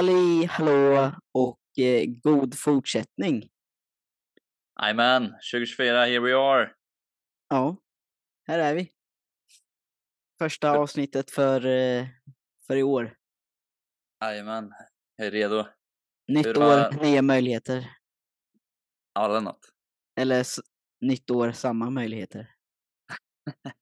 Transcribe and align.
Halli 0.00 0.44
hallå 0.44 1.12
och 1.32 1.60
eh, 1.78 2.04
god 2.22 2.58
fortsättning. 2.58 3.48
Jajamän, 4.82 5.24
2024, 5.52 6.04
here 6.04 6.20
we 6.20 6.34
are. 6.36 6.74
Ja, 7.48 7.76
här 8.46 8.58
är 8.58 8.74
vi. 8.74 8.92
Första 10.38 10.70
avsnittet 10.78 11.30
för, 11.30 11.66
eh, 11.66 12.06
för 12.66 12.76
i 12.76 12.82
år. 12.82 13.16
Jajamän, 14.20 14.72
jag 15.16 15.26
är 15.26 15.30
redo. 15.30 15.64
Nytt 16.28 16.46
Hur 16.46 16.58
år, 16.58 16.62
har- 16.62 17.02
nya 17.02 17.22
möjligheter. 17.22 17.90
Alla 19.12 19.40
något. 19.40 19.72
Eller 20.20 20.40
s- 20.40 20.60
nytt 21.00 21.30
år, 21.30 21.52
samma 21.52 21.90
möjligheter. 21.90 22.54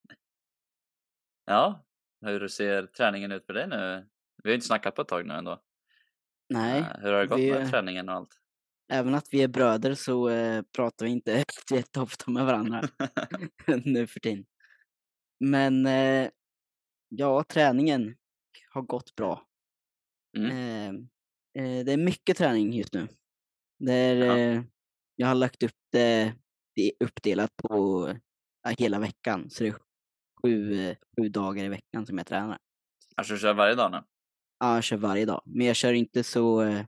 Ja, 1.47 1.85
hur 2.21 2.49
ser 2.49 2.87
träningen 2.87 3.33
ut 3.33 3.47
för 3.47 3.53
dig 3.55 3.67
nu? 3.69 4.09
Vi 4.43 4.49
har 4.49 4.51
ju 4.51 4.55
inte 4.55 4.67
snackat 4.67 4.95
på 4.95 5.03
ett 5.03 5.09
tag 5.09 5.27
nu 5.27 5.35
ändå. 5.35 5.63
Nej, 6.55 6.81
Eh, 6.81 7.01
Hur 7.01 7.13
har 7.13 7.21
det 7.21 7.27
gått 7.27 7.39
vi- 7.41 7.51
med 7.53 7.71
träningen 7.71 8.09
och 8.09 8.15
allt? 8.15 8.41
även 8.93 9.15
att 9.15 9.29
vi 9.31 9.43
är 9.43 9.49
bröder 9.49 9.95
så 9.95 10.29
eh, 10.29 10.63
pratar 10.77 11.07
vi 11.07 11.13
inte 11.13 11.45
jätteofta 11.71 12.31
med 12.31 12.47
varandra 12.47 12.83
nu 13.85 14.07
för 14.07 14.21
tiden. 14.21 14.47
Men 15.41 15.87
eh, 15.87 16.31
ja, 17.09 17.45
träningen 17.49 18.17
har 18.71 18.83
gått 18.83 19.15
bra. 19.15 19.47
Mm. 20.37 20.51
Eh, 20.51 20.89
eh, 21.65 21.85
det 21.85 21.93
är 21.93 21.97
mycket 21.97 22.37
träning 22.37 22.73
just 22.73 22.95
nu. 22.95 23.09
Det 23.79 23.93
är, 23.93 24.17
Ja. 24.17 24.39
eh, 24.39 24.63
jag 25.17 25.27
har 25.27 25.35
lagt 25.35 25.63
upp 25.63 25.77
det, 25.93 26.35
det 26.75 26.93
uppdelat 27.01 27.57
på 27.57 28.09
hela 28.79 28.99
veckan. 28.99 29.51
Så 29.51 29.63
det 29.65 29.69
är 29.69 29.77
sju, 30.43 30.95
sju 31.17 31.29
dagar 31.29 31.65
i 31.65 31.69
veckan 31.69 32.07
som 32.07 32.19
jag 32.19 32.27
tränar. 32.27 32.59
Alltså 33.17 33.33
du 33.35 33.39
kör 33.41 33.55
varje 33.55 33.75
dag 33.75 33.91
nu? 33.93 34.03
Ja, 34.59 34.75
jag 34.75 34.85
kör 34.85 34.97
varje 34.97 35.25
dag. 35.25 35.43
Men 35.47 35.67
jag 35.67 35.77
kör 35.77 35.93
inte 35.93 36.25
så... 36.25 36.63
eh, 36.63 36.87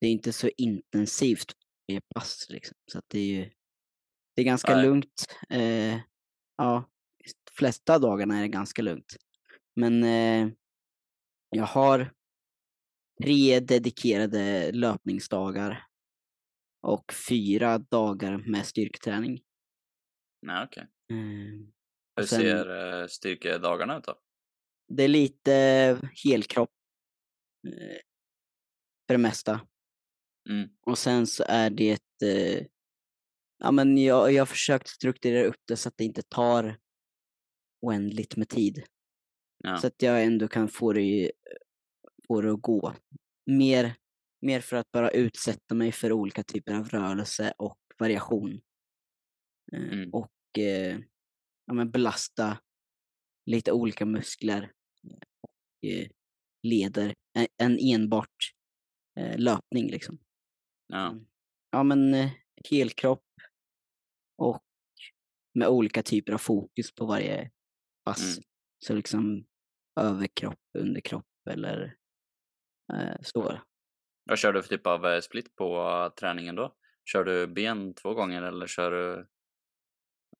Det 0.00 0.06
är 0.06 0.10
inte 0.10 0.32
så 0.32 0.48
intensivt 0.56 1.52
i 1.92 2.00
pass 2.14 2.46
liksom. 2.50 2.76
Så 2.92 2.98
att 2.98 3.04
det 3.08 3.18
är 3.18 3.26
ju... 3.26 3.50
Det 4.36 4.42
är 4.42 4.44
ganska 4.44 4.74
Nej. 4.76 4.86
lugnt. 4.86 5.24
Eh, 5.50 5.96
ja, 6.56 6.90
de 7.24 7.52
flesta 7.52 7.98
dagarna 7.98 8.36
är 8.38 8.42
det 8.42 8.48
ganska 8.48 8.82
lugnt. 8.82 9.16
Men 9.76 10.02
eh, 10.04 10.48
jag 11.50 11.64
har 11.64 12.14
tre 13.22 13.60
dedikerade 13.60 14.72
löpningsdagar 14.72 15.86
och 16.82 17.12
fyra 17.28 17.78
dagar 17.78 18.38
med 18.38 18.66
styrketräning. 18.66 19.42
Nej, 20.46 20.64
okej. 20.64 20.82
Eh, 21.10 21.16
Hur 21.16 21.72
Och 22.22 22.28
sen- 22.28 22.40
ser 22.40 23.00
eh, 23.02 23.06
styrkedagarna 23.06 23.98
ut 23.98 24.04
då? 24.04 24.20
Det 24.88 25.02
är 25.02 25.08
lite 25.08 25.52
helkropp 26.24 26.70
eh, 27.66 27.98
för 29.06 29.14
det 29.14 29.18
mesta. 29.18 29.60
Mm. 30.50 30.68
Och 30.86 30.98
sen 30.98 31.26
så 31.26 31.44
är 31.48 31.70
det... 31.70 32.22
Eh, 32.22 32.66
ja, 33.58 33.70
men 33.70 33.98
jag, 33.98 34.32
jag 34.32 34.40
har 34.40 34.46
försökt 34.46 34.88
strukturera 34.88 35.46
upp 35.46 35.60
det 35.64 35.76
så 35.76 35.88
att 35.88 35.96
det 35.96 36.04
inte 36.04 36.22
tar 36.22 36.78
oändligt 37.80 38.36
med 38.36 38.48
tid. 38.48 38.84
Ja. 39.64 39.76
Så 39.76 39.86
att 39.86 40.02
jag 40.02 40.24
ändå 40.24 40.48
kan 40.48 40.68
få 40.68 40.92
det, 40.92 41.32
få 42.26 42.40
det 42.40 42.52
att 42.52 42.62
gå. 42.62 42.94
Mer, 43.46 43.94
mer 44.40 44.60
för 44.60 44.76
att 44.76 44.92
bara 44.92 45.10
utsätta 45.10 45.74
mig 45.74 45.92
för 45.92 46.12
olika 46.12 46.42
typer 46.42 46.74
av 46.74 46.88
rörelse 46.88 47.54
och 47.58 47.78
variation. 47.98 48.52
Eh, 48.52 48.58
Mm. 49.72 50.10
Och 50.14 50.58
eh, 50.58 50.98
ja, 51.66 51.74
men 51.74 51.90
belasta 51.90 52.58
lite 53.46 53.72
olika 53.72 54.06
muskler 54.06 54.72
leder 56.62 57.14
än, 57.58 57.78
enbart 57.80 58.52
eh, 59.18 59.38
löpning 59.38 59.90
liksom. 59.90 60.18
Ja. 60.86 61.06
Mm. 61.10 61.26
Ja 61.70 61.82
men 61.82 62.14
eh, 62.14 62.30
helkropp 62.70 63.24
och 64.38 64.62
med 65.54 65.68
olika 65.68 66.02
typer 66.02 66.32
av 66.32 66.38
fokus 66.38 66.94
på 66.94 67.06
varje 67.06 67.50
pass. 68.04 68.36
Mm. 68.36 68.44
Så 68.84 68.94
liksom 68.94 69.44
överkropp, 70.00 70.60
underkropp 70.78 71.26
eller 71.50 71.96
eh, 72.92 73.16
så. 73.22 73.60
Vad 74.24 74.38
kör 74.38 74.52
du 74.52 74.62
för 74.62 74.68
typ 74.68 74.86
av 74.86 75.06
eh, 75.06 75.20
split 75.20 75.54
på 75.56 75.76
eh, 75.76 76.14
träningen 76.14 76.54
då? 76.54 76.74
Kör 77.12 77.24
du 77.24 77.46
ben 77.46 77.94
två 77.94 78.14
gånger 78.14 78.42
eller 78.42 78.66
kör 78.66 78.90
du 78.90 79.26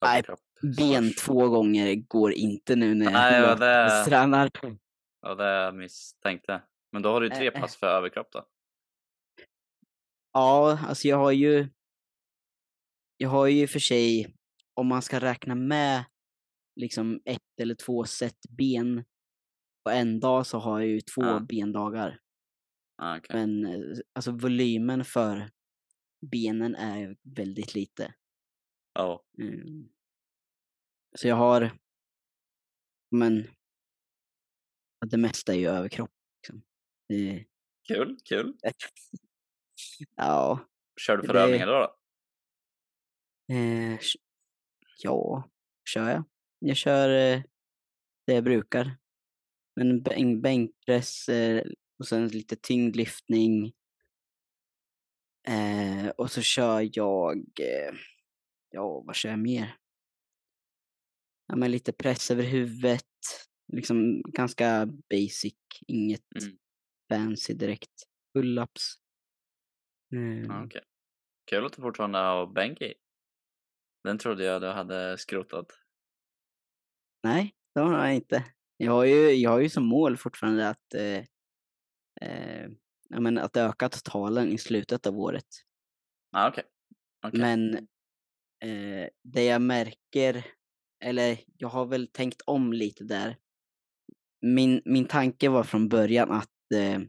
Nej, 0.01 0.17
överkropp? 0.19 0.41
Ben 0.77 1.05
Svars? 1.05 1.17
två 1.17 1.49
gånger 1.49 1.95
går 1.95 2.33
inte 2.33 2.77
nu 2.77 2.95
när 2.95 3.11
Nej, 3.13 3.41
jag 3.41 3.61
det- 3.61 4.05
tränar. 4.09 4.51
Ja, 5.21 5.35
det 5.35 5.45
jag 5.45 5.75
misstänkte. 5.75 6.63
Men 6.93 7.03
då 7.03 7.13
har 7.13 7.21
du 7.21 7.31
tre 7.31 7.47
Eh, 7.47 7.61
pass 7.61 7.77
för 7.77 7.87
överkropp 7.87 8.33
då? 8.33 8.49
Ja, 10.33 10.79
alltså 10.87 11.09
jag 11.09 11.17
har 11.17 11.33
ju... 11.33 11.69
Jag 13.17 13.29
har 13.29 13.47
ju 13.47 13.67
för 13.67 13.79
sig, 13.79 14.35
om 14.75 14.87
man 14.87 15.03
ska 15.03 15.21
räkna 15.21 15.55
med 15.55 16.05
liksom 16.77 17.21
ett 17.25 17.61
eller 17.61 17.75
två 17.75 18.05
set 18.05 18.39
ben 18.51 19.05
på 19.85 19.91
en 19.91 20.21
dag 20.21 20.47
så 20.47 20.59
har 20.59 20.81
jag 20.81 20.89
ju 20.89 21.01
två 21.01 21.23
Ja. 21.23 21.41
bendagar. 21.41 22.21
Ah, 22.97 23.17
okej. 23.19 23.37
Men 23.37 23.67
eh, 23.67 23.99
alltså 24.13 24.31
volymen 24.33 25.05
för 25.05 25.51
benen 26.31 26.75
är 26.75 27.17
väldigt 27.23 27.75
lite. 27.75 28.15
Ja. 28.95 29.25
Mm. 29.39 29.89
Så 31.17 31.29
jag 31.29 31.37
har, 31.37 31.79
men 33.11 33.49
det 35.07 35.17
mesta 35.17 35.53
är 35.55 35.57
ju 35.59 35.69
överkropp. 35.69 36.11
Liksom. 36.43 36.63
Det, 37.09 37.45
Kul, 37.89 38.17
kul. 38.25 38.57
ja, 40.17 40.67
Kör 41.01 41.17
du 41.17 41.27
för 41.27 41.35
Det- 41.35 41.41
övningar 41.41 41.67
då? 41.67 41.73
då? 41.73 41.95
eh, 43.55 43.99
ja, 45.03 45.51
kör 45.89 46.11
jag. 46.11 46.25
Jag 46.59 46.77
kör 46.77 47.09
eh, 47.09 47.43
det 48.27 48.33
jag 48.35 48.45
brukar. 48.45 48.97
Men 49.77 50.03
bänk, 50.03 50.43
bänkpress 50.43 51.29
eh, 51.29 51.67
och 51.99 52.09
sen 52.09 52.29
lite 52.29 52.57
tyngdlyftning. 52.57 53.73
Eh, 55.49 56.09
och 56.09 56.31
så 56.31 56.43
kör 56.43 56.91
jag, 56.93 57.37
eh, 57.61 57.95
ja 58.71 59.01
vad 59.07 59.17
kör 59.17 59.31
jag 59.31 59.39
mer? 59.39 59.77
Ja 61.47 61.57
men 61.57 61.71
lite 61.71 61.93
press 61.93 62.31
över 62.31 62.43
huvudet. 62.43 63.05
Liksom 63.73 64.23
ganska 64.23 64.87
basic, 65.11 65.55
inget 65.87 66.23
Mm. 66.43 66.59
fancy 67.13 67.55
direkt. 67.55 68.05
Pull-ups. 68.35 68.83
Mm. 70.13 70.45
Ja, 70.49 70.65
okej. 70.65 70.83
Kul 71.51 71.67
att 71.67 71.73
du 71.73 71.83
fortfarande 71.83 72.19
har 72.19 72.47
bänk 72.47 72.81
i. 72.83 72.95
Den 74.05 74.19
trodde 74.19 74.45
jag 74.45 74.61
du 74.63 74.67
hade 74.69 75.19
skrotat. 75.19 75.73
Nej, 77.25 77.55
det 77.75 77.81
har 77.81 77.99
jag 78.07 78.15
inte. 78.15 78.45
Jag 78.77 78.93
har 78.93 79.05
ju, 79.05 79.31
jag 79.33 79.51
har 79.51 79.61
ju 79.61 79.69
som 79.69 79.85
mål 79.87 80.17
fortfarande 80.17 80.69
att, 80.69 80.95
eh, 80.95 81.25
eh, 82.21 82.69
ja, 83.09 83.21
men 83.21 83.39
att 83.39 83.57
öka 83.57 83.89
totalen 83.89 84.53
i 84.53 84.59
slutet 84.59 85.07
av 85.07 85.19
året. 85.19 85.47
Ah, 86.33 86.49
okej. 86.49 86.65
Okej. 87.23 87.41
Men 87.41 87.75
eh, 88.61 89.09
det 89.25 89.45
jag 89.45 89.63
märker, 89.63 90.47
eller 91.05 91.39
jag 91.59 91.69
har 91.69 91.87
väl 91.87 92.09
tänkt 92.09 92.43
om 92.47 92.73
lite 92.73 93.05
där. 93.05 93.37
Min, 94.41 94.83
min 94.85 95.05
tanke 95.05 95.49
var 95.49 95.65
från 95.65 95.89
början 95.89 96.31
att 96.31 96.73
eh, 96.75 97.01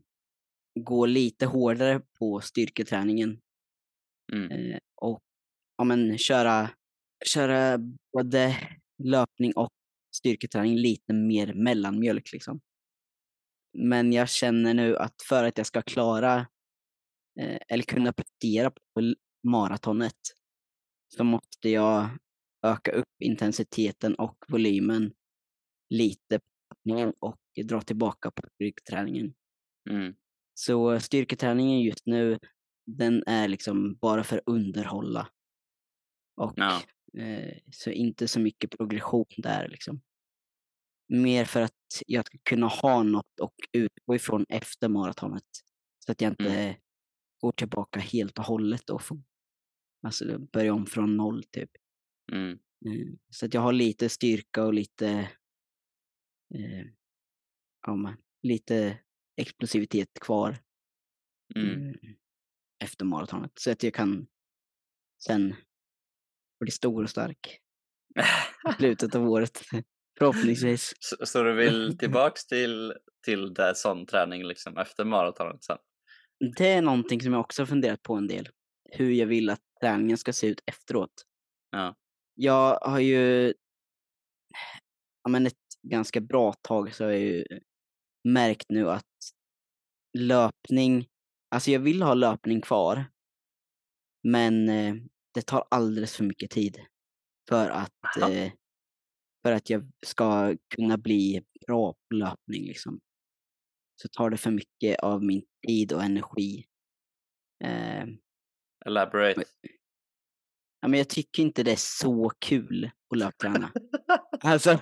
gå 0.79 1.05
lite 1.05 1.45
hårdare 1.45 2.01
på 2.19 2.41
styrketräningen 2.41 3.39
Mm. 4.33 4.51
eh, 4.51 4.79
och 4.95 5.19
ja, 5.77 5.83
men, 5.83 6.17
köra, 6.17 6.69
köra 7.25 7.77
både 8.13 8.57
löpning 9.03 9.53
och 9.55 9.69
styrketräning 10.15 10.75
lite 10.75 11.13
mer 11.13 11.53
mellanmjölk. 11.53 12.31
Liksom. 12.33 12.59
Men 13.77 14.13
jag 14.13 14.29
känner 14.29 14.73
nu 14.73 14.97
att 14.97 15.15
för 15.29 15.43
att 15.43 15.57
jag 15.57 15.67
ska 15.67 15.81
klara 15.81 16.47
eh, 17.39 17.59
eller 17.67 17.83
kunna 17.83 18.13
prestera 18.13 18.71
på 18.71 19.15
maratonet 19.43 20.19
så 21.15 21.23
måste 21.23 21.69
jag 21.69 22.09
öka 22.65 22.91
upp 22.91 23.21
intensiteten 23.23 24.15
och 24.15 24.37
volymen 24.47 25.13
lite 25.89 26.39
på 26.69 26.75
löpningen 26.75 27.13
och 27.19 27.39
dra 27.65 27.81
tillbaka 27.81 28.31
på 28.31 28.41
styrketräningen. 28.55 29.33
Mm. 29.89 30.13
Så 30.53 30.99
styrketräningen 30.99 31.81
just 31.81 32.05
nu, 32.05 32.39
den 32.85 33.23
är 33.27 33.47
liksom 33.47 33.95
bara 33.95 34.23
för 34.23 34.37
att 34.37 34.43
underhålla. 34.45 35.27
Och 36.35 36.53
Ja. 36.55 36.81
eh, 37.17 37.57
så 37.71 37.91
inte 37.91 38.27
så 38.27 38.39
mycket 38.39 38.77
progression 38.77 39.25
där 39.37 39.67
liksom. 39.67 40.01
Mer 41.13 41.45
för 41.45 41.61
att 41.61 42.03
jag 42.07 42.25
ska 42.25 42.37
kunna 42.43 42.67
ha 42.67 43.03
något 43.03 43.39
och 43.41 43.55
utgå 43.71 44.15
ifrån 44.15 44.45
efter 44.49 44.89
maratonet. 44.89 45.43
Så 46.05 46.11
att 46.11 46.21
jag 46.21 46.31
inte 46.31 46.77
går 47.41 47.51
tillbaka 47.51 47.99
helt 47.99 48.37
och 48.39 48.45
hållet 48.45 48.89
och 48.89 49.01
får 49.01 49.21
alltså, 50.01 50.39
börja 50.39 50.73
om 50.73 50.85
från 50.85 51.17
noll 51.17 51.43
typ. 51.43 51.69
Mm. 52.31 52.59
Mm. 52.85 53.17
Så 53.29 53.45
att 53.45 53.53
jag 53.53 53.61
har 53.61 53.73
lite 53.73 54.09
styrka 54.09 54.63
och 54.65 54.73
lite, 54.73 55.29
eh, 56.55 56.85
ja, 57.87 58.15
lite 58.41 58.99
explosivitet 59.37 60.19
kvar 60.21 60.57
Mm. 61.55 61.95
efter 62.83 63.05
maratonet. 63.05 63.51
Så 63.55 63.71
att 63.71 63.83
jag 63.83 63.93
kan 63.93 64.27
sen 65.23 65.55
bli 66.59 66.71
stor 66.71 67.03
och 67.03 67.09
stark 67.09 67.59
i 68.69 68.73
slutet 68.77 69.15
av 69.15 69.29
året. 69.29 69.61
Förhoppningsvis. 70.19 70.93
Så, 70.99 71.25
så 71.25 71.43
du 71.43 71.53
vill 71.53 71.97
tillbaks 71.99 72.45
till, 72.47 72.93
till 73.25 73.53
det, 73.53 73.75
sån 73.75 74.05
träning 74.05 74.43
liksom 74.43 74.77
efter 74.77 75.05
maratonet 75.05 75.63
sen? 75.63 75.77
Det 76.57 76.67
är 76.67 76.81
någonting 76.81 77.21
som 77.21 77.33
jag 77.33 77.39
också 77.39 77.61
har 77.61 77.67
funderat 77.67 78.03
på 78.03 78.15
en 78.15 78.27
del. 78.27 78.49
Hur 78.91 79.11
jag 79.11 79.27
vill 79.27 79.49
att 79.49 79.61
träningen 79.81 80.17
ska 80.17 80.33
se 80.33 80.47
ut 80.47 80.61
efteråt. 80.65 81.25
Ja. 81.71 81.95
Jag 82.35 82.79
har 82.79 82.99
ju 82.99 83.53
ja, 85.23 85.29
men 85.29 85.47
ett 85.47 85.68
ganska 85.81 86.21
bra 86.21 86.53
tag 86.53 86.93
så 86.93 87.03
har 87.03 87.11
jag 87.11 87.21
ju 87.21 87.45
märkt 88.23 88.65
nu 88.69 88.89
att 88.89 89.05
löpning, 90.17 91.07
alltså 91.55 91.71
jag 91.71 91.79
vill 91.79 92.01
ha 92.01 92.13
löpning 92.13 92.61
kvar. 92.61 93.05
Men 94.23 94.69
eh, 94.69 94.95
det 95.33 95.41
tar 95.41 95.67
alldeles 95.71 96.15
för 96.15 96.23
mycket 96.23 96.51
tid 96.51 96.79
för 97.49 97.69
att, 97.69 98.17
eh, 98.21 98.51
för 99.43 99.51
att 99.51 99.69
jag 99.69 99.91
ska 100.05 100.55
kunna 100.75 100.97
bli 100.97 101.45
bra 101.67 101.93
på 101.93 102.15
löpning 102.15 102.65
liksom. 102.65 102.99
Så 104.01 104.07
tar 104.07 104.29
det 104.29 104.37
för 104.37 104.51
mycket 104.51 104.99
av 104.99 105.23
min 105.23 105.45
tid 105.67 105.93
och 105.93 106.03
energi. 106.03 106.65
Eh, 107.63 108.05
Elaborate. 108.85 109.43
Ja, 110.81 110.87
men 110.87 110.97
jag 110.97 111.09
tycker 111.09 111.43
inte 111.43 111.63
det 111.63 111.71
är 111.71 111.75
så 111.79 112.31
kul 112.39 112.91
att 113.11 113.17
löpträna. 113.17 113.71
Alltså, 114.41 114.69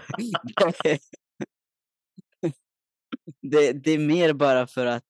det, 3.42 3.74
det 3.74 3.92
är 3.92 4.00
mer 4.00 4.34
bara 4.34 4.68
för 4.68 4.86
att 4.86 5.04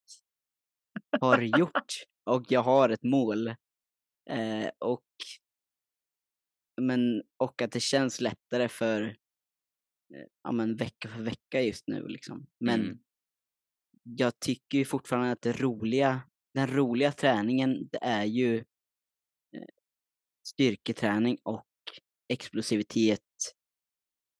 ha 1.21 1.37
det 1.37 1.45
gjort 1.45 1.93
och 2.25 2.51
jag 2.51 2.61
har 2.61 2.89
ett 2.89 3.03
mål. 3.03 3.47
Eh, 4.29 4.69
och, 4.79 5.05
men, 6.81 7.23
och 7.37 7.61
att 7.61 7.71
det 7.71 7.79
känns 7.79 8.21
lättare 8.21 8.67
för 8.67 9.01
eh, 10.13 10.25
ja, 10.43 10.51
men 10.51 10.75
vecka 10.75 11.09
för 11.09 11.21
vecka 11.21 11.61
just 11.61 11.87
nu. 11.87 12.07
Liksom. 12.07 12.45
Men 12.59 12.81
Mm. 12.81 12.99
jag 14.03 14.39
tycker 14.39 14.77
ju 14.77 14.85
fortfarande 14.85 15.31
att 15.31 15.41
det 15.41 15.61
roliga, 15.61 16.21
den 16.53 16.67
roliga 16.67 17.11
träningen 17.11 17.87
det 17.91 17.99
är 18.01 18.25
ju 18.25 18.63
styrketräning 20.47 21.37
och 21.43 21.65
explosivitet. 22.33 23.21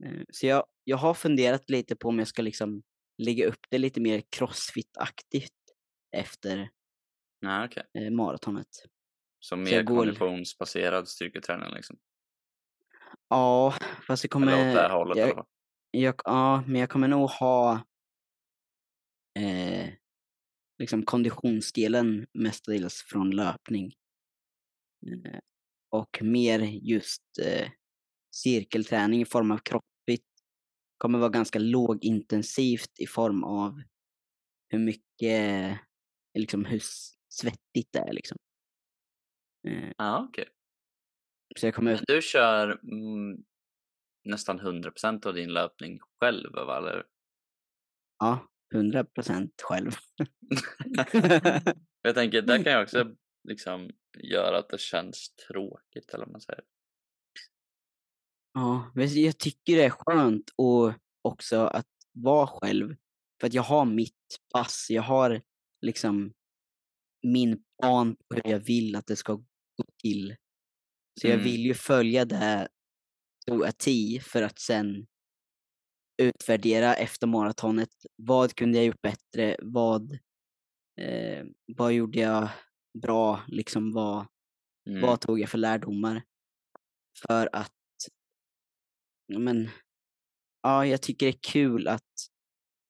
Eh, 0.06 0.22
Så 0.30 0.46
jag, 0.48 0.66
jag 0.84 0.98
har 0.98 1.14
funderat 1.14 1.70
lite 1.70 1.96
på 1.96 2.08
om 2.10 2.20
jag 2.20 2.28
ska 2.28 2.42
liksom 2.42 2.84
lägga 3.18 3.46
upp 3.48 3.60
det 3.70 3.78
lite 3.78 4.02
mer 4.02 4.22
crossfit-aktigt 4.36 5.54
efter 6.12 6.70
Ja, 7.40 7.66
okej. 7.66 7.84
eh, 7.94 8.12
maratonet. 8.12 8.68
Jag 9.50 9.60
mer 9.60 9.84
går- 9.84 9.98
konditionsbaserad 9.98 11.08
styrketräning 11.08 11.74
liksom. 11.74 11.98
Ja, 13.30 13.74
fast 14.08 14.24
jag 14.24 14.32
kommer... 14.32 14.48
Eller 14.54 14.70
åt 14.70 14.76
det 14.76 14.82
här 14.82 14.90
hållet 14.90 15.18
jag, 15.18 15.46
jag, 15.92 16.16
ja, 16.26 16.64
men 16.68 16.82
jag 16.82 16.90
kommer 16.90 17.08
nog 17.08 17.30
ha 17.30 17.86
eh, 19.40 19.90
liksom 20.78 21.04
konditionsdelen 21.06 22.28
mestadels 22.34 23.02
från 23.02 23.32
löpning. 23.32 23.94
Eh, 25.08 25.40
och 25.90 26.20
mer 26.22 26.60
just 26.60 27.24
eh, 27.46 27.70
cirkelträning 28.36 29.22
i 29.22 29.26
form 29.26 29.52
av 29.52 29.58
crossfit. 29.58 30.26
Kommer 30.98 31.20
vara 31.20 31.30
ganska 31.30 31.60
lågintensivt 31.60 33.00
i 33.00 33.08
form 33.08 33.44
av 33.44 33.82
hur 34.70 34.80
mycket, 34.80 35.80
liksom 36.38 36.66
hur 36.66 36.82
svettigt 37.30 37.90
det 37.92 38.00
är 38.00 38.14
liksom. 38.14 38.38
Eh, 39.68 39.92
Ja, 39.98 40.26
okej. 40.30 40.46
så 41.58 41.68
jag 41.68 41.76
kommer, 41.76 41.94
Men 41.96 42.04
du 42.08 42.22
kör 42.22 42.70
mm, 42.84 43.44
nästan 44.26 44.60
100% 44.60 45.26
av 45.28 45.34
din 45.34 45.54
löpning 45.54 46.00
själv, 46.20 46.52
va? 46.54 46.78
Eller? 46.78 47.04
ja, 48.20 48.48
100% 48.76 49.50
själv. 49.64 49.92
jag 52.02 52.16
tänker, 52.16 52.42
där 52.42 52.64
kan 52.64 52.74
jag 52.74 52.84
också 52.84 53.16
liksom 53.48 53.92
göra 54.18 54.58
att 54.58 54.70
det 54.70 54.80
känns 54.80 55.36
tråkigt, 55.48 56.10
eller 56.14 56.26
vad 56.26 56.32
man 56.32 56.42
säger. 56.42 56.64
Ja, 58.54 58.92
men 58.96 59.22
jag 59.22 59.38
tycker 59.38 59.76
det 59.76 59.84
är 59.84 59.90
skönt 59.90 60.50
och 60.56 60.94
också 61.22 61.58
att 61.60 61.88
vara 62.14 62.48
själv. 62.48 62.96
För 63.42 63.48
att 63.48 63.54
jag 63.54 63.64
har 63.64 63.86
mitt 63.86 64.38
pass, 64.54 64.88
jag 64.90 65.02
har 65.02 65.42
liksom 65.82 66.34
min 67.24 67.64
plan 67.82 68.16
på 68.16 68.36
hur 68.36 68.52
jag 68.52 68.60
vill 68.60 68.96
att 68.96 69.08
det 69.08 69.16
ska 69.16 69.34
gå 69.34 69.86
till. 70.02 70.36
Så 71.22 71.28
jag 71.28 71.34
Mm. 71.34 71.44
vill 71.46 71.62
ju 71.66 71.74
följa 71.74 72.26
det 72.26 72.68
to 73.48 73.64
a 73.64 73.72
T 73.72 74.20
för 74.24 74.42
att 74.42 74.60
sen 74.60 75.08
utvärdera 76.22 76.96
efter 76.96 77.28
maratonet. 77.28 77.90
Vad 78.16 78.56
kunde 78.56 78.78
jag 78.78 78.86
gjort 78.86 79.02
bättre? 79.02 79.58
Vad, 79.62 80.12
eh, 81.00 81.46
vad 81.66 81.94
gjorde 81.94 82.20
jag 82.20 82.50
bra? 83.02 83.42
Liksom 83.48 83.94
vad, 83.94 84.28
Mm. 84.90 85.02
vad 85.02 85.22
tog 85.22 85.40
jag 85.40 85.50
för 85.50 85.58
lärdomar? 85.58 86.22
För 87.28 87.50
att, 87.54 87.72
ja 89.28 89.40
men, 89.40 89.70
ja 90.64 90.86
jag 90.86 91.02
tycker 91.02 91.26
det 91.26 91.30
är 91.32 91.40
kul 91.52 91.88
att 91.88 92.12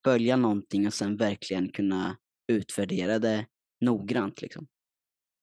följa 0.06 0.36
någonting 0.36 0.88
och 0.88 0.94
sen 0.94 1.18
verkligen 1.18 1.71
kunna 1.71 2.18
utvärdera 2.51 3.19
det 3.19 3.45
noggrant 3.81 4.42
liksom. 4.42 4.68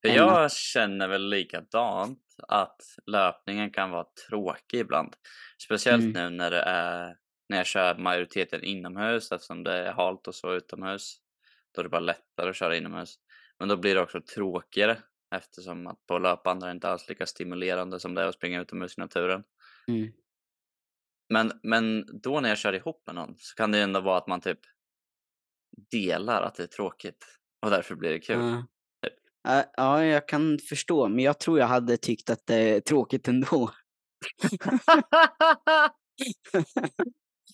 Jag 0.03 0.53
känner 0.53 1.09
väl 1.09 1.29
likadant 1.29 2.21
att 2.49 2.81
löpningen 3.07 3.71
kan 3.71 3.91
vara 3.91 4.07
tråkig 4.29 4.79
ibland. 4.79 5.15
Speciellt 5.67 6.03
Mm. 6.03 6.13
nu 6.13 6.37
när 6.37 6.51
det 6.51 6.63
är 6.63 7.17
när 7.49 7.57
jag 7.57 7.67
kör 7.67 7.99
majoriteten 7.99 8.65
inomhus 8.65 9.33
eftersom 9.33 9.65
det 9.65 9.73
är 9.73 9.93
halt 9.93 10.29
och 10.29 10.35
så 10.35 10.55
utomhus. 10.55 11.17
Då 11.75 11.81
är 11.81 11.83
det 11.83 11.89
bara 11.91 12.01
lättare 12.01 12.51
att 12.51 12.57
köra 12.57 12.77
inomhus. 12.77 13.15
Men 13.59 13.69
då 13.69 13.77
blir 13.77 13.95
det 13.95 14.01
också 14.01 14.21
tråkigare 14.21 14.99
eftersom 15.35 15.87
att 15.87 16.07
på 16.07 16.19
löpband 16.19 16.63
är 16.63 16.67
det 16.67 16.73
inte 16.73 16.89
alls 16.89 17.09
lika 17.09 17.27
stimulerande 17.27 18.01
som 18.01 18.15
det 18.15 18.23
är 18.23 18.27
att 18.27 18.35
springa 18.35 18.61
utomhus 18.61 18.99
i 18.99 19.01
naturen. 19.01 19.45
Mm. 19.89 20.13
Men, 21.29 21.53
men 21.63 22.07
då 22.23 22.41
när 22.41 22.49
jag 22.49 22.59
kör 22.59 22.73
ihop 22.73 23.03
med 23.07 23.15
någon 23.15 23.35
så 23.39 23.55
kan 23.55 23.73
det 23.73 23.79
ju 23.79 23.85
ändå 23.85 24.01
vara 24.01 24.19
att 24.19 24.27
man 24.27 24.41
typ 24.41 24.61
delar 25.91 26.43
att 26.43 26.55
det 26.55 26.63
är 26.63 26.67
tråkigt 26.67 27.27
och 27.63 27.71
därför 27.71 27.95
blir 27.95 28.11
det 28.11 28.21
kul. 28.21 28.39
Ja. 28.39 28.67
Ja, 29.49 29.65
ja, 29.77 30.05
jag 30.05 30.29
kan 30.29 30.59
förstå, 30.69 31.09
men 31.09 31.25
jag 31.25 31.41
tror 31.41 31.59
jag 31.59 31.67
hade 31.67 31.97
tyckt 31.97 32.31
att 32.31 32.47
det 32.47 32.55
är 32.55 32.81
tråkigt 32.81 33.29
ändå. 33.29 33.47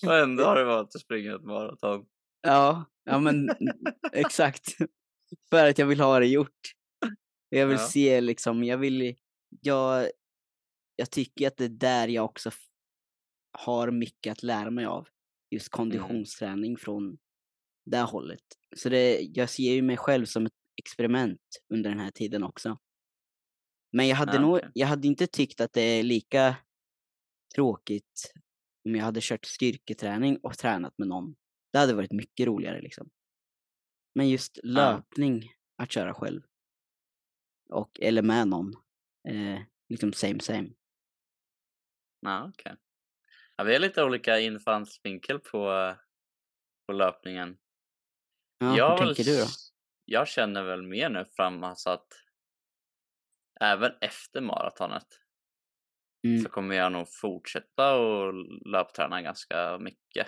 och 0.06 0.14
ändå 0.14 0.44
har 0.44 0.56
det 0.56 0.64
valt 0.64 0.94
att 0.94 1.00
springa 1.00 1.34
ett 1.34 1.44
maraton. 1.44 2.04
Ja, 2.42 2.84
ja 3.04 3.18
men 3.18 3.50
exakt. 4.12 4.76
För 5.50 5.68
att 5.70 5.78
jag 5.78 5.86
vill 5.86 6.00
ha 6.00 6.18
det 6.18 6.26
gjort. 6.26 6.72
Jag 7.48 7.66
vill 7.66 7.76
Ja. 7.80 7.86
se 7.88 8.20
liksom, 8.20 8.64
jag 8.64 8.78
vill, 8.78 9.16
jag, 9.60 10.10
jag 10.96 11.10
tycker 11.10 11.46
att 11.46 11.56
det 11.56 11.64
är 11.64 11.68
där 11.68 12.08
jag 12.08 12.24
också 12.24 12.50
har 13.58 13.90
mycket 13.90 14.32
att 14.32 14.42
lära 14.42 14.70
mig 14.70 14.84
av. 14.84 15.08
Just 15.50 15.68
konditionsträning 15.68 16.76
från 16.76 17.18
det 17.86 18.00
hållet. 18.00 18.44
Så 18.76 18.88
det, 18.88 19.20
jag 19.20 19.50
ser 19.50 19.72
ju 19.74 19.82
mig 19.82 19.96
själv 19.96 20.26
som 20.26 20.46
ett 20.46 20.52
experiment 20.76 21.40
under 21.74 21.90
den 21.90 21.98
här 21.98 22.10
tiden 22.10 22.42
också. 22.42 22.78
Men 23.92 24.08
jag 24.08 24.16
hade 24.16 24.34
Ja, 24.34 24.40
nog, 24.40 24.60
jag 24.74 24.86
hade 24.86 25.08
inte 25.08 25.26
tyckt 25.26 25.60
att 25.60 25.72
det 25.72 25.80
är 25.80 26.02
lika 26.02 26.56
tråkigt 27.54 28.32
om 28.84 28.94
jag 28.96 29.04
hade 29.04 29.20
kört 29.22 29.44
styrketräning 29.44 30.36
och 30.42 30.58
tränat 30.58 30.98
med 30.98 31.08
någon. 31.08 31.34
Det 31.72 31.78
hade 31.78 31.94
varit 31.94 32.12
mycket 32.12 32.46
roligare 32.46 32.80
liksom. 32.80 33.10
Men 34.14 34.28
just 34.28 34.58
löpning, 34.62 35.52
att 35.76 35.92
köra 35.92 36.14
själv. 36.14 36.42
Och, 37.70 38.00
eller 38.00 38.22
med 38.22 38.48
någon. 38.48 38.72
Eh, 39.28 39.60
liksom 39.88 40.12
same 40.12 40.40
same. 40.40 40.68
Ja, 42.20 42.48
okej. 42.48 42.76
Ja, 43.56 43.64
vi 43.64 43.72
har 43.72 43.80
lite 43.80 44.04
olika 44.04 44.38
infallsvinkel 44.40 45.38
på, 45.38 45.94
på 46.86 46.92
löpningen. 46.92 47.58
Ja, 48.58 48.76
jag, 48.76 48.90
hur 48.98 49.06
väl 49.06 49.14
tänker 49.16 49.32
du 49.32 49.38
då? 49.40 49.46
jag 50.04 50.28
känner 50.28 50.62
väl 50.62 50.82
mer 50.82 51.08
nu 51.10 51.24
fram 51.36 51.64
alltså 51.64 51.90
att 51.90 52.08
även 53.60 53.92
efter 54.00 54.40
maratonet 54.40 55.06
Mm. 56.24 56.42
så 56.42 56.48
kommer 56.48 56.74
jag 56.74 56.92
nog 56.92 57.06
fortsätta 57.12 57.94
och 57.94 58.34
löpträna 58.66 59.22
ganska 59.22 59.78
mycket 59.78 60.26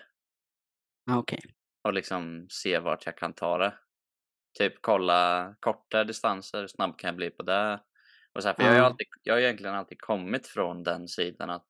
Ah, 1.10 1.16
Okej. 1.18 1.40
Och 1.82 1.92
liksom 1.92 2.46
se 2.50 2.78
vart 2.78 3.06
jag 3.06 3.16
kan 3.16 3.32
ta 3.32 3.58
det. 3.58 3.74
Typ 4.58 4.74
kolla 4.80 5.54
korta 5.60 6.04
distanser, 6.04 6.60
hur 6.60 6.66
snabb 6.66 6.98
kan 6.98 7.08
jag 7.08 7.16
bli 7.16 7.30
på 7.30 7.42
det? 7.42 7.80
Och 8.32 8.42
så 8.42 8.48
här, 8.48 8.54
för 8.54 8.62
jag, 8.62 8.72
har 8.72 8.80
alltid, 8.80 9.06
jag 9.22 9.34
har 9.34 9.40
egentligen 9.40 9.74
alltid 9.74 10.00
kommit 10.00 10.46
från 10.46 10.82
den 10.82 11.08
sidan 11.08 11.50
att 11.50 11.66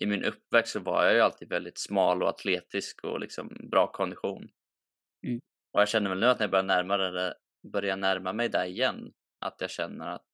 i 0.00 0.06
min 0.06 0.24
uppväxt 0.24 0.72
så 0.72 0.80
var 0.80 1.04
jag 1.04 1.14
ju 1.14 1.20
alltid 1.20 1.48
väldigt 1.48 1.78
smal 1.78 2.22
och 2.22 2.28
atletisk 2.28 3.04
och 3.04 3.20
liksom 3.20 3.68
bra 3.70 3.92
kondition. 3.92 4.48
Mm. 5.26 5.40
Och 5.72 5.80
jag 5.80 5.88
känner 5.88 6.10
väl 6.10 6.20
nu 6.20 6.26
att 6.26 6.38
när 6.38 6.44
jag 6.44 6.50
börjar 6.50 6.64
närma, 6.64 6.96
det, 6.96 7.34
börjar 7.72 7.96
närma 7.96 8.32
mig 8.32 8.48
där 8.48 8.64
igen, 8.64 9.12
att 9.40 9.60
jag 9.60 9.70
känner 9.70 10.06
att 10.06 10.26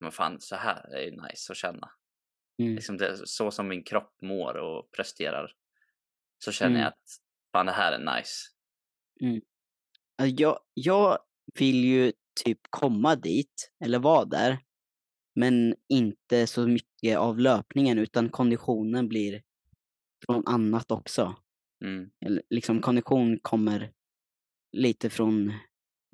men 0.00 0.12
fan, 0.12 0.40
så 0.40 0.56
här 0.56 0.94
är 0.94 1.02
ju 1.02 1.10
nice 1.10 1.52
att 1.52 1.56
känna. 1.56 1.90
Mm. 2.58 2.74
Liksom 2.74 2.96
det, 2.96 3.26
så 3.28 3.50
som 3.50 3.68
min 3.68 3.84
kropp 3.84 4.14
mår 4.22 4.56
och 4.56 4.90
presterar. 4.96 5.52
Så 6.38 6.52
känner 6.52 6.70
Mm. 6.70 6.80
jag 6.80 6.88
att 6.88 7.21
fan, 7.52 7.66
det 7.66 7.72
här 7.72 7.92
är 7.92 8.16
nice. 8.16 8.32
Alltså, 10.18 10.42
jag, 10.42 10.58
jag 10.74 11.18
vill 11.58 11.84
ju 11.84 12.12
typ 12.44 12.60
komma 12.70 13.16
dit, 13.16 13.72
eller 13.84 13.98
vara 13.98 14.24
där, 14.24 14.58
men 15.34 15.74
inte 15.88 16.46
så 16.46 16.66
mycket 16.66 17.18
av 17.18 17.38
löpningen 17.38 17.98
utan 17.98 18.28
konditionen 18.28 19.08
blir 19.08 19.42
från 20.26 20.46
annat 20.46 20.90
också. 20.90 21.36
Mm. 21.84 22.10
Eller, 22.24 22.42
liksom 22.50 22.80
kondition 22.80 23.38
kommer 23.42 23.92
lite 24.76 25.10
från 25.10 25.52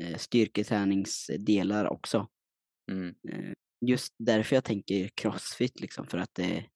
eh, 0.03 0.17
styrketräningsdelar 0.17 1.87
också. 1.87 2.29
Mm. 2.91 3.15
Eh, 3.29 3.53
just 3.87 4.15
därför 4.19 4.57
jag 4.57 4.65
tänker 4.65 5.09
crossfit 5.15 5.81
liksom, 5.81 6.07
för 6.07 6.19
att 6.19 6.35
det, 6.35 6.67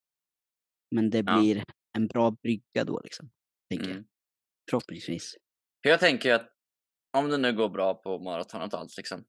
men 0.95 1.11
det 1.11 1.25
Ja. 1.27 1.41
blir 1.41 1.65
en 1.99 2.07
bra 2.07 2.31
brygga 2.31 2.85
då 2.85 3.01
liksom, 3.05 3.31
tänker 3.71 3.87
jag. 3.89 3.97
Mm. 3.97 4.09
Förhoppningsvis. 4.71 5.35
För 5.83 5.91
jag 5.91 6.01
tänker 6.01 6.35
att 6.35 6.49
om 7.17 7.29
det 7.29 7.39
nu 7.39 7.53
går 7.53 7.69
bra 7.69 7.95
på 7.95 8.19
maratonet 8.19 8.75
och 8.75 8.81
allt 8.81 8.97
liksom. 8.97 9.25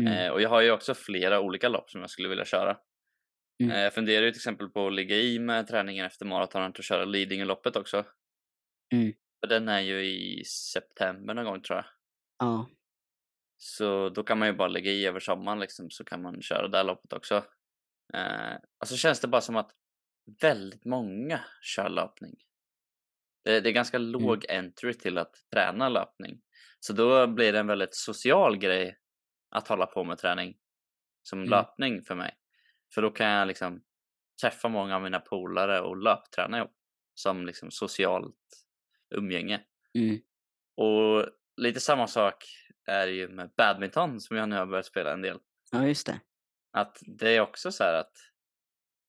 Mm. 0.00 0.12
Eh, 0.12 0.32
och 0.32 0.42
jag 0.42 0.48
har 0.48 0.60
ju 0.60 0.70
också 0.70 0.94
flera 0.94 1.40
olika 1.40 1.68
lopp 1.68 1.90
som 1.90 2.00
jag 2.00 2.10
skulle 2.10 2.28
vilja 2.28 2.44
köra. 2.44 2.78
Mm. 3.62 3.76
Eh, 3.76 3.82
jag 3.82 3.94
funderar 3.94 4.24
ju 4.24 4.30
till 4.30 4.38
exempel 4.38 4.68
på 4.68 4.86
att 4.86 4.92
ligga 4.92 5.16
i 5.16 5.38
med 5.38 5.66
träningen 5.66 6.06
efter 6.06 6.26
maratonet 6.26 6.78
och 6.78 6.84
köra 6.84 7.04
Lidingö-loppet 7.04 7.76
också. 7.76 8.04
Mm. 8.94 9.12
För 9.40 9.48
den 9.48 9.68
är 9.68 9.80
ju 9.80 10.04
i 10.04 10.44
september 10.44 11.34
någon 11.34 11.44
gång 11.44 11.62
tror 11.62 11.76
jag. 11.76 11.86
Ja. 12.38 12.70
Så 13.56 14.08
då 14.08 14.22
kan 14.22 14.38
man 14.38 14.48
ju 14.48 14.54
bara 14.54 14.68
lägga 14.68 14.90
i 14.90 15.06
över 15.06 15.20
sommaren 15.20 15.60
liksom, 15.60 15.90
så 15.90 16.04
kan 16.04 16.22
man 16.22 16.42
köra 16.42 16.68
det 16.68 16.76
här 16.76 16.84
loppet 16.84 17.12
också. 17.12 17.36
Eh, 18.14 18.54
alltså 18.78 18.96
känns 18.96 19.20
det 19.20 19.28
bara 19.28 19.40
som 19.40 19.56
att 19.56 19.70
väldigt 20.42 20.84
många 20.84 21.40
kör 21.62 21.88
löpning. 21.88 22.34
Det, 23.46 23.60
det 23.60 23.68
är 23.70 23.72
ganska 23.72 23.98
låg 23.98 24.46
entry 24.48 24.94
till 24.94 25.18
att 25.18 25.34
träna 25.52 25.88
löpning. 25.88 26.40
Så 26.80 26.92
då 26.92 27.26
blir 27.26 27.52
det 27.52 27.58
en 27.58 27.66
väldigt 27.66 27.94
social 27.94 28.56
grej 28.56 28.98
att 29.50 29.68
hålla 29.68 29.86
på 29.86 30.04
med 30.04 30.18
träning 30.18 30.56
som 31.22 31.38
Mm. 31.38 31.50
löpning 31.50 32.02
för 32.02 32.14
mig. 32.14 32.34
För 32.94 33.02
då 33.02 33.10
kan 33.10 33.26
jag 33.26 33.48
liksom 33.48 33.82
träffa 34.40 34.68
många 34.68 34.96
av 34.96 35.02
mina 35.02 35.20
polare 35.20 35.80
och 35.80 35.96
löpträna 35.96 36.58
ihop 36.58 36.76
som 37.14 37.46
liksom 37.46 37.70
socialt 37.70 38.36
umgänge. 39.14 39.64
Mm. 39.94 40.18
Och 40.76 41.28
lite 41.56 41.80
samma 41.80 42.06
sak 42.06 42.44
är 42.86 43.06
ju 43.06 43.28
med 43.28 43.50
badminton 43.56 44.20
som 44.20 44.36
jag 44.36 44.48
nu 44.48 44.56
har 44.56 44.66
börjat 44.66 44.86
spela 44.86 45.12
en 45.12 45.22
del. 45.22 45.38
ja, 45.72 45.86
just 45.86 46.06
det. 46.06 46.20
Att 46.72 46.98
det 47.18 47.36
är 47.36 47.40
också 47.40 47.72
så 47.72 47.84
här 47.84 47.94
att 48.00 48.12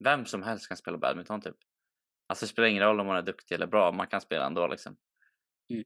vem 0.04 0.26
som 0.26 0.44
helst 0.44 0.68
kan 0.68 0.78
spela 0.78 0.98
badminton 0.98 1.42
typ. 1.42 1.56
Alltså 2.28 2.46
det 2.46 2.50
spelar 2.50 2.68
ingen 2.68 2.84
roll 2.84 3.00
om 3.00 3.08
man 3.08 3.18
är 3.18 3.22
duktig 3.22 3.56
eller 3.56 3.68
bra, 3.68 3.92
man 3.92 4.08
kan 4.08 4.22
spela 4.22 4.46
ändå 4.46 4.68
liksom. 4.68 4.98
Mm. 5.70 5.84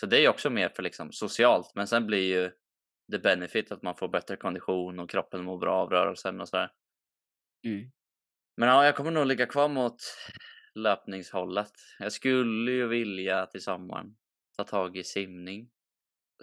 Så 0.00 0.06
det 0.06 0.24
är 0.24 0.28
också 0.28 0.50
mer 0.50 0.68
för 0.68 0.82
liksom 0.82 1.12
socialt, 1.12 1.72
men 1.74 1.86
sen 1.86 2.06
blir 2.06 2.40
ju 2.40 2.52
det 3.08 3.18
benefit 3.18 3.72
att 3.72 3.82
man 3.82 3.94
får 3.94 4.08
bättre 4.08 4.36
kondition 4.36 4.98
och 4.98 5.10
kroppen 5.10 5.44
mår 5.44 5.58
bra 5.58 5.74
av 5.74 5.90
rörelsen 5.90 6.40
och 6.40 6.48
sådär. 6.48 6.70
Mm. 7.66 7.90
Men 8.56 8.68
ja, 8.68 8.84
jag 8.84 8.96
kommer 8.96 9.10
nog 9.10 9.26
ligga 9.26 9.46
kvar 9.46 9.68
mot 9.68 9.96
löpningshållet. 10.74 11.72
Jag 11.98 12.12
skulle 12.12 12.70
ju 12.70 12.86
vilja 12.86 13.46
till 13.46 13.62
sommaren 13.62 14.16
ta 14.56 14.64
tag 14.64 14.96
i 14.96 15.04
simning. 15.04 15.70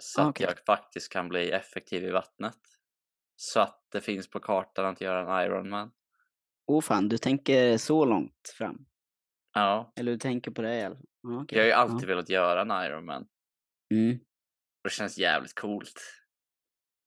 Så 0.00 0.22
Ah, 0.22 0.28
att 0.28 0.40
jag 0.40 0.58
faktiskt 0.66 1.12
kan 1.12 1.28
bli 1.28 1.50
effektiv 1.50 2.04
i 2.04 2.10
vattnet. 2.10 2.58
Så 3.36 3.60
att 3.60 3.86
det 3.92 4.00
finns 4.00 4.30
på 4.30 4.40
kartan 4.40 4.86
att 4.86 5.00
göra 5.00 5.40
en 5.40 5.46
Ironman. 5.46 5.90
Åh 6.66 6.80
fan, 6.80 7.08
du 7.08 7.18
tänker 7.18 7.78
så 7.78 8.04
långt 8.04 8.48
fram? 8.58 8.86
Ja, 9.52 9.92
Eller 9.96 10.12
du 10.12 10.18
tänker 10.18 10.50
på 10.50 10.62
det 10.62 10.74
i 10.78 10.82
alla 10.84 10.94
fall? 10.96 11.06
Ja, 11.22 11.42
okej. 11.42 11.58
jag 11.58 11.62
har 11.62 11.66
ju 11.66 11.70
Ja. 11.70 11.76
alltid 11.76 12.08
velat 12.08 12.28
göra 12.28 12.60
en 12.60 12.70
Ironman. 12.86 13.26
Mm. 13.94 14.16
Och 14.16 14.84
det 14.84 14.90
känns 14.90 15.18
jävligt 15.18 15.54
coolt. 15.54 16.00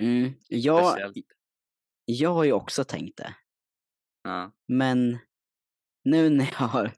Mm. 0.03 0.33
Jag, 0.47 0.89
Speciellt. 0.91 1.17
jag 2.05 2.33
har 2.33 2.43
ju 2.43 2.51
också 2.51 2.83
tänkt 2.83 3.17
det. 3.17 3.35
Ja. 4.23 4.51
Men 4.67 5.17
nu 6.03 6.29
när 6.29 6.45
jag 6.45 6.67
har 6.67 6.91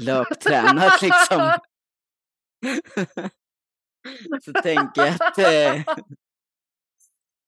löptränat 0.00 1.02
liksom 1.02 1.52
så 4.42 4.52
tänker 4.52 5.02
jag 5.02 5.14
att 5.22 5.38
eh, 5.38 5.94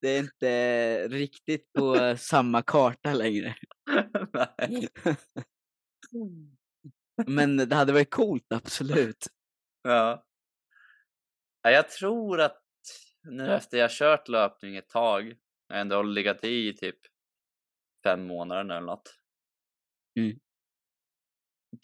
det 0.01 0.09
är 0.09 0.19
inte 0.21 1.09
riktigt 1.09 1.73
på 1.73 2.17
samma 2.19 2.63
karta 2.63 3.13
längre. 3.15 3.57
Nej. 4.59 4.89
Men 7.27 7.57
det 7.57 7.75
hade 7.75 7.93
varit 7.93 8.11
coolt, 8.11 8.53
absolut. 8.53 9.27
Ja. 9.83 10.27
Ja, 11.63 11.71
Jag 11.71 11.91
tror 11.91 12.41
att 12.41 12.63
nu 13.23 13.53
efter 13.55 13.79
jag 13.79 13.91
kört 13.91 14.29
löpning 14.29 14.77
ett 14.77 14.89
tag, 14.89 15.35
jag 15.69 15.81
ändå 15.81 15.97
har 15.97 16.05
legat 16.05 16.45
i 16.45 16.77
typ 16.77 16.99
fem 18.05 18.27
månader 18.27 18.65
nu 18.65 18.75
eller 18.75 18.87
något. 18.87 19.19
Mm. 20.19 20.39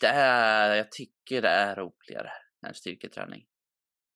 Det 0.01 0.07
är, 0.07 0.75
jag 0.77 0.93
tycker 0.93 1.43
det 1.43 1.49
är 1.49 1.77
roligare 1.77 2.31
än 2.67 2.75
styrketräning, 2.75 3.47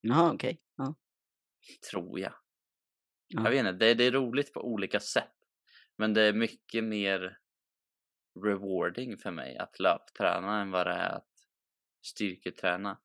Jaha, 0.01 0.33
okej. 0.33 0.61
Ja. 0.77 0.95
tror 1.91 2.21
jag. 2.21 2.33
Ja. 3.27 3.43
Jag 3.45 3.51
vet 3.51 3.59
inte, 3.59 3.73
det, 3.73 3.95
det 3.95 4.05
är 4.05 4.13
roligt 4.13 4.53
på 4.53 4.61
olika 4.61 5.01
sätt. 5.01 5.35
Men 5.97 6.15
det 6.15 6.23
är 6.23 6.33
mycket 6.33 6.85
mer 6.85 7.39
rewarding 8.45 9.17
för 9.19 9.31
mig 9.31 9.57
att 9.57 9.79
löpträna 9.81 10.61
än 10.61 10.71
vad 10.71 10.87
det 10.87 10.93
är 10.93 11.09
att 11.17 11.29
styrketräna. 12.07 12.99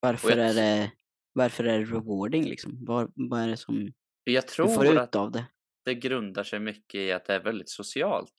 Varför, 0.00 0.30
jag- 0.30 0.38
är 0.48 0.54
det, 0.54 0.92
varför 1.32 1.64
är 1.64 1.78
det 1.78 1.84
rewarding 1.84 2.44
liksom? 2.44 2.84
Vad, 2.84 3.12
vad 3.16 3.40
är 3.40 3.48
det 3.48 3.56
som 3.56 3.92
Jag 4.24 4.42
du 4.44 4.48
tror 4.48 4.68
får 4.68 4.96
att 4.98 5.08
ut 5.08 5.16
av 5.16 5.30
det? 5.32 5.44
det 5.84 5.94
grundar 5.94 6.44
sig 6.44 6.60
mycket 6.60 6.94
i 6.98 7.12
att 7.12 7.24
det 7.24 7.34
är 7.34 7.40
väldigt 7.44 7.70
socialt. 7.70 8.34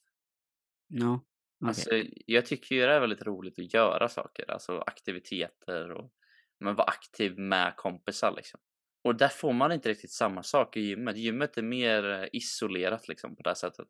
Ja, 0.87 1.13
okej. 1.13 1.67
Alltså, 1.67 1.89
jag 2.25 2.45
tycker 2.45 2.75
ju 2.75 2.81
det 2.81 2.93
är 2.93 2.99
väldigt 2.99 3.21
roligt 3.21 3.59
att 3.59 3.73
göra 3.73 4.09
saker, 4.09 4.51
alltså 4.51 4.79
aktiviteter 4.79 5.91
och 5.91 6.11
men 6.59 6.75
vara 6.75 6.87
aktiv 6.87 7.39
med 7.39 7.75
kompisar 7.77 8.33
liksom. 8.35 8.59
Och 9.03 9.15
där 9.15 9.27
får 9.27 9.53
man 9.53 9.71
inte 9.71 9.89
riktigt 9.89 10.11
samma 10.11 10.43
sak 10.43 10.77
i 10.77 10.81
gymmet. 10.81 11.17
Gymmet 11.17 11.57
är 11.57 11.61
mer 11.61 12.09
eh, 12.11 12.25
isolerat 12.33 13.07
liksom 13.07 13.35
på 13.35 13.43
det 13.43 13.49
här 13.49 13.55
sättet. 13.55 13.87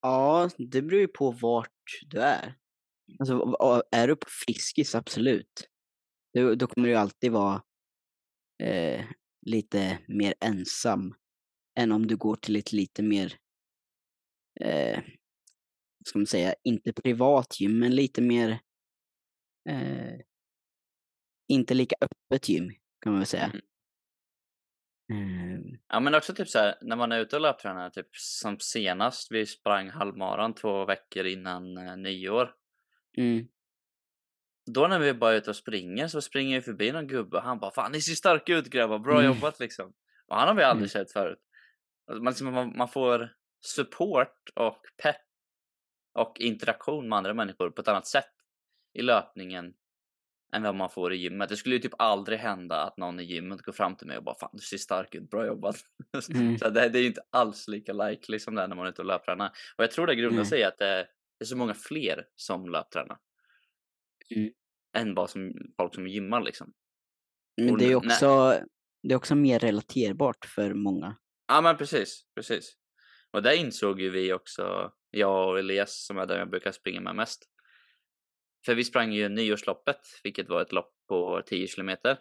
Ja, 0.00 0.50
det 0.58 0.82
beror 0.82 1.00
ju 1.00 1.08
på 1.08 1.30
vart 1.30 2.00
du 2.06 2.20
är. 2.20 2.54
Alltså, 3.18 3.56
är 3.90 4.08
du 4.08 4.16
på 4.16 4.26
Friskis, 4.46 4.94
absolut. 4.94 5.68
Då, 6.34 6.54
då 6.54 6.66
kommer 6.66 6.88
du 6.88 6.92
ju 6.92 6.98
alltid 6.98 7.32
vara 7.32 7.62
eh, 8.62 9.04
lite 9.46 9.98
mer 10.08 10.34
ensam 10.40 11.14
än 11.78 11.92
om 11.92 12.06
du 12.06 12.16
går 12.16 12.36
till 12.36 12.56
ett 12.56 12.72
lite 12.72 13.02
mer, 13.02 13.38
eh, 14.60 15.00
vad 15.98 16.06
ska 16.06 16.18
man 16.18 16.26
säga, 16.26 16.54
inte 16.62 16.92
privat 16.92 17.60
gym, 17.60 17.78
men 17.78 17.94
lite 17.94 18.22
mer, 18.22 18.60
eh, 19.68 20.20
inte 21.48 21.74
lika 21.74 21.96
öppet 22.00 22.48
gym 22.48 22.72
kan 23.00 23.12
man 23.12 23.20
väl 23.20 23.26
säga. 23.26 23.44
Mm. 23.44 23.60
Eh, 25.10 25.78
Ja 25.88 26.00
men 26.00 26.14
också 26.14 26.34
typ 26.34 26.48
så 26.48 26.58
här 26.58 26.74
när 26.80 26.96
man 26.96 27.12
är 27.12 27.20
ute 27.20 27.36
och 27.36 27.42
löptränar, 27.42 27.90
typ 27.90 28.08
som 28.12 28.58
senast 28.60 29.32
vi 29.32 29.46
sprang 29.46 29.90
halvmaran 29.90 30.54
två 30.54 30.84
veckor 30.84 31.26
innan 31.26 31.76
eh, 31.76 31.96
nyår. 31.96 32.54
mm, 33.16 33.48
Då 34.74 34.86
när 34.86 34.98
vi 34.98 35.14
bara 35.14 35.32
är 35.32 35.36
ute 35.36 35.50
och 35.50 35.56
springer 35.56 36.08
så 36.08 36.20
springer 36.20 36.54
jag 36.54 36.64
förbi 36.64 36.92
någon 36.92 37.06
gubbe 37.06 37.36
och 37.36 37.42
han 37.42 37.58
bara 37.58 37.70
Fan 37.70 37.92
ni 37.92 38.00
ser 38.00 38.14
starka 38.14 38.56
ut 38.56 38.70
grabbar, 38.70 38.98
bra 38.98 39.20
Mm. 39.20 39.26
jobbat 39.26 39.60
liksom. 39.60 39.92
Och 40.26 40.36
han 40.36 40.48
har 40.48 40.54
vi 40.54 40.62
aldrig 40.62 40.90
Mm. 40.96 41.06
sett 41.06 41.12
förut. 41.12 41.38
Man, 42.08 42.24
liksom, 42.24 42.52
man, 42.54 42.76
man 42.76 42.88
får 42.88 43.32
support 43.60 44.50
och 44.54 44.82
pepp 45.02 45.16
och 46.14 46.40
interaktion 46.40 47.08
med 47.08 47.16
andra 47.16 47.34
människor 47.34 47.70
på 47.70 47.80
ett 47.80 47.88
annat 47.88 48.06
sätt 48.06 48.30
i 48.92 49.02
löpningen 49.02 49.74
än 50.52 50.62
vad 50.62 50.74
man 50.74 50.90
får 50.90 51.12
i 51.12 51.16
gymmet. 51.16 51.48
Det 51.48 51.56
skulle 51.56 51.74
ju 51.74 51.80
typ 51.80 51.94
aldrig 51.98 52.38
hända 52.38 52.82
att 52.82 52.96
någon 52.96 53.20
i 53.20 53.22
gymmet 53.22 53.62
går 53.62 53.72
fram 53.72 53.96
till 53.96 54.06
mig 54.06 54.16
och 54.16 54.24
bara 54.24 54.34
Fan 54.34 54.50
du 54.52 54.58
ser 54.58 54.76
stark 54.76 55.14
ut, 55.14 55.30
bra 55.30 55.46
jobbat. 55.46 55.76
Mm. 56.34 56.58
så 56.58 56.70
det, 56.70 56.88
det 56.88 56.98
är 56.98 57.02
ju 57.02 57.08
inte 57.08 57.22
alls 57.30 57.68
lika 57.68 57.92
likely 57.92 58.38
som 58.38 58.54
det 58.54 58.62
är 58.62 58.68
när 58.68 58.76
man 58.76 58.86
är 58.86 58.90
ute 58.90 59.02
och 59.02 59.06
löptränar. 59.06 59.46
Och 59.76 59.84
jag 59.84 59.90
tror 59.90 60.06
det 60.06 60.14
grundar 60.14 60.36
Nej. 60.36 60.46
sig 60.46 60.60
i 60.60 60.64
att 60.64 60.78
det 60.78 60.86
är, 60.86 61.06
det 61.38 61.46
så 61.46 61.56
många 61.56 61.74
fler 61.74 62.24
som 62.36 62.68
löptränar. 62.68 63.18
Mm. 64.36 64.50
Än 64.96 65.14
bara 65.14 65.26
som 65.26 65.52
folk 65.76 65.94
som 65.94 66.06
gymmar 66.06 66.40
liksom. 66.40 66.72
Men 67.56 67.78
det 67.78 67.84
är 67.84 67.94
också, 67.94 68.60
det 69.02 69.14
är 69.14 69.16
också 69.16 69.34
mer 69.34 69.58
relaterbart 69.58 70.44
för 70.44 70.74
många. 70.74 71.16
Ja 71.48 71.60
men 71.60 71.76
precis, 71.76 72.24
precis. 72.34 72.76
Och 73.30 73.42
där 73.42 73.52
insåg 73.52 74.00
ju 74.00 74.10
vi 74.10 74.32
också, 74.32 74.92
jag 75.10 75.48
och 75.48 75.58
Elias 75.58 76.06
som 76.06 76.18
är 76.18 76.26
där 76.26 76.38
jag 76.38 76.50
brukar 76.50 76.72
springa 76.72 77.00
med 77.00 77.14
mest. 77.14 77.50
För 78.66 78.74
vi 78.74 78.84
sprang 78.84 79.12
ju 79.12 79.28
nyårsloppet, 79.28 80.00
vilket 80.24 80.48
var 80.48 80.62
ett 80.62 80.72
lopp 80.72 80.94
på 81.08 81.42
10 81.46 81.66
kilometer. 81.66 82.18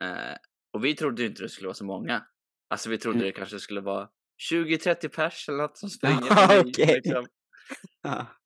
Eh, 0.00 0.36
Och 0.72 0.84
vi 0.84 0.94
trodde 0.94 1.22
ju 1.22 1.28
inte 1.28 1.42
det 1.42 1.48
skulle 1.48 1.66
vara 1.68 1.74
så 1.74 1.84
många. 1.84 2.26
Alltså 2.70 2.90
vi 2.90 2.98
trodde 2.98 3.16
Mm. 3.18 3.26
det 3.26 3.32
kanske 3.32 3.60
skulle 3.60 3.80
vara 3.80 4.08
20-30 4.52 5.08
pers 5.08 5.48
eller 5.48 5.58
något 5.58 5.78
som 5.78 5.90
springer. 5.90 6.20
Okej. 6.60 6.86
liksom. 7.04 7.26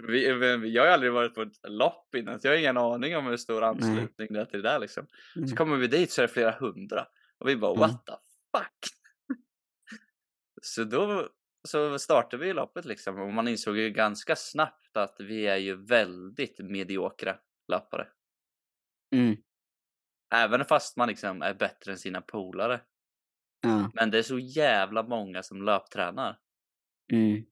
Vi, 0.09 0.27
jag 0.75 0.83
har 0.83 0.89
aldrig 0.89 1.13
varit 1.13 1.35
på 1.35 1.43
ett 1.43 1.57
lopp 1.69 2.15
innan, 2.15 2.41
så 2.41 2.47
jag 2.47 2.53
har 2.53 2.59
ingen 2.59 2.77
aning 2.77 3.17
om 3.17 3.27
hur 3.27 3.37
stor 3.37 3.63
anslutning 3.63 4.29
det 4.31 4.41
är 4.41 4.45
till 4.45 4.63
det 4.63 4.69
där 4.69 4.79
liksom. 4.79 5.07
Så 5.35 5.39
Mm. 5.39 5.57
kommer 5.57 5.77
vi 5.77 5.87
dit 5.87 6.11
så 6.11 6.23
är 6.23 6.27
det 6.27 6.33
flera 6.33 6.51
hundra. 6.51 7.07
Och 7.39 7.49
vi 7.49 7.57
bara 7.57 7.71
Mm. 7.71 7.81
what 7.81 8.07
the 8.07 8.13
fuck? 8.59 8.79
så 10.63 10.85
då 10.85 11.29
så 11.69 11.99
startade 11.99 12.45
vi 12.45 12.53
loppet 12.53 12.85
liksom 12.85 13.21
och 13.21 13.33
man 13.33 13.49
insåg 13.49 13.77
ju 13.77 13.91
ganska 13.91 14.37
snabbt 14.37 14.97
att 14.97 15.17
vi 15.19 15.47
är 15.47 15.57
ju 15.57 15.87
väldigt 15.87 16.59
mediokra 16.59 17.39
löpare. 17.69 18.09
Mm. 19.15 19.37
Även 20.35 20.65
fast 20.65 20.97
man 20.97 21.09
liksom 21.09 21.43
är 21.43 21.55
bättre 21.55 21.93
än 21.93 21.99
sina 21.99 22.21
polare. 22.21 22.81
Ja. 23.61 23.91
Men 23.95 24.11
det 24.11 24.19
är 24.19 24.23
så 24.23 24.39
jävla 24.39 25.03
många 25.03 25.43
som 25.43 25.63
löptränar. 25.63 26.39
Mm. 27.13 27.45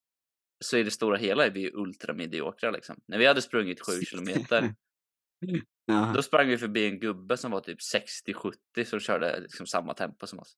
Så 0.64 0.76
i 0.76 0.82
det 0.82 0.90
stora 0.90 1.16
hela 1.16 1.46
är 1.46 1.50
vi 1.50 1.60
ju 1.60 1.70
ultramediokra 1.74 2.70
liksom. 2.70 3.00
När 3.06 3.18
vi 3.18 3.26
hade 3.26 3.42
sprungit 3.42 3.86
sju 3.86 4.00
kilometer, 4.00 4.74
Ja. 5.90 6.12
då 6.14 6.22
sprang 6.22 6.48
vi 6.48 6.58
förbi 6.58 6.86
en 6.86 6.98
gubbe 6.98 7.36
som 7.36 7.50
var 7.50 7.60
typ 7.60 7.78
60-70 8.28 8.84
som 8.84 9.00
körde 9.00 9.40
liksom 9.40 9.66
samma 9.66 9.94
tempo 9.94 10.26
som 10.26 10.38
oss. 10.38 10.56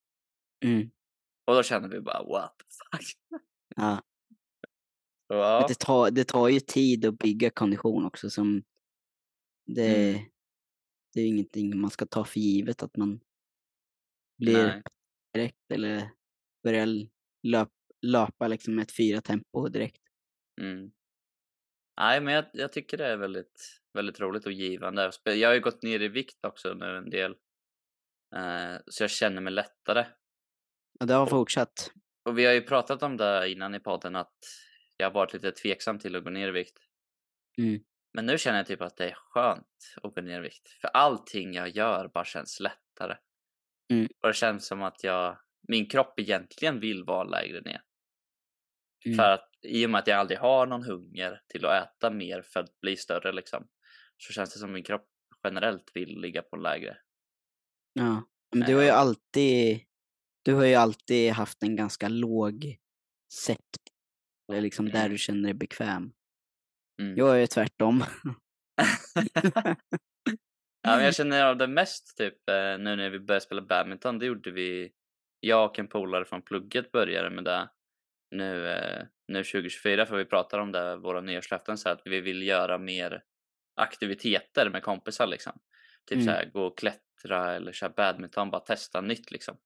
Och 1.44 1.54
då 1.54 1.62
kände 1.62 1.88
vi 1.88 2.00
bara 2.00 2.22
what 2.22 2.58
the 2.58 2.64
fuck. 2.64 3.16
Ja. 3.76 4.02
Så, 5.32 5.34
ja. 5.34 5.64
Det, 5.68 5.78
tar, 5.78 6.10
det 6.10 6.24
tar 6.24 6.48
ju 6.48 6.60
tid 6.60 7.06
att 7.06 7.18
bygga 7.18 7.50
kondition 7.50 8.04
också. 8.06 8.30
Som 8.30 8.62
det, 9.66 10.10
Mm. 10.12 10.24
det 11.14 11.20
är 11.20 11.24
ju 11.24 11.28
ingenting 11.28 11.80
man 11.80 11.90
ska 11.90 12.06
ta 12.06 12.24
för 12.24 12.40
givet 12.40 12.82
att 12.82 12.96
man 12.96 13.20
blir 14.38 14.66
Nej. 14.66 14.82
direkt 15.34 15.70
eller 15.72 16.10
börjar 16.64 16.88
löp, 17.48 17.68
löpa 18.06 18.48
liksom 18.48 18.78
ett 18.78 18.96
fyra 18.96 19.20
tempo 19.20 19.68
direkt. 19.68 20.02
Mm. 20.60 20.92
Nej, 22.00 22.20
men 22.20 22.34
jag, 22.34 22.44
jag 22.52 22.72
tycker 22.72 22.96
det 22.98 23.06
är 23.06 23.16
väldigt, 23.16 23.80
väldigt 23.94 24.20
roligt 24.20 24.46
och 24.46 24.52
givande. 24.52 25.10
Jag 25.24 25.48
har 25.48 25.54
ju 25.54 25.60
gått 25.60 25.82
ner 25.82 26.00
i 26.00 26.08
vikt 26.08 26.44
också 26.46 26.74
nu 26.74 26.96
en 26.96 27.10
del. 27.10 27.30
Eh, 28.36 28.76
så 28.86 29.02
jag 29.02 29.10
känner 29.10 29.40
mig 29.40 29.52
lättare. 29.52 30.06
Och 31.00 31.06
det 31.06 31.14
har 31.14 31.26
fortsatt. 31.26 31.90
Och 32.24 32.38
vi 32.38 32.44
har 32.44 32.52
ju 32.52 32.62
pratat 32.62 33.02
om 33.02 33.16
det 33.16 33.50
innan 33.50 33.74
i 33.74 33.80
podden 33.80 34.16
att 34.16 34.38
jag 34.96 35.06
har 35.06 35.14
varit 35.14 35.32
lite 35.32 35.52
tveksam 35.52 35.98
till 35.98 36.16
att 36.16 36.24
gå 36.24 36.30
ner 36.30 36.48
i 36.48 36.50
vikt. 36.50 36.78
Mm. 37.58 37.80
Men 38.14 38.26
nu 38.26 38.38
känner 38.38 38.58
jag 38.58 38.66
typ 38.66 38.80
att 38.80 38.96
det 38.96 39.10
är 39.10 39.14
skönt 39.14 39.94
att 40.02 40.14
gå 40.14 40.20
ner 40.20 40.38
i 40.38 40.42
vikt. 40.42 40.68
För 40.80 40.88
allting 40.88 41.54
jag 41.54 41.68
gör 41.68 42.08
bara 42.08 42.24
känns 42.24 42.60
lättare. 42.60 43.16
Mm. 43.92 44.08
Och 44.22 44.28
det 44.28 44.34
känns 44.34 44.66
som 44.66 44.82
att 44.82 45.04
jag, 45.04 45.38
min 45.68 45.88
kropp 45.88 46.20
egentligen 46.20 46.80
vill 46.80 47.04
vara 47.04 47.24
lägre 47.24 47.60
ner. 47.60 47.82
Mm. 49.06 49.16
För 49.16 49.30
att 49.30 49.48
i 49.62 49.86
och 49.86 49.90
med 49.90 49.98
att 49.98 50.06
jag 50.06 50.18
aldrig 50.18 50.38
har 50.38 50.66
någon 50.66 50.82
hunger 50.82 51.40
till 51.48 51.66
att 51.66 51.88
äta 51.88 52.10
mer 52.10 52.42
för 52.42 52.60
att 52.60 52.80
bli 52.80 52.96
större 52.96 53.32
liksom. 53.32 53.68
Så 54.16 54.32
känns 54.32 54.52
det 54.54 54.58
som 54.58 54.72
min 54.72 54.84
kropp 54.84 55.08
generellt 55.44 55.90
vill 55.94 56.20
ligga 56.20 56.42
på 56.42 56.56
lägre. 56.56 56.96
Ja. 57.92 58.28
Men 58.54 58.66
du 58.66 58.74
har 58.74 58.82
ju 58.82 58.88
Eh. 58.88 58.98
alltid 58.98 59.80
du 60.42 60.54
har 60.54 60.64
ju 60.64 60.74
alltid 60.74 61.32
haft 61.32 61.62
en 61.62 61.76
ganska 61.76 62.08
låg 62.08 62.76
set. 63.32 63.58
Eller 64.52 64.60
liksom 64.60 64.88
där 64.88 64.98
Mm. 65.00 65.10
du 65.12 65.18
känner 65.18 65.42
dig 65.42 65.54
bekväm. 65.54 66.12
Mm. 67.02 67.16
Jag 67.16 67.34
är 67.36 67.40
ju 67.40 67.46
tvärtom. 67.46 68.04
ja, 70.82 70.96
men 70.96 71.04
jag 71.04 71.14
känner 71.14 71.44
av 71.44 71.56
det 71.56 71.66
mest 71.66 72.16
typ 72.16 72.48
eh, 72.48 72.54
nu 72.78 72.96
när 72.96 73.10
vi 73.10 73.18
började 73.20 73.44
spela 73.44 73.62
badminton. 73.62 74.18
Det 74.18 74.26
gjorde 74.26 74.50
vi. 74.50 74.92
Jag 75.40 75.70
och 75.70 75.78
en 75.78 75.88
polare 75.88 76.24
från 76.24 76.42
plugget 76.42 76.92
började 76.92 77.30
med 77.30 77.44
det 77.44 77.68
nu, 78.30 78.68
eh, 78.68 79.06
nu 79.28 79.44
2024 79.44 80.06
för 80.06 80.16
vi 80.16 80.24
pratar 80.24 80.58
om 80.58 80.72
det 80.72 80.96
våra 80.96 81.20
nyårslöften 81.20 81.78
så 81.78 81.88
att 81.88 82.02
vi 82.04 82.20
vill 82.20 82.42
göra 82.42 82.78
mer 82.78 83.22
aktiviteter 83.76 84.70
med 84.70 84.82
kompisar 84.82 85.26
liksom. 85.26 85.52
Typ 86.06 86.16
Mm. 86.16 86.24
så 86.26 86.30
här 86.30 86.50
gå 86.50 86.62
och 86.66 86.78
klättra 86.78 87.54
eller 87.54 87.72
köra 87.72 87.90
badminton, 87.96 88.50
bara 88.50 88.60
testa 88.60 89.00
nytt 89.00 89.30
liksom. 89.30 89.56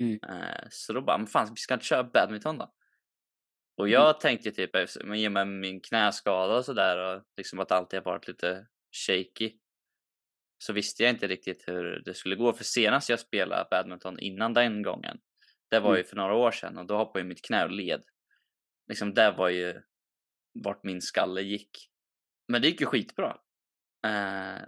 Mm. 0.00 0.18
Eh, 0.28 0.66
så 0.70 0.92
då 0.92 1.00
bara, 1.00 1.18
men 1.18 1.26
fan 1.26 1.48
vi 1.50 1.56
ska 1.56 1.74
inte 1.74 1.86
köra 1.86 2.04
badminton 2.04 2.58
då? 2.58 2.74
Och 3.76 3.84
Mm. 3.88 3.92
jag 3.92 4.20
tänkte 4.20 4.50
typ, 4.50 4.70
men 5.04 5.14
i 5.18 5.28
och 5.28 5.32
med 5.32 5.48
min 5.48 5.80
knäskada 5.80 6.56
och 6.56 6.64
sådär 6.64 6.98
och 6.98 7.24
liksom 7.36 7.58
att 7.60 7.72
alltid 7.72 7.98
har 7.98 8.04
varit 8.04 8.28
lite 8.28 8.66
shaky. 9.06 9.52
Så 10.58 10.72
visste 10.72 11.02
jag 11.02 11.10
inte 11.10 11.26
riktigt 11.28 11.68
hur 11.68 12.02
det 12.04 12.14
skulle 12.14 12.36
gå. 12.36 12.52
För 12.52 12.64
senast 12.64 13.08
jag 13.08 13.20
spelade 13.20 13.68
badminton 13.70 14.18
innan 14.18 14.54
den 14.54 14.82
gången. 14.82 15.18
Det 15.70 15.80
var 15.80 15.90
Mm. 15.90 15.98
ju 15.98 16.04
för 16.04 16.16
några 16.16 16.34
år 16.34 16.50
sedan 16.50 16.78
och 16.78 16.86
då 16.86 16.96
hoppade 16.96 17.20
ju 17.22 17.28
mitt 17.28 17.44
knä 17.44 17.64
och 17.64 17.70
led. 17.70 18.02
Liksom 18.88 19.14
det 19.14 19.30
var 19.30 19.48
ju 19.48 19.82
vart 20.64 20.84
min 20.84 21.00
skalle 21.02 21.40
gick. 21.42 21.70
Men 22.48 22.62
det 22.62 22.68
gick 22.68 22.80
ju 22.80 22.86
skitbra. 22.86 23.38
Eh, 24.06 24.62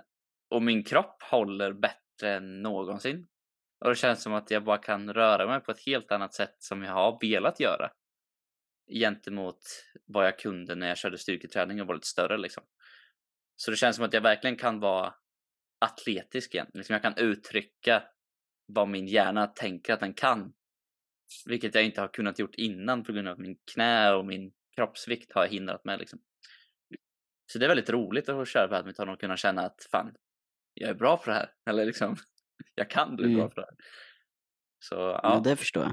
och 0.51 0.63
min 0.63 0.85
kropp 0.85 1.23
håller 1.23 1.73
bättre 1.73 2.35
än 2.35 2.63
någonsin. 2.63 3.29
Och 3.81 3.91
det 3.91 3.97
känns 3.97 4.23
som 4.23 4.33
att 4.33 4.51
jag 4.51 4.65
bara 4.65 4.79
kan 4.79 5.13
röra 5.13 5.47
mig 5.47 5.61
på 5.61 5.71
ett 5.71 5.87
helt 5.87 6.13
annat 6.13 6.35
sätt 6.35 6.57
som 6.59 6.83
jag 6.83 6.93
har 6.93 7.19
velat 7.21 7.61
göra. 7.61 7.91
Gentemot 8.93 9.61
vad 10.07 10.27
jag 10.27 10.39
kunde 10.39 10.75
när 10.75 10.89
jag 10.89 10.99
körde 10.99 11.19
styrketräning 11.19 11.81
och 11.81 11.87
var 11.87 11.95
lite 11.95 12.07
större 12.07 12.39
liksom. 12.39 12.63
Så 13.57 13.71
det 13.71 13.77
känns 13.77 13.97
som 13.97 14.05
att 14.05 14.13
jag 14.13 14.21
verkligen 14.21 14.57
kan 14.57 14.81
vara 14.81 15.15
atletisk 15.79 16.55
igen. 16.55 16.71
Liksom 16.75 16.93
jag 16.93 17.03
kan 17.03 17.17
uttrycka 17.17 18.03
vad 18.67 18.89
min 18.89 19.07
hjärna 19.07 19.47
tänker 19.47 19.93
att 19.93 20.01
den 20.01 20.15
kan. 20.15 20.53
Vilket 21.47 21.75
jag 21.75 21.85
inte 21.85 22.01
har 22.01 22.09
kunnat 22.09 22.39
gjort 22.39 22.55
innan 22.55 23.05
på 23.05 23.13
grund 23.13 23.29
av 23.29 23.41
min 23.41 23.57
knä 23.73 24.13
och 24.13 24.27
min 24.27 24.53
kroppsvikt 24.75 25.33
har 25.33 25.47
hindrat 25.47 25.85
mig 25.85 25.99
liksom. 25.99 26.19
Så 27.53 27.59
det 27.59 27.67
är 27.67 27.69
väldigt 27.69 27.91
roligt 27.91 28.29
att 28.29 28.37
få 28.37 28.45
köra 28.45 28.69
badminton 28.69 29.09
och 29.09 29.21
kunna 29.21 29.37
känna 29.37 29.63
att 29.63 29.89
fan, 29.91 30.15
jag 30.75 30.91
är 30.91 30.95
bra 30.95 31.17
på 31.17 31.31
det 31.31 31.37
här. 31.37 31.53
Eller 31.67 31.87
liksom, 31.87 32.17
jag 32.75 32.91
kan 32.91 33.17
bli 33.17 33.27
bra 33.35 33.43
Mm. 33.43 33.51
på 33.51 33.61
det 33.61 33.67
här. 33.67 33.77
Så 34.79 34.95
Ja. 34.95 35.21
ja, 35.23 35.41
det 35.45 35.57
förstår 35.57 35.83
jag. 35.83 35.93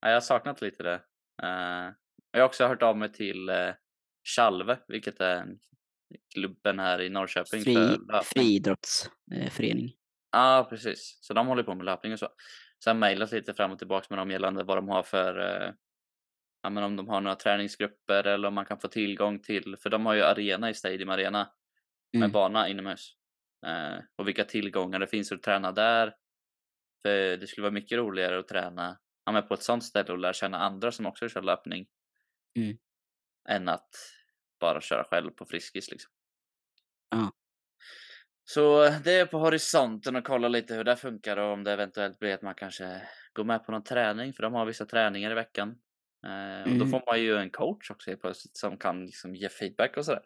ja 0.00 0.08
jag 0.08 0.16
har 0.16 0.20
saknat 0.20 0.60
lite 0.62 0.82
det. 0.82 0.94
Eh, 1.42 1.92
jag 2.32 2.40
har 2.40 2.46
också 2.46 2.66
hört 2.66 2.82
av 2.82 2.96
mig 2.96 3.12
till 3.12 3.50
uh, 3.50 3.72
Chalve, 4.36 4.78
vilket 4.88 5.20
är 5.20 5.36
en 5.36 5.58
klubben 6.34 6.78
här 6.78 7.00
i 7.00 7.08
Norrköping 7.08 7.62
Fri, 7.64 7.98
friidrottsförening. 8.24 9.92
Ja, 10.32 10.66
precis. 10.70 11.18
Så 11.22 11.34
de 11.34 11.46
håller 11.46 11.62
på 11.62 11.74
med 11.74 11.84
löpning 11.86 12.12
och 12.12 12.18
så. 12.18 12.28
Har 12.86 12.94
mejlat 12.94 13.32
lite 13.32 13.54
fram 13.54 13.72
och 13.72 13.78
tillbaka 13.78 14.06
med 14.10 14.18
dem 14.18 14.30
gällande 14.30 14.64
vad 14.64 14.78
de 14.78 14.88
har 14.88 15.02
för, 15.02 15.38
eh, 15.38 15.72
ja 16.62 16.70
men 16.70 16.84
om 16.84 16.96
de 16.96 17.08
har 17.08 17.20
några 17.20 17.36
träningsgrupper 17.36 18.26
eller 18.26 18.48
om 18.48 18.54
man 18.54 18.64
kan 18.66 18.80
få 18.80 18.88
tillgång 18.88 19.42
till, 19.42 19.76
för 19.76 19.90
de 19.90 20.06
har 20.06 20.14
ju 20.14 20.22
arena 20.22 20.70
i 20.70 20.74
Stadium 20.74 21.08
Arena 21.10 21.50
med 22.12 22.20
Mm. 22.22 22.32
bana 22.32 22.68
inomhus. 22.68 23.16
Eh, 23.66 23.98
och 24.16 24.28
vilka 24.28 24.44
tillgångar 24.44 24.98
det 24.98 25.06
finns 25.06 25.32
att 25.32 25.42
träna 25.42 25.72
där. 25.72 26.14
För 27.02 27.36
det 27.36 27.46
skulle 27.46 27.62
vara 27.62 27.72
mycket 27.72 27.98
roligare 27.98 28.38
att 28.38 28.48
träna 28.48 28.98
ja, 29.24 29.42
på 29.42 29.54
ett 29.54 29.62
sånt 29.62 29.84
ställe 29.84 30.12
och 30.12 30.18
lära 30.18 30.32
känna 30.32 30.58
andra 30.58 30.92
som 30.92 31.06
också 31.06 31.28
kör 31.28 31.42
löpning. 31.42 31.86
Mm. 32.58 32.76
Än 33.48 33.68
att 33.68 33.88
bara 34.60 34.80
köra 34.80 35.04
själv 35.04 35.30
på 35.30 35.44
Friskis 35.46 35.90
liksom. 35.90 36.12
Ja. 37.10 37.32
Så 38.44 38.88
det 39.04 39.12
är 39.12 39.26
på 39.26 39.38
horisonten 39.38 40.16
och 40.16 40.24
kolla 40.24 40.48
lite 40.48 40.74
hur 40.74 40.84
det 40.84 40.96
funkar 40.96 41.36
och 41.36 41.52
om 41.52 41.64
det 41.64 41.72
eventuellt 41.72 42.18
blir 42.18 42.34
att 42.34 42.42
man 42.42 42.54
kanske 42.54 43.02
går 43.32 43.44
med 43.44 43.64
på 43.66 43.72
någon 43.72 43.84
träning 43.84 44.32
för 44.32 44.42
de 44.42 44.54
har 44.54 44.66
vissa 44.66 44.86
träningar 44.86 45.30
i 45.30 45.34
veckan. 45.34 45.68
Eh, 46.26 46.62
och 46.62 46.68
då 46.68 46.84
Mm. 46.84 46.90
får 46.90 47.02
man 47.06 47.20
ju 47.22 47.36
en 47.36 47.50
coach 47.50 47.90
också 47.90 48.10
helt 48.10 48.20
plötsligt 48.20 48.56
som 48.56 48.78
kan 48.78 49.06
liksom 49.06 49.34
ge 49.34 49.48
feedback 49.48 49.96
och 49.96 50.04
sådär. 50.04 50.22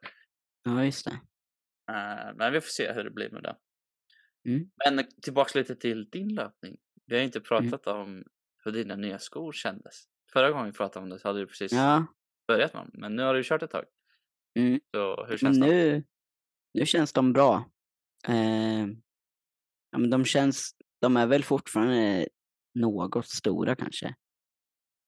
Ja, 0.63 0.85
just 0.85 1.05
det. 1.05 1.21
Eh, 1.91 2.35
men 2.37 2.53
vi 2.53 2.61
får 2.61 2.69
se 2.69 2.93
hur 2.93 3.05
det 3.05 3.11
blir 3.11 3.31
med 3.31 3.43
det. 3.43 3.57
Mm. 4.49 4.71
Men 4.85 5.05
tillbaks 5.23 5.55
lite 5.55 5.77
till 5.77 6.11
din 6.11 6.35
löpning. 6.35 6.77
Vi 7.07 7.17
har 7.17 7.23
inte 7.23 7.41
pratat 7.41 7.87
om 7.87 8.25
hur 8.65 8.73
dina 8.73 8.97
nya 8.97 9.19
skor 9.19 9.53
kändes. 9.53 10.05
Förra 10.33 10.51
gången 10.51 10.67
vi 10.67 10.73
pratade 10.73 11.03
om 11.05 11.11
det 11.11 11.19
så 11.19 11.29
hade 11.29 11.41
du 11.41 11.47
precis 11.47 11.73
Ja, 11.73 12.07
börjat 12.49 12.75
med 12.75 12.83
dem. 12.83 12.91
Men 12.95 13.17
nu 13.17 13.23
har 13.23 13.35
du 13.35 13.43
kört 13.45 13.63
ett 13.63 13.71
tag. 13.71 13.85
mm. 14.59 14.81
Så 14.95 15.27
hur 15.27 15.37
känns 15.37 15.59
nu, 15.59 16.05
nu 16.75 16.87
känns 16.87 17.13
de 17.13 17.33
bra. 17.33 17.71
Eh, 18.29 18.87
ja, 19.91 19.99
men 19.99 20.11
de 20.11 20.25
känns, 20.25 20.77
de 21.01 21.17
är 21.17 21.27
väl 21.27 21.45
fortfarande 21.45 22.29
något 22.75 23.27
stora 23.27 23.77
kanske. 23.77 24.15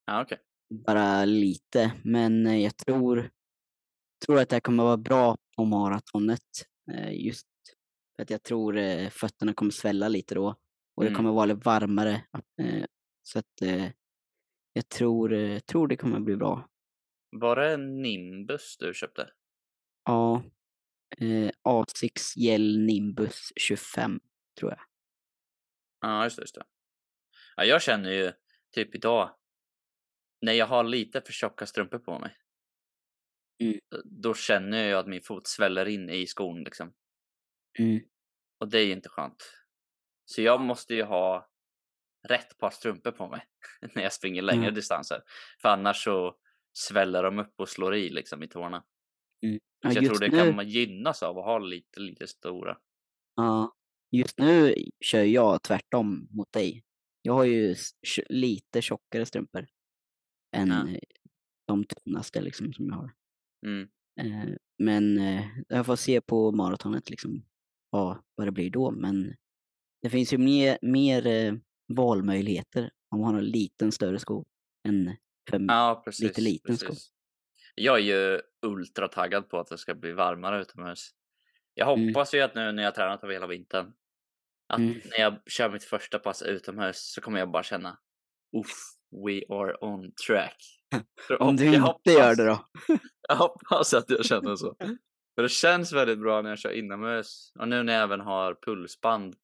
Ja, 0.07 0.23
okej. 0.23 0.39
Bara 0.87 1.25
lite, 1.25 1.93
men 2.05 2.61
jag 2.63 2.77
tror, 2.77 3.31
tror 4.27 4.39
att 4.41 4.49
det 4.49 4.57
här 4.57 4.61
kommer 4.61 4.85
vara 4.85 4.97
bra 4.97 5.37
på 5.57 5.65
maratonet. 5.65 6.41
Eh, 6.93 7.25
just 7.27 7.47
för 8.17 8.23
att 8.23 8.31
jag 8.31 8.43
tror 8.43 8.77
eh, 8.77 9.09
fötterna 9.11 9.55
kommer 9.55 9.71
svälla 9.71 10.09
lite 10.09 10.35
då. 10.35 10.49
Och 10.97 11.03
det 11.03 11.09
Mm. 11.09 11.17
kommer 11.17 11.33
vara 11.33 11.47
lite 11.47 11.61
varmare. 11.65 12.25
Eh, 12.63 12.85
så 13.23 13.39
att 13.39 13.63
jag 14.73 14.89
tror, 14.89 15.59
tror 15.61 15.89
det 15.89 15.97
kommer 15.97 16.21
bli 16.21 16.37
bra. 16.37 16.69
Var 17.31 17.57
det 17.57 17.75
en 17.75 18.03
Nimbus 18.03 18.77
du 18.79 18.95
köpte? 18.95 19.31
Ja. 20.05 20.43
Eh, 21.19 21.51
A6 21.69 22.11
Gel 22.37 22.79
Nimbus 22.79 23.53
25 23.57 24.21
tror 24.59 24.71
jag. 24.71 24.81
Ja, 26.01 26.25
just 26.25 26.37
det, 26.37 26.43
just 26.43 26.55
det. 26.55 26.65
Ja, 27.57 27.65
jag 27.65 27.83
känner 27.83 28.11
ju 28.11 28.33
typ 28.75 28.95
idag, 28.95 29.31
när 30.41 30.53
jag 30.53 30.67
har 30.67 30.85
lite 30.85 31.21
för 31.21 31.33
tjocka 31.33 31.67
strumpor 31.67 31.99
på 31.99 32.19
mig, 32.19 32.37
Mm. 33.59 33.81
då 34.05 34.35
känner 34.35 34.79
jag 34.79 34.87
ju 34.89 34.95
att 34.95 35.07
min 35.07 35.21
fot 35.23 35.47
sväller 35.47 35.87
in 35.87 36.11
i 36.11 36.27
skon 36.27 36.65
liksom. 36.65 36.93
Mm. 37.79 38.01
Och 38.61 38.69
det 38.69 38.79
är 38.81 38.85
ju 38.85 38.93
inte 38.93 39.09
skönt. 39.09 39.53
Så 40.25 40.43
jag 40.43 40.61
måste 40.61 40.95
ju 40.95 41.03
ha 41.03 41.51
rätt 42.29 42.59
par 42.59 42.71
strumpor 42.71 43.11
på 43.11 43.29
mig 43.29 43.45
när 43.95 44.03
jag 44.03 44.13
springer 44.13 44.43
längre 44.43 44.63
Mm. 44.65 44.75
distanser. 44.75 45.23
För 45.63 45.69
annars 45.69 46.05
så 46.05 46.37
sväller 46.73 47.23
de 47.23 47.39
upp 47.39 47.55
och 47.61 47.69
slår 47.69 47.95
i 47.95 48.11
liksom 48.11 48.43
i 48.43 48.49
tårna. 48.49 48.85
Mm. 49.43 49.61
Ja, 49.81 49.91
Så 49.91 49.97
jag 49.99 50.05
tror 50.07 50.19
det 50.21 50.29
nu, 50.29 50.39
kan 50.39 50.57
man 50.57 50.69
gynnas 50.69 51.23
av 51.23 51.39
att 51.39 51.45
ha 51.45 51.59
lite, 51.59 52.01
lite 52.01 52.27
stora. 52.27 52.79
ja, 53.37 53.73
just 54.11 54.39
nu 54.39 54.75
kör 55.05 55.23
jag 55.23 55.63
tvärtom 55.63 56.29
mot 56.31 56.53
dig. 56.53 56.85
Jag 57.23 57.33
har 57.33 57.45
ju 57.45 57.75
lite 58.29 58.83
tjockare 58.83 59.27
strumpor 59.27 59.67
än 60.57 60.69
Ja. 60.69 60.89
eh, 60.89 60.99
de 61.67 61.85
tunnaste 61.85 62.41
liksom 62.41 62.73
som 62.73 62.87
jag 62.87 62.95
har. 62.95 63.15
Mm. 63.67 63.89
Eh, 64.21 64.55
men 64.79 65.19
eh, 65.19 65.45
jag 65.69 65.87
får 65.87 65.97
se 65.97 66.21
på 66.21 66.53
maratonet 66.53 67.11
liksom 67.11 67.45
vad, 67.91 68.19
vad 68.35 68.47
det 68.47 68.53
blir 68.53 68.71
då. 68.71 68.91
Men 68.91 69.35
det 70.03 70.11
finns 70.11 70.33
ju 70.33 70.39
mer, 70.39 70.79
mer 70.83 71.27
eh, 71.27 71.55
valmöjligheter 71.89 72.91
om 73.11 73.21
man 73.21 73.35
har 73.35 73.41
en 73.41 73.47
liten 73.49 73.93
större 73.93 74.19
sko 74.19 74.45
än 74.89 75.17
för 75.51 75.61
Ja, 75.69 76.03
precis. 76.05 76.39
liten 76.39 76.77
sko. 76.77 76.87
precis. 76.89 77.13
Jag 77.75 77.97
är 77.99 78.03
ju 78.03 78.41
ultra 78.67 79.09
taggad 79.09 79.49
på 79.49 79.59
att 79.59 79.67
det 79.67 79.79
ska 79.79 79.95
bli 79.95 80.13
varmare 80.13 80.61
utomhus. 80.63 81.11
Jag 81.75 81.93
Mm. 81.99 82.09
hoppas 82.09 82.35
ju 82.35 82.41
att 82.41 82.55
nu 82.55 82.73
när 82.73 82.83
jag 82.83 82.95
tränat 82.95 83.25
över 83.25 83.33
hela 83.35 83.47
vintern, 83.47 83.93
att 84.67 84.79
Mm. 84.79 85.01
när 85.05 85.21
jag 85.21 85.39
kör 85.47 85.71
mitt 85.71 85.85
första 85.85 86.19
pass 86.19 86.43
utomhus 86.43 87.13
så 87.13 87.21
kommer 87.21 87.39
jag 87.39 87.51
bara 87.51 87.63
känna 87.63 87.99
Uff, 88.57 88.73
we 89.27 89.55
are 89.55 89.77
on 89.81 90.13
track. 90.27 90.76
Om 91.39 91.57
du 91.57 91.65
jag 91.65 91.75
inte 91.75 91.87
hoppas- 91.87 92.13
gör 92.13 92.35
det 92.35 92.47
då? 92.47 92.67
Jag 93.29 93.37
hoppas 93.37 93.95
att 93.95 94.11
jag 94.11 94.25
känner 94.25 94.57
så. 94.57 94.77
För 95.35 95.43
det 95.43 95.49
känns 95.49 95.93
väldigt 95.93 96.19
bra 96.19 96.43
när 96.43 96.51
jag 96.51 96.59
kör 96.59 96.71
inomhus. 96.71 97.53
Och 97.59 97.69
nu 97.69 97.83
när 97.83 97.93
jag 97.93 98.03
även 98.03 98.21
har 98.21 98.55
pulsband 98.55 99.37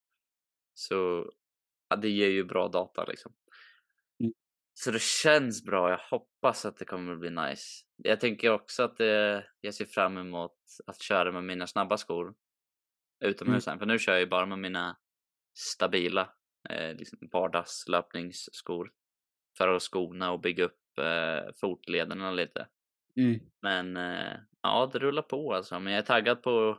så 0.75 1.31
ja, 1.89 1.97
det 1.97 2.09
ger 2.09 2.29
ju 2.29 2.45
bra 2.45 2.69
data 2.69 3.05
liksom. 3.05 3.33
Mm. 4.21 4.33
Så 4.75 4.91
det 4.91 5.03
känns 5.03 5.65
bra. 5.65 5.91
Jag 5.91 5.99
hoppas 5.99 6.65
att 6.65 6.77
det 6.77 6.85
kommer 6.85 7.13
att 7.13 7.19
bli 7.19 7.31
nice. 7.31 7.85
Jag 7.97 8.21
tänker 8.21 8.51
också 8.51 8.83
att 8.83 8.97
det, 8.97 9.47
jag 9.61 9.75
ser 9.75 9.85
fram 9.85 10.19
emot 10.19 10.57
att 10.87 11.03
köra 11.03 11.33
med 11.33 11.45
mina 11.45 11.67
snabba 11.67 11.97
skor 11.97 12.35
utomhus 13.25 13.65
sen. 13.65 13.79
För 13.79 13.87
nu 13.87 13.99
kör 13.99 14.13
jag 14.13 14.21
ju 14.21 14.27
bara 14.27 14.47
med 14.47 14.59
mina 14.59 14.97
stabila 15.55 16.33
eh, 16.71 16.95
liksom 16.97 17.19
vardagslöpningsskor. 17.33 18.93
För 19.59 19.69
att 19.69 19.83
skona 19.83 20.33
och 20.33 20.41
bygga 20.41 20.65
upp 20.65 20.79
eh, 20.99 21.53
fotlederna 21.61 22.31
lite. 22.31 22.69
Mm. 23.17 23.41
Men 23.63 23.97
eh, 23.97 24.37
ja, 24.63 24.91
det 24.93 24.99
rullar 24.99 25.23
på 25.23 25.55
alltså. 25.55 25.81
Men 25.81 25.93
jag 25.93 26.03
är 26.03 26.07
taggad 26.07 26.43
på 26.43 26.79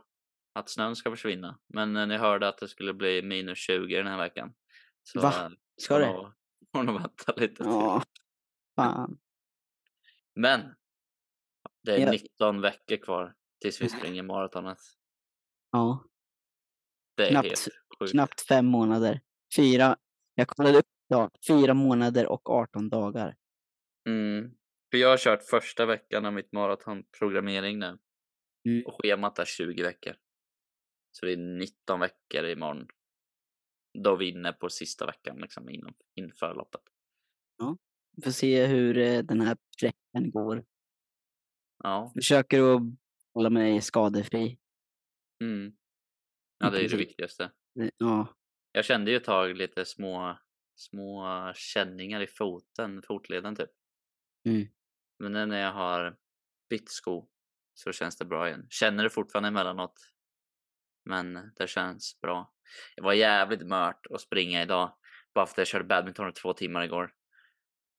att 0.52 0.68
snön 0.68 0.96
ska 0.96 1.10
försvinna. 1.10 1.58
Men 1.68 1.96
eh, 1.96 2.06
när 2.06 2.14
jag 2.14 2.22
hörde 2.22 2.48
att 2.48 2.58
det 2.58 2.68
skulle 2.68 2.94
bli 2.94 3.22
minus 3.22 3.58
20 3.58 3.96
den 3.96 4.06
här 4.06 4.18
veckan. 4.18 4.54
Så 5.02 5.20
Va? 5.20 5.28
eh, 5.44 5.50
Ska 5.76 5.98
det? 5.98 6.32
får 6.72 6.82
nog 6.82 6.94
vänta 7.00 7.32
lite 7.36 7.54
till. 7.56 7.66
Ja. 7.66 8.02
Fan. 8.76 9.18
Men 10.34 10.60
det 11.82 11.94
är 11.94 11.98
Ja. 12.00 12.10
19 12.10 12.60
veckor 12.60 12.96
kvar 12.96 13.34
tills 13.60 13.80
vi 13.80 13.88
springer 13.88 14.22
maratonet. 14.22 14.78
Ja. 15.70 16.04
Det 17.16 17.26
är 17.26 17.30
Knappt- 17.30 17.46
helt 17.48 17.68
sjukt. 17.98 18.12
Knappt 18.12 18.40
fem 18.40 18.66
månader. 18.66 19.20
Fyra. 19.56 19.96
Jag 20.34 20.48
kollade 20.48 20.78
upp 20.78 20.86
idag. 21.10 21.30
Fyra 21.48 21.74
månader 21.74 22.26
och 22.26 22.50
18 22.50 22.88
dagar. 22.88 23.36
Mm. 24.08 24.50
För 24.90 24.98
jag 24.98 25.08
har 25.08 25.18
kört 25.18 25.42
första 25.42 25.86
veckan 25.86 26.26
av 26.26 26.32
mitt 26.32 26.52
maratonprogrammering 26.52 27.78
nu. 27.78 27.98
Mm. 28.68 28.86
Och 28.86 29.00
schemat 29.02 29.38
är 29.38 29.44
20 29.44 29.82
veckor. 29.82 30.14
Så 31.12 31.26
det 31.26 31.32
är 31.32 31.36
19 31.36 32.00
veckor 32.00 32.44
imorgon. 32.44 32.88
Då 34.04 34.16
vi 34.16 34.28
är 34.28 34.32
inne 34.32 34.52
på 34.52 34.68
sista 34.68 35.06
veckan 35.06 35.36
liksom 35.36 35.70
inom, 35.70 35.94
inför 36.14 36.54
loppet. 36.54 36.82
Vi 38.16 38.22
får 38.22 38.30
se 38.30 38.66
hur 38.66 38.98
eh, 38.98 39.22
den 39.22 39.40
här 39.40 39.56
preppen 39.80 40.30
går. 40.30 40.64
Ja. 41.82 42.12
Försöker 42.14 42.74
att 42.74 42.82
hålla 43.34 43.50
mig 43.50 43.80
skadefri. 43.80 44.58
Mm. 45.40 45.76
Ja, 46.58 46.70
det 46.70 46.84
är 46.84 46.88
det 46.88 46.96
viktigaste. 46.96 47.44
Eh, 47.80 47.88
Ja. 47.96 48.34
Jag 48.72 48.84
kände 48.84 49.10
ju 49.10 49.16
ett 49.16 49.24
tag 49.24 49.56
lite 49.56 49.84
små, 49.84 50.38
små 50.74 51.52
känningar 51.54 52.20
i 52.20 52.26
foten, 52.26 53.02
fotleden 53.02 53.56
typ. 53.56 53.70
Mm. 54.44 54.66
Men 55.18 55.32
nu 55.32 55.46
när 55.46 55.60
jag 55.60 55.72
har 55.72 56.16
bytt 56.70 56.90
sko 56.90 57.28
så 57.74 57.92
känns 57.92 58.16
det 58.16 58.24
bra 58.24 58.48
igen. 58.48 58.66
Känner 58.70 59.04
det 59.04 59.10
fortfarande 59.10 59.48
emellanåt. 59.48 59.94
Men 61.04 61.52
det 61.56 61.66
känns 61.66 62.20
bra. 62.20 62.52
Det 62.96 63.02
var 63.02 63.12
jävligt 63.12 63.66
mört 63.66 64.06
att 64.10 64.20
springa 64.20 64.62
idag. 64.62 64.96
Bara 65.34 65.46
för 65.46 65.52
att 65.52 65.58
jag 65.58 65.66
körde 65.66 65.84
badminton 65.84 66.28
i 66.28 66.32
två 66.32 66.52
timmar 66.52 66.82
igår. 66.82 67.12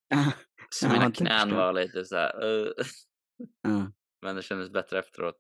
Så 0.69 0.85
Ja, 0.85 0.93
mina 0.93 1.11
knän 1.11 1.55
var 1.55 1.73
lite 1.73 2.05
så 2.05 2.15
här. 2.15 2.43
"Ugh." 2.43 2.85
Ja. 3.61 3.91
Men 4.21 4.35
det 4.35 4.41
kändes 4.41 4.69
bättre 4.69 4.99
efteråt. 4.99 5.39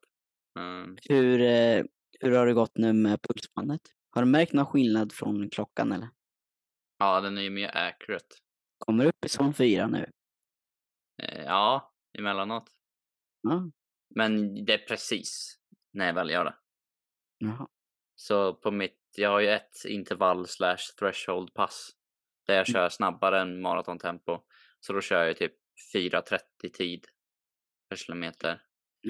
Mm. 0.59 0.97
Hur, 1.09 1.41
eh, 1.41 1.83
hur 2.19 2.31
har 2.31 2.47
det 2.47 2.53
gått 2.53 2.77
nu 2.77 2.93
med 2.93 3.21
pulsbandet? 3.21 3.81
Har 4.09 4.21
du 4.21 4.27
märkt 4.27 4.53
någon 4.53 4.65
skillnad 4.65 5.13
från 5.13 5.49
klockan 5.49 5.91
eller? 5.91 6.09
Ja, 6.97 7.21
den 7.21 7.37
är 7.37 7.41
ju 7.41 7.49
mer 7.49 7.77
accurate. 7.77 8.35
Kommer 8.77 9.05
upp 9.05 9.25
i 9.25 9.29
zon 9.29 9.53
4 9.53 9.87
nu? 9.87 10.11
Eh, 11.23 11.43
Ja, 11.43 11.93
emellanåt. 12.17 12.71
Ja. 13.41 13.71
Men 14.15 14.65
det 14.65 14.73
är 14.73 14.87
precis 14.87 15.59
när 15.93 16.05
jag 16.05 16.13
väl 16.13 16.29
gör 16.29 16.45
det. 16.45 16.55
Jaha. 17.37 17.67
Så 18.15 18.53
på 18.53 18.71
mitt, 18.71 18.99
jag 19.17 19.29
har 19.29 19.39
ju 19.39 19.49
ett 19.49 19.85
intervall 19.85 20.47
slash 20.47 20.77
threshold 20.99 21.53
pass. 21.53 21.89
Där 22.47 22.53
jag 22.55 22.69
Mm. 22.69 22.73
kör 22.73 22.89
snabbare 22.89 23.41
än 23.41 23.61
maratontempo. 23.61 24.39
Så 24.79 24.93
då 24.93 25.01
kör 25.01 25.25
jag 25.25 25.37
typ 25.37 25.53
4.30 25.93 26.69
tid 26.73 27.05
per 27.89 27.95
kilometer. 27.95 28.61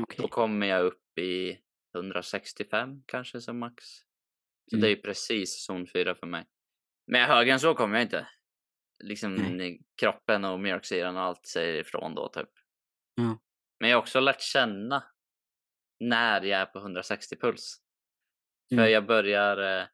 Okej. 0.01 0.17
Då 0.21 0.27
kommer 0.27 0.67
jag 0.67 0.85
upp 0.85 1.17
i 1.19 1.59
165 1.97 3.03
kanske 3.05 3.41
som 3.41 3.59
max. 3.59 3.85
Så 4.69 4.75
Mm. 4.75 4.81
det 4.81 4.91
är 4.91 4.95
precis 5.01 5.65
zon 5.65 5.87
4 5.87 6.15
för 6.15 6.27
mig. 6.27 6.45
Men 7.07 7.29
högre 7.29 7.53
än 7.53 7.59
så 7.59 7.73
kommer 7.75 7.95
jag 7.97 8.05
inte. 8.05 8.27
Liksom 9.03 9.35
Nej. 9.35 9.81
kroppen 9.99 10.45
och 10.45 10.59
mjölksyran 10.59 11.15
och 11.15 11.21
allt 11.21 11.47
säger 11.47 11.73
ifrån 11.81 12.15
då 12.15 12.29
typ. 12.29 12.49
Ja. 13.15 13.39
Men 13.79 13.89
jag 13.89 13.97
har 13.97 14.01
också 14.01 14.19
lärt 14.19 14.41
känna 14.41 15.03
när 15.99 16.41
jag 16.41 16.61
är 16.61 16.65
på 16.65 16.79
160 16.79 17.35
puls. 17.35 17.77
För 18.69 18.75
Mm. 18.75 18.91
jag 18.91 19.05
börjar 19.05 19.79
eh, 19.81 19.87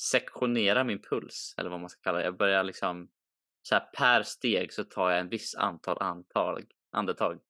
sektionera 0.00 0.84
min 0.84 1.02
puls, 1.02 1.54
eller 1.58 1.70
vad 1.70 1.80
man 1.80 1.90
ska 1.90 2.00
kalla 2.00 2.18
det. 2.18 2.24
Jag 2.24 2.36
börjar 2.36 2.64
liksom, 2.64 3.10
så 3.62 3.74
här 3.74 3.86
per 3.96 4.22
steg 4.22 4.72
så 4.72 4.84
tar 4.84 5.10
jag 5.10 5.20
en 5.20 5.28
viss 5.28 5.54
antal 5.54 5.98
antal, 6.02 6.64
andetag. 6.92 7.40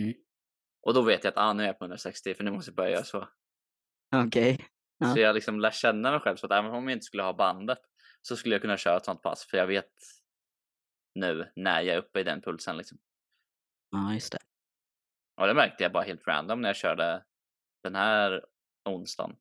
Mm. 0.00 0.14
Och 0.82 0.94
då 0.94 1.02
vet 1.02 1.24
jag 1.24 1.30
att 1.30 1.38
ah, 1.38 1.52
nu 1.52 1.62
är 1.62 1.66
jag 1.66 1.78
på 1.78 1.84
160 1.84 2.34
för 2.34 2.44
nu 2.44 2.50
måste 2.50 2.70
jag 2.70 2.76
börja 2.76 2.90
göra 2.90 3.04
så. 3.04 3.28
Okej. 4.26 4.68
Ja. 4.98 5.14
Så 5.14 5.20
jag 5.20 5.34
liksom 5.34 5.60
lär 5.60 5.70
känna 5.70 6.10
mig 6.10 6.20
själv 6.20 6.36
så 6.36 6.46
att 6.46 6.52
även 6.52 6.70
om 6.70 6.88
jag 6.88 6.96
inte 6.96 7.04
skulle 7.04 7.22
ha 7.22 7.32
bandet 7.32 7.78
så 8.26 8.36
skulle 8.36 8.54
jag 8.54 8.62
kunna 8.62 8.76
köra 8.76 8.96
ett 8.96 9.04
sånt 9.04 9.22
pass 9.22 9.46
för 9.46 9.56
jag 9.56 9.66
vet 9.66 9.92
nu 11.14 11.52
när 11.56 11.80
jag 11.80 11.94
är 11.94 11.98
uppe 11.98 12.20
i 12.20 12.22
den 12.22 12.42
pulsen 12.42 12.76
liksom. 12.76 12.98
Ja, 13.90 14.14
just 14.14 14.32
det. 14.32 14.38
Och 15.40 15.46
det 15.46 15.54
märkte 15.54 15.82
jag 15.82 15.92
bara 15.92 16.02
helt 16.02 16.26
random 16.26 16.60
när 16.60 16.68
jag 16.68 16.76
körde 16.76 17.24
den 17.82 17.94
här 17.94 18.44
onsdagen. 18.84 19.36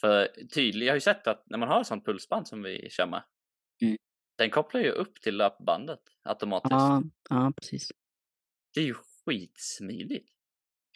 För 0.00 0.26
tydligt, 0.54 0.86
jag 0.86 0.92
har 0.92 0.96
ju 0.96 1.00
sett 1.00 1.26
att 1.26 1.50
när 1.50 1.58
man 1.58 1.68
har 1.68 1.80
ett 1.80 1.86
sånt 1.86 2.04
pulsband 2.04 2.48
som 2.48 2.62
vi 2.62 2.90
kör 2.90 3.06
med. 3.06 3.22
Mm. 3.82 3.96
Den 4.36 4.50
kopplar 4.50 4.80
ju 4.80 4.90
upp 4.90 5.20
till 5.20 5.36
löpbandet 5.36 6.02
automatiskt. 6.22 6.72
Ja, 6.72 7.02
ja 7.28 7.52
precis. 7.56 7.92
Det 8.74 8.80
är 8.80 8.84
ju 8.84 8.94
skitsmidigt. 8.94 10.30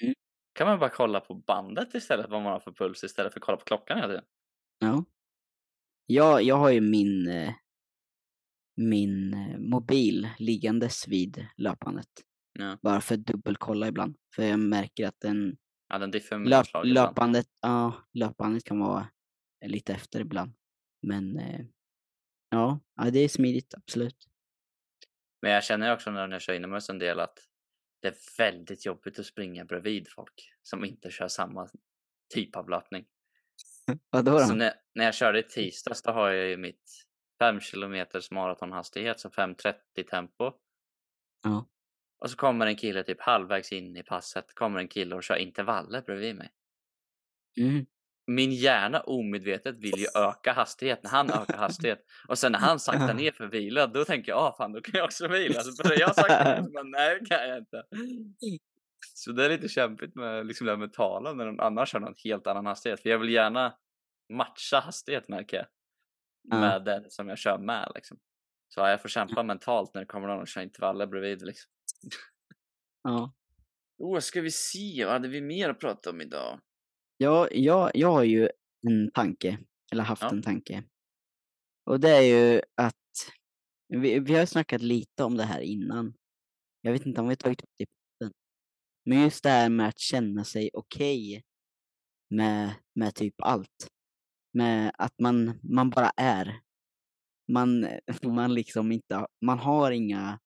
Mm. 0.03 0.15
Kan 0.53 0.67
man 0.67 0.79
bara 0.79 0.91
kolla 0.91 1.21
på 1.21 1.35
bandet 1.35 1.95
istället 1.95 2.31
vad 2.31 2.43
man 2.43 2.53
har 2.53 2.61
för 2.61 2.73
puls 2.73 3.05
istället 3.05 3.33
för 3.33 3.41
att 3.41 3.45
kolla 3.45 3.59
på 3.59 3.65
klockan 3.65 3.97
hela 3.97 4.09
tiden. 4.09 4.25
Ja. 4.79 5.05
Jag, 6.07 6.43
jag 6.43 6.57
har 6.57 6.71
ju 6.71 6.81
min, 6.81 7.29
eh, 7.29 7.55
min 8.77 9.35
eh, 9.35 9.59
mobil 9.59 10.29
liggandes 10.39 11.09
vid 11.09 11.47
löpbandet. 11.57 12.09
Ja. 12.59 12.79
Bara 12.83 13.01
för 13.01 13.15
att 13.15 13.27
dubbelkolla 13.27 13.89
ibland. 13.89 14.17
För 14.35 14.43
jag 14.43 14.61
märker 14.61 15.09
att 15.09 15.21
den 15.21 15.57
Ja, 15.93 15.99
den 15.99 16.11
diffar 16.11 16.39
med 16.39 16.49
löp, 16.49 16.67
löpbandet, 16.85 17.47
ja, 17.61 18.05
löpbandet 18.13 18.65
kan 18.65 18.79
vara 18.79 19.09
lite 19.65 19.93
efter 19.93 20.21
ibland. 20.21 20.53
Men 21.03 21.39
eh, 21.39 21.61
ja, 22.51 22.81
ja, 22.97 23.11
det 23.11 23.19
är 23.19 23.29
smidigt, 23.29 23.75
absolut. 23.75 24.17
Men 25.43 25.51
jag 25.51 25.65
känner 25.65 25.95
också 25.95 26.11
när 26.11 26.29
jag 26.29 26.43
kör 26.43 26.53
inomhus 26.53 26.89
en 26.89 26.99
del 26.99 27.21
att 27.21 27.39
det 28.03 28.09
är 28.09 28.15
väldigt 28.39 28.87
jobbigt 28.87 29.19
att 29.19 29.27
springa 29.27 29.65
bredvid 29.65 30.09
folk 30.09 30.53
som 30.63 30.85
inte 30.85 31.11
kör 31.11 31.29
samma 31.29 31.69
typ 32.35 32.57
av 32.57 32.69
löpning. 32.71 33.05
Vadå 34.11 34.31
då? 34.31 34.39
Så 34.39 34.55
när, 34.55 34.75
när 34.95 35.05
jag 35.05 35.15
körde 35.15 35.39
i 35.39 35.43
tisdags, 35.43 36.03
då 36.03 36.11
har 36.11 36.31
jag 36.31 36.49
ju 36.49 36.57
mitt 36.57 37.07
5 37.39 37.61
kilometers 37.61 38.31
maratonhastighet, 38.31 39.21
så 39.21 39.29
5.30 39.29 39.75
tempo. 40.11 40.53
Ja. 41.45 41.69
Och 42.19 42.31
så 42.31 42.37
kommer 42.37 42.67
en 42.67 42.77
kille 42.77 43.03
typ 43.03 43.21
halvvägs 43.21 43.73
in 43.73 43.97
i 43.97 44.03
passet, 44.03 44.55
kommer 44.55 44.81
en 44.81 44.89
kille 44.89 45.15
och 45.15 45.23
kör 45.23 45.37
intervaller 45.37 46.03
bredvid 46.03 46.37
mig. 46.37 46.51
Mm. 47.61 47.87
Min 48.27 48.53
hjärna 48.53 49.01
omedvetet 49.01 49.79
vill 49.79 49.99
ju 49.99 50.07
öka 50.15 50.53
hastighet 50.53 51.03
när 51.03 51.11
han 51.11 51.31
ökar 51.31 51.57
hastighet. 51.57 51.99
Och 52.29 52.39
sen 52.39 52.53
när 52.53 52.59
han 52.59 52.81
saktar 52.81 53.15
ner 53.15 53.33
för 53.33 53.47
vila, 53.47 53.87
då 53.87 54.05
tänker 54.05 54.33
jag, 54.33 54.39
ah 54.39 54.55
fan, 54.59 54.73
då 54.73 54.81
kan 54.81 54.99
jag 54.99 55.05
också 55.05 55.29
vila. 55.29 55.61
Så 55.61 55.83
börjar 55.83 56.01
jag 56.01 56.15
sakta 56.15 56.45
ner, 56.45 56.69
men 56.73 56.91
nej, 56.91 57.19
det 57.21 57.27
kan 57.27 57.49
jag 57.49 57.59
inte. 57.59 57.83
Så 59.25 59.33
det 59.33 59.45
är 59.45 59.49
lite 59.49 59.69
kämpigt 59.69 60.15
med 60.15 60.47
liksom 60.47 60.67
det 60.67 60.77
mentala 60.77 61.33
när 61.33 61.45
någon 61.45 61.61
annan 61.61 61.87
kör 61.87 62.01
någon 62.01 62.15
helt 62.25 62.47
annan 62.47 62.67
hastighet. 62.67 63.03
För 63.03 63.09
jag 63.09 63.19
vill 63.19 63.31
gärna 63.31 63.79
matcha 64.33 64.81
hastighet 64.81 65.29
märker 65.29 65.57
jag. 65.57 65.67
Ja. 66.43 66.61
Med 66.61 66.85
den 66.85 67.11
som 67.11 67.29
jag 67.29 67.39
kör 67.39 67.59
med 67.59 67.93
liksom. 67.95 68.19
Så 68.69 68.81
ja, 68.81 68.91
jag 68.91 69.03
får 69.03 69.09
kämpa 69.09 69.43
mentalt 69.43 69.95
när 69.95 70.01
det 70.01 70.07
kommer 70.07 70.29
någon 70.29 70.41
och 70.41 70.49
kör 70.49 70.61
intervaller 70.61 71.07
bredvid 71.07 71.43
liksom. 71.43 71.71
Ja. 73.03 73.33
Åh, 73.99 74.19
ska 74.19 74.41
vi 74.41 74.51
se, 74.51 75.05
vad 75.05 75.13
hade 75.13 75.29
vi 75.29 75.41
mer 75.41 75.69
att 75.69 75.81
prata 75.81 76.11
om 76.11 76.21
idag? 76.21 76.61
Ja, 77.17 77.49
jag, 77.51 77.91
jag 77.95 78.13
har 78.13 78.23
ju 78.23 78.49
en 78.87 79.11
tanke, 79.11 79.59
eller 79.93 80.05
haft 80.05 80.23
Ja. 80.23 80.31
en 80.31 80.43
tanke. 80.43 80.85
Och 81.85 82.01
det 82.01 82.11
är 82.11 82.23
ju 82.23 82.63
att 82.77 82.95
vi, 83.89 84.19
vi 84.19 84.35
har 84.35 84.47
snackat 84.47 84.83
lite 84.83 85.25
om 85.25 85.37
det 85.37 85.45
här 85.45 85.61
innan. 85.61 86.15
Jag 86.81 86.93
vet 86.93 87.07
inte 87.07 87.21
om 87.21 87.27
vi 87.27 87.31
har 87.31 87.37
tagit 87.37 87.63
upp 87.63 87.71
det. 87.79 87.87
Men 89.05 89.21
just 89.23 89.43
det 89.43 89.51
här 89.51 89.69
med 89.69 89.89
att 89.89 89.99
känna 89.99 90.45
sig 90.45 90.71
okej 90.73 91.43
med, 92.31 92.75
med 92.95 93.15
typ 93.15 93.35
allt. 93.39 93.89
Med 94.55 94.93
att 94.99 95.19
man, 95.21 95.61
man 95.63 95.91
bara 95.91 96.11
är. 96.17 96.61
Man, 97.53 97.87
man 98.23 98.55
liksom 98.55 98.93
inte, 98.93 99.15
har- 99.15 99.29
man 99.41 99.59
har 99.59 99.91
inga, 99.91 100.39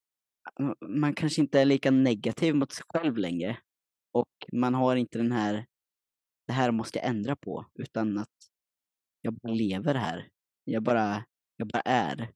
man 0.89 1.15
kanske 1.15 1.41
inte 1.41 1.61
är 1.61 1.65
lika 1.65 1.91
negativ 1.91 2.55
mot 2.55 2.73
sig 2.73 2.85
själv 2.89 3.17
längre. 3.17 3.59
Och 4.13 4.31
man 4.53 4.75
har 4.75 4.97
inte 4.97 5.19
den 5.19 5.33
här, 5.33 5.67
det 6.47 6.53
här 6.53 6.71
måste 6.71 6.99
jag 6.99 7.09
ändra 7.09 7.37
på, 7.37 7.67
utan 7.75 8.19
att 8.19 8.35
jag 9.21 9.35
bara 9.35 9.53
lever 9.53 9.95
här. 9.95 10.29
Jag 10.65 10.83
bara, 10.83 11.25
jag 11.57 11.69
bara 11.69 11.81
är. 11.81 12.33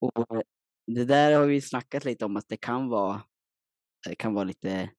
Och 0.00 0.42
det 0.86 1.04
där 1.04 1.38
har 1.38 1.46
vi 1.46 1.60
snackat 1.60 2.04
lite 2.04 2.24
om 2.24 2.36
att 2.36 2.48
det 2.48 2.56
kan 2.56 2.88
vara, 2.88 3.22
kan 4.14 4.34
vara 4.34 4.44
lite 4.44 4.90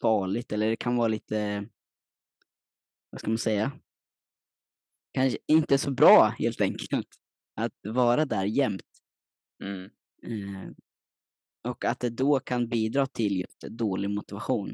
farligt 0.00 0.52
eller 0.52 0.68
det 0.70 0.76
kan 0.76 0.96
vara 0.96 1.08
lite, 1.08 1.68
vad 3.10 3.20
ska 3.20 3.30
man 3.30 3.38
säga? 3.38 3.72
Kanske 5.12 5.38
inte 5.46 5.78
så 5.78 5.90
bra 5.90 6.24
helt 6.38 6.60
enkelt 6.60 7.06
att 7.54 7.72
vara 7.82 8.24
där 8.24 8.44
jämt. 8.44 8.86
Mm. 9.62 9.84
Eh, 10.22 10.70
och 11.70 11.84
att 11.84 12.00
det 12.00 12.10
då 12.10 12.40
kan 12.40 12.68
bidra 12.68 13.06
till 13.06 13.40
just 13.40 13.60
dålig 13.60 14.10
motivation. 14.10 14.70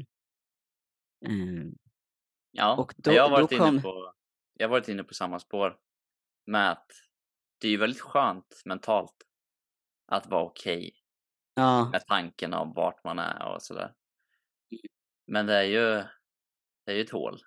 Eh, 1.25 1.65
Ja, 2.51 2.77
Och 2.77 2.93
då- 2.97 3.11
jag, 3.13 3.23
har 3.23 3.29
varit 3.41 3.57
kom- 3.57 3.67
inne 3.67 3.81
på, 3.81 4.13
jag 4.53 4.67
har 4.67 4.71
varit 4.71 4.87
inne 4.87 5.03
på 5.03 5.13
samma 5.13 5.39
spår. 5.39 5.79
Med 6.45 6.71
att 6.71 6.91
det 7.61 7.67
är 7.69 7.77
väldigt 7.77 8.01
skönt 8.01 8.61
mentalt 8.65 9.15
att 10.05 10.27
vara 10.27 10.43
okej 10.43 10.93
ja, 11.59 11.89
med 11.91 12.05
tanken 12.07 12.53
av 12.53 12.73
vart 12.75 13.03
man 13.03 13.19
är 13.19 13.55
och 13.55 13.61
sådär. 13.61 13.93
Men 15.27 15.45
det 15.45 15.53
är 15.53 15.63
ju, 15.63 16.03
det 16.85 16.91
är 16.91 16.95
ju 16.95 17.01
ett 17.01 17.09
hål. 17.09 17.39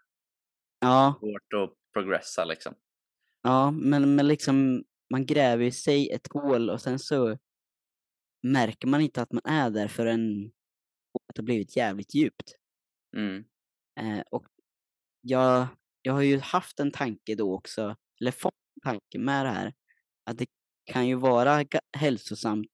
ja, 0.80 1.14
Svårt 1.20 1.62
att 1.62 1.76
progressa 1.92 2.44
liksom. 2.44 2.74
ja, 3.42 3.70
men, 3.70 4.14
men 4.14 4.28
liksom 4.28 4.84
man 5.10 5.26
gräver 5.26 5.64
i 5.64 5.72
sig 5.72 6.10
ett 6.10 6.32
hål 6.32 6.70
och 6.70 6.80
sen 6.80 6.98
så 6.98 7.38
märker 8.42 8.88
man 8.88 9.00
inte 9.00 9.22
att 9.22 9.32
man 9.32 9.42
är 9.44 9.70
där 9.70 9.88
förrän 9.88 10.52
hålet 11.12 11.36
har 11.36 11.42
blivit 11.44 11.76
jävligt 11.76 12.14
djupt. 12.14 12.56
Mm. 13.16 13.44
Eh, 14.00 14.24
och 14.30 14.46
jag, 15.20 15.66
jag 16.02 16.12
har 16.12 16.22
ju 16.22 16.38
haft 16.38 16.80
en 16.80 16.90
tanke 16.90 17.34
då 17.34 17.54
också, 17.54 17.96
eller 18.20 18.30
fått 18.30 18.54
en 18.74 18.90
tanke 18.90 19.18
med 19.18 19.46
det 19.46 19.50
här, 19.50 19.74
att 20.24 20.38
det 20.38 20.46
kan 20.84 21.08
ju 21.08 21.14
vara 21.14 21.64
hälsosamt 21.96 22.71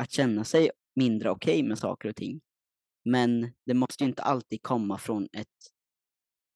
att 0.00 0.10
känna 0.10 0.44
sig 0.44 0.70
mindre 0.96 1.30
okej 1.30 1.62
med 1.62 1.78
saker 1.78 2.08
och 2.08 2.16
ting. 2.16 2.40
Men 3.04 3.52
det 3.66 3.74
måste 3.74 4.04
ju 4.04 4.08
inte 4.08 4.22
alltid 4.22 4.62
komma 4.62 4.98
från 4.98 5.28
ett 5.32 5.48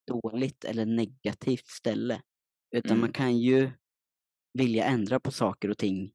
dåligt 0.07 0.64
eller 0.64 0.87
negativt 0.87 1.66
ställe. 1.66 2.22
Utan 2.77 2.96
man 2.99 3.05
Mm. 3.09 3.12
kan 3.12 3.38
ju 3.38 3.70
vilja 4.59 4.85
ändra 4.85 5.20
på 5.20 5.31
saker 5.31 5.70
och 5.70 5.79
ting 5.79 6.12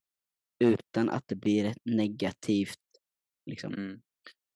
utan 0.63 1.09
att 1.09 1.27
det 1.27 1.35
blir 1.35 1.65
ett 1.65 1.77
negativt 1.85 2.79
liksom. 3.45 3.73
Mm. 3.73 4.01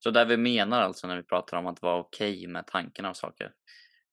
Så 0.04 0.12
det 0.12 0.25
vi 0.25 0.38
menar 0.38 0.82
alltså 0.82 1.08
när 1.08 1.17
vi 1.17 1.23
pratar 1.23 1.58
om 1.58 1.67
att 1.67 1.82
vara 1.82 1.99
okej 1.99 2.47
med 2.47 2.67
tanken 2.67 3.06
av 3.06 3.13
saker. 3.13 3.54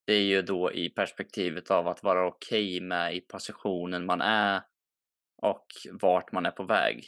Det 0.07 0.13
är 0.13 0.23
ju 0.23 0.43
då 0.43 0.73
i 0.73 0.91
perspektivet 0.91 1.71
av 1.71 1.89
att 1.89 2.03
vara 2.03 2.27
okej 2.29 2.81
med 2.81 3.17
i 3.17 3.21
positionen 3.21 4.07
man 4.07 4.21
är 4.21 4.63
och 5.43 5.67
vart 6.03 6.33
man 6.33 6.47
är 6.47 6.51
på 6.51 6.65
väg. 6.65 7.05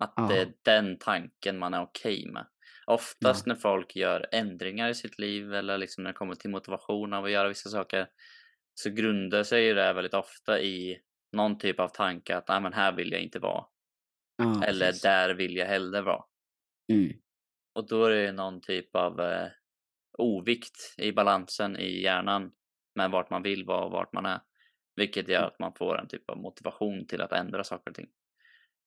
Att 0.00 0.16
det 0.16 0.36
Ja. 0.36 0.40
är 0.42 0.52
den 0.62 0.98
tanken 0.98 1.58
man 1.58 1.74
är 1.74 1.82
okej 1.82 2.26
med. 2.32 2.46
Oftast 2.86 3.46
när 3.46 3.54
folk 3.54 3.96
gör 3.96 4.26
ändringar 4.32 4.88
i 4.88 4.94
sitt 4.94 5.18
liv 5.18 5.54
eller 5.54 5.78
liksom 5.78 6.04
när 6.04 6.10
det 6.10 6.16
kommer 6.16 6.34
till 6.34 6.50
motivation 6.50 7.12
av 7.12 7.24
att 7.24 7.30
göra 7.30 7.48
vissa 7.48 7.70
saker 7.70 8.06
så 8.74 8.90
grundar 8.90 9.42
sig 9.42 9.74
det 9.74 9.92
väldigt 9.92 10.14
ofta 10.14 10.60
i 10.60 10.98
någon 11.32 11.58
typ 11.58 11.80
av 11.80 11.88
tanke 11.88 12.36
att 12.36 12.48
Nej, 12.48 12.60
men 12.60 12.72
här 12.72 12.92
vill 12.92 13.12
jag 13.12 13.20
inte 13.20 13.38
vara. 13.38 13.64
Ja, 14.36 14.64
eller 14.64 14.86
precis. 14.86 15.02
där 15.02 15.34
vill 15.34 15.56
jag 15.56 15.66
hellre 15.66 16.02
vara. 16.02 16.24
Mm. 16.92 17.12
Och 17.74 17.88
då 17.88 18.04
är 18.04 18.10
det 18.10 18.32
någon 18.32 18.60
typ 18.60 18.96
av 18.96 19.20
eh, 19.20 19.48
ovikt 20.18 20.94
i 20.96 21.12
balansen 21.12 21.76
i 21.76 22.02
hjärnan 22.02 22.52
med 22.94 23.10
vart 23.10 23.30
man 23.30 23.42
vill 23.42 23.64
vara 23.64 23.84
och 23.84 23.90
vart 23.92 24.12
man 24.12 24.26
är. 24.26 24.40
Vilket 24.96 25.28
gör 25.28 25.42
att 25.42 25.58
man 25.58 25.72
får 25.74 25.98
en 25.98 26.08
typ 26.08 26.30
av 26.30 26.36
motivation 26.38 27.06
till 27.06 27.20
att 27.22 27.32
ändra 27.32 27.64
saker 27.64 27.90
och 27.90 27.96
ting. 27.96 28.08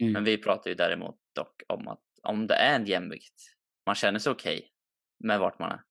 Mm. 0.02 0.14
Men 0.14 0.24
vi 0.24 0.38
pratar 0.38 0.70
ju 0.70 0.76
däremot 0.76 1.20
dock 1.36 1.62
om 1.68 1.88
att 1.88 2.02
om 2.24 2.48
det 2.48 2.56
är 2.56 2.76
en 2.76 2.86
jämvikt, 2.86 3.42
man 3.86 3.96
känner 3.96 4.20
sig 4.20 4.32
okej 4.32 4.72
med 5.20 5.40
vart 5.40 5.60
man 5.60 5.72
är. 5.72 5.84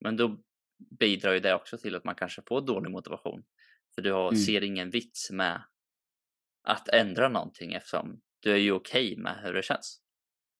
Men 0.00 0.16
då 0.16 0.42
bidrar 0.98 1.32
ju 1.32 1.40
det 1.40 1.54
också 1.54 1.78
till 1.78 1.96
att 1.96 2.04
man 2.04 2.14
kanske 2.14 2.42
får 2.48 2.60
dålig 2.60 2.90
motivation. 2.90 3.44
För 3.94 4.02
du 4.02 4.12
har, 4.12 4.28
Mm. 4.28 4.36
ser 4.36 4.64
ingen 4.64 4.90
vits 4.90 5.30
med 5.30 5.62
att 6.62 6.88
ändra 6.88 7.28
någonting 7.28 7.72
eftersom 7.72 8.20
du 8.40 8.52
är 8.52 8.56
ju 8.56 8.72
okej 8.72 9.16
med 9.16 9.42
hur 9.42 9.52
det 9.54 9.62
känns. 9.62 10.00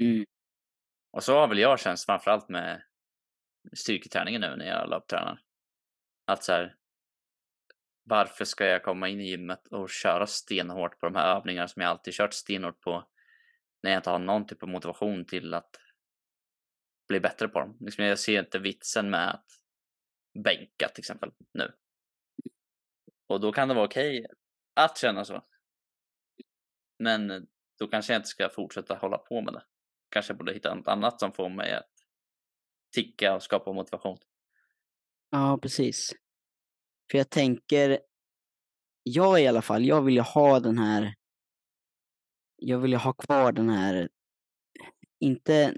Mm. 0.01 0.25
Och 1.13 1.23
så 1.25 1.35
har 1.39 1.49
väl 1.49 1.59
jag 1.59 1.81
känt 1.81 2.01
framförallt 2.01 2.49
med 2.49 2.83
styrketräningen 3.77 4.41
nu 4.41 4.57
när 4.57 4.67
jag 4.67 4.91
löptränar. 4.91 5.41
Att 6.27 6.45
så 6.45 6.53
här, 6.53 6.77
varför 8.05 8.45
ska 8.45 8.67
jag 8.67 8.83
komma 8.83 9.09
in 9.09 9.21
i 9.21 9.29
gymmet 9.29 9.67
och 9.67 9.91
köra 9.91 10.27
stenhårt 10.27 11.01
på 11.01 11.07
de 11.07 11.15
här 11.15 11.37
övningarna 11.37 11.69
som 11.69 11.83
jag 11.83 11.91
alltid 11.91 12.15
kört 12.15 12.35
stenhårt 12.35 12.81
på 12.81 13.09
när 13.83 13.91
jag 13.91 13.99
inte 13.99 14.11
har 14.11 14.19
någon 14.19 14.47
typ 14.47 14.63
av 14.63 14.69
motivation 14.69 15.25
till 15.27 15.55
att 15.55 15.71
bli 17.09 17.21
bättre 17.21 17.49
på 17.49 17.61
dem. 17.61 17.77
Liksom 17.81 18.05
jag 18.05 18.19
ser 18.19 18.41
inte 18.41 18.59
vitsen 18.59 19.11
med 19.11 19.31
att 19.31 19.47
bänka 20.45 20.89
till 20.89 21.01
exempel 21.01 21.31
nu. 21.53 21.73
Och 23.27 23.41
då 23.41 23.53
kan 23.53 23.69
det 23.69 23.75
vara 23.75 23.87
okej 23.87 24.27
att 24.75 24.99
känna 24.99 25.25
så. 25.25 25.45
Men 26.99 27.47
då 27.79 27.89
kanske 27.89 28.13
jag 28.13 28.19
inte 28.19 28.29
ska 28.29 28.49
fortsätta 28.49 28.95
hålla 28.95 29.19
på 29.19 29.41
med 29.41 29.55
det. 29.55 29.65
Kanske 30.09 30.31
jag 30.31 30.39
borde 30.39 30.53
hitta 30.53 30.75
något 30.75 30.89
annat 30.89 31.21
som 31.21 31.33
får 31.33 31.49
mig 31.49 31.73
att 31.73 31.91
ticka 32.95 33.35
och 33.35 33.43
skapa 33.43 33.73
motivation. 33.73 34.19
Ja, 35.31 35.59
precis. 35.63 36.15
För 37.11 37.19
jag 37.19 37.31
tänker, 37.31 38.01
jag 39.03 39.43
i 39.43 39.47
alla 39.47 39.63
fall, 39.63 39.85
jag 39.85 40.03
vill 40.03 40.15
ju 40.15 40.21
ha 40.21 40.61
den 40.61 40.79
här, 40.79 41.15
jag 42.57 42.79
vill 42.79 42.91
ju 42.91 42.97
ha 42.97 43.13
kvar 43.13 43.53
den 43.53 43.69
här, 43.69 44.09
inte 45.21 45.75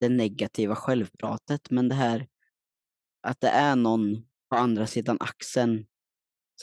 det 0.00 0.08
negativa 0.08 0.74
självpratet, 0.74 1.70
men 1.70 1.88
det 1.88 1.94
här 1.94 2.28
att 3.22 3.40
det 3.40 3.48
är 3.48 3.76
någon 3.76 4.16
på 4.50 4.56
andra 4.56 4.86
sidan 4.86 5.16
axeln 5.20 5.86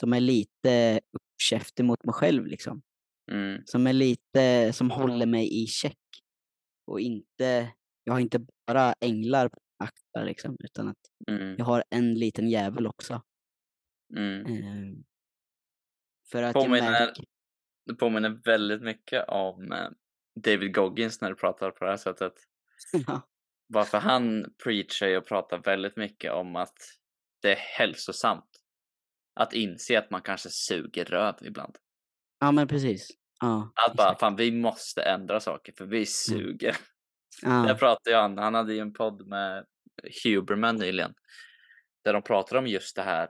som 0.00 0.12
är 0.12 0.20
lite 0.20 1.00
uppkäftig 1.12 1.84
mot 1.84 2.04
mig 2.04 2.12
själv 2.12 2.46
liksom. 2.46 2.82
Mm, 3.32 3.62
Som 3.66 3.86
är 3.86 3.92
lite, 3.92 4.72
som 4.72 4.90
håller 4.90 5.26
mig 5.26 5.62
i 5.62 5.66
check. 5.66 5.98
Och 6.86 7.00
inte, 7.00 7.72
jag 8.04 8.12
har 8.12 8.20
inte 8.20 8.46
bara 8.66 8.94
änglar 9.00 9.48
på 9.48 9.58
axlar 9.84 10.24
liksom, 10.24 10.56
utan 10.64 10.88
att 10.88 10.98
mm, 11.28 11.54
jag 11.58 11.64
har 11.64 11.84
en 11.90 12.14
liten 12.14 12.48
jävel 12.48 12.86
också. 12.86 13.22
Mm. 14.16 14.46
Eh, 14.46 14.98
för 16.32 16.42
att 16.42 16.54
Påminner- 16.54 16.92
jag 16.92 16.92
märker... 17.06 17.24
Det 17.86 17.94
påminner 17.94 18.40
väldigt 18.44 18.82
mycket 18.82 19.28
om 19.28 19.72
eh, 19.72 19.88
David 20.44 20.74
Goggins 20.74 21.20
när 21.20 21.28
du 21.28 21.34
pratar 21.36 21.70
på 21.70 21.84
det 21.84 21.90
här 21.90 21.96
sättet. 21.96 22.32
Ja, 23.06 23.28
Varför 23.66 23.98
han 23.98 24.54
preachar 24.64 25.16
och 25.16 25.26
pratar 25.26 25.58
väldigt 25.58 25.96
mycket 25.96 26.32
om 26.32 26.56
att 26.56 26.74
det 27.42 27.52
är 27.52 27.56
hälsosamt 27.78 28.50
att 29.34 29.52
inse 29.52 29.98
att 29.98 30.10
man 30.10 30.22
kanske 30.22 30.48
suger 30.50 31.04
röv 31.04 31.34
ibland. 31.42 31.76
Ja, 32.40 32.52
men 32.52 32.68
precis. 32.68 33.08
Ja, 33.40 33.72
Att 33.88 33.96
bara, 33.96 34.06
exakt. 34.06 34.20
fan 34.20 34.36
vi 34.36 34.52
måste 34.52 35.02
ändra 35.02 35.40
saker 35.40 35.72
för 35.72 35.86
vi 35.86 36.06
suger. 36.06 36.76
Ja. 37.42 37.68
Jag 37.68 37.78
pratade 37.78 38.10
ju 38.10 38.16
han, 38.16 38.38
han 38.38 38.54
hade 38.54 38.74
ju 38.74 38.80
en 38.80 38.92
podd 38.92 39.26
med 39.26 39.66
Huberman 40.24 40.76
nyligen. 40.76 41.14
Där 42.04 42.12
de 42.12 42.22
pratar 42.22 42.56
om 42.56 42.66
just 42.66 42.96
det 42.96 43.02
här. 43.02 43.28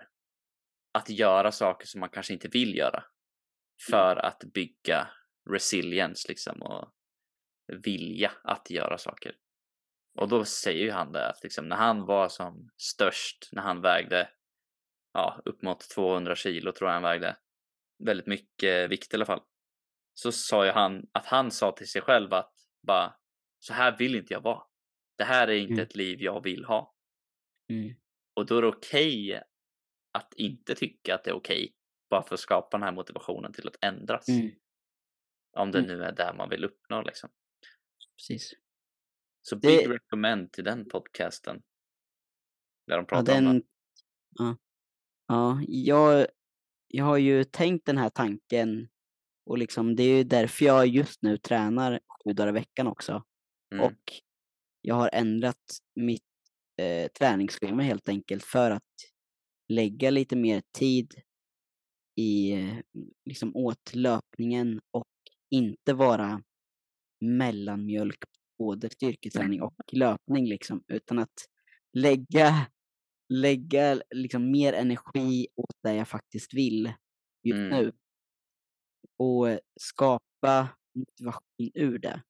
Att 0.93 1.11
göra 1.11 1.53
saker 1.53 1.87
som 1.87 2.01
man 2.01 2.11
kanske 2.11 2.33
inte 2.33 2.49
vill 2.49 2.77
göra. 2.77 3.05
För 3.91 4.17
att 4.17 4.45
bygga 4.55 5.09
resilience 5.51 6.29
liksom 6.29 6.63
och 6.63 6.95
vilja 7.85 8.33
att 8.45 8.71
göra 8.71 8.99
saker. 8.99 9.37
Och 10.19 10.29
då 10.29 10.45
säger 10.45 10.85
ju 10.85 10.91
han 10.91 11.13
det 11.13 11.29
att 11.29 11.43
liksom 11.43 11.69
när 11.69 11.77
han 11.77 12.07
var 12.07 12.29
som 12.29 12.71
störst, 12.77 13.49
när 13.53 13.63
han 13.63 13.81
vägde 13.81 14.31
ja, 15.13 15.43
upp 15.45 15.63
mot 15.63 15.81
200 15.91 16.37
kilo 16.37 16.73
tror 16.73 16.91
jag 16.91 16.95
han 16.95 17.03
vägde. 17.03 17.37
Väldigt 18.05 18.27
mycket 18.27 18.91
vikt 18.91 19.13
i 19.13 19.17
alla 19.17 19.27
fall. 19.27 19.43
Så 20.15 20.33
sa 20.33 20.65
ju 20.65 20.71
han 20.71 21.07
att 21.13 21.27
han 21.27 21.51
sa 21.51 21.73
till 21.73 21.91
sig 21.91 22.03
själv 22.03 22.33
att 22.33 22.55
bara 22.87 23.15
så 23.59 23.73
här 23.73 23.97
vill 23.99 24.15
inte 24.15 24.35
jag 24.35 24.41
vara. 24.41 24.63
Det 25.19 25.25
här 25.25 25.49
är 25.49 25.57
inte 25.57 25.73
Mm. 25.73 25.85
ett 25.85 25.97
liv 25.97 26.23
jag 26.23 26.43
vill 26.43 26.65
ha. 26.65 26.95
Mm. 27.71 27.95
Och 28.35 28.47
då 28.47 28.59
är 28.59 28.63
det 28.63 28.69
okej 28.69 29.43
att 30.13 30.35
inte 30.35 30.75
tycka 30.75 31.15
att 31.15 31.25
det 31.25 31.31
är 31.31 31.35
okej. 31.35 31.75
bara 32.11 32.23
för 32.23 32.35
att 32.35 32.41
skapa 32.41 32.77
den 32.77 32.83
här 32.85 32.93
motivationen 32.93 33.53
till 33.53 33.69
att 33.69 33.85
ändras. 33.85 34.29
Mm. 34.29 34.51
Om 35.57 35.71
det 35.71 35.79
Mm. 35.79 35.91
nu 35.99 36.05
är 36.05 36.13
där 36.13 36.35
man 36.35 36.49
vill 36.49 36.65
uppnå 36.65 37.03
liksom. 37.03 37.31
Precis. 38.17 38.53
Så 39.43 39.55
Det- 39.55 39.61
big 39.69 39.91
recommend 39.91 40.53
till 40.53 40.65
den 40.65 40.89
podcasten. 40.89 41.63
Där 42.87 42.97
de 42.97 43.01
Ja, 43.01 43.05
pratar 43.05 43.39
om 43.39 43.45
den... 43.45 43.59
det. 43.59 43.67
Ja. 44.39 44.57
Ja, 45.27 45.61
jag, 45.69 46.27
jag 46.89 47.05
har 47.05 47.17
ju 47.17 47.45
tänkt 47.45 47.87
den 47.87 47.99
här 47.99 48.11
tanken 48.11 48.89
och 49.47 49.59
liksom 49.59 49.97
det 49.97 50.03
är 50.03 50.17
ju 50.17 50.25
därför 50.25 50.65
jag 50.65 50.87
just 50.87 51.23
nu 51.23 51.37
tränar 51.37 52.01
sju 52.25 52.33
dagar 52.33 52.49
i 52.49 52.53
veckan 52.53 52.87
också. 52.87 53.25
Mm. 53.73 53.85
Och 53.85 54.13
jag 54.81 54.95
har 54.95 55.11
ändrat 55.13 55.79
mitt 55.95 56.25
eh, 56.77 57.09
träningsschema 57.11 57.83
helt 57.83 58.09
enkelt 58.09 58.45
för 58.45 58.71
att 58.71 58.83
lägga 59.71 60.11
lite 60.11 60.37
mer 60.37 60.63
tid 60.79 61.15
i 62.17 62.53
eh, 62.53 62.77
liksom 63.25 63.57
åt 63.57 63.95
löpningen 63.95 64.81
och 64.91 65.07
inte 65.51 65.95
vara 65.95 66.43
mellanmjölk 67.21 68.19
både 68.59 68.91
styrketräning 68.91 69.63
och 69.63 69.75
löpning 69.93 70.47
liksom, 70.49 70.85
utan 70.89 71.19
att 71.19 71.35
lägga, 71.99 72.67
lägga 73.29 74.03
liksom 74.15 74.51
mer 74.51 74.73
energi 74.73 75.47
åt 75.57 75.77
det 75.83 75.95
jag 75.95 76.09
faktiskt 76.09 76.55
vill 76.55 76.93
just 77.45 77.59
Mm. 77.59 77.71
nu. 77.71 77.93
Och 79.17 79.59
skapa 79.81 80.69
motivation 80.95 81.71
ur 81.75 81.99
det. 81.99 82.23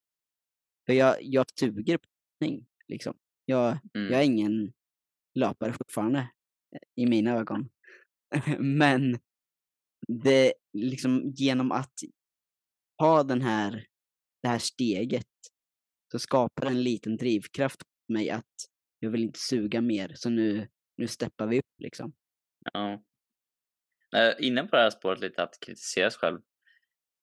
För 0.87 0.93
jag, 0.93 1.17
jag 1.23 1.45
suger 1.61 1.99
på 1.99 2.09
löpning, 2.41 2.67
liksom. 2.89 3.15
Jag, 3.45 3.79
Mm. 3.95 4.13
jag 4.13 4.21
är 4.21 4.25
ingen 4.25 4.73
löpare 5.35 5.73
fortfarande, 5.73 6.31
i 6.97 7.07
mina 7.07 7.31
ögon. 7.31 7.71
Men 8.59 9.19
det 10.09 10.53
liksom 10.73 11.31
genom 11.37 11.73
att 11.73 11.95
ha 12.99 13.23
den 13.23 13.43
här, 13.43 13.87
det 14.43 14.49
här 14.49 14.59
steget 14.59 15.27
så 16.13 16.19
skapar 16.19 16.65
det 16.65 16.71
en 16.71 16.83
liten 16.83 17.17
drivkraft 17.17 17.79
på 17.79 18.13
mig 18.13 18.31
att 18.31 18.55
jag 18.99 19.11
vill 19.11 19.23
inte 19.23 19.39
suga 19.39 19.81
mer, 19.81 20.13
så 20.15 20.31
nu, 20.31 20.69
nu 20.97 21.07
steppar 21.07 21.47
vi 21.47 21.59
upp 21.59 21.81
liksom. 21.83 22.13
Ja. 22.73 23.03
Inne 24.39 24.63
på 24.63 24.77
det 24.77 24.83
här 24.83 24.91
spåret 24.91 25.21
lite 25.21 25.43
att 25.43 25.61
kritisera 25.61 26.11
sig 26.11 26.19
själv. 26.19 26.41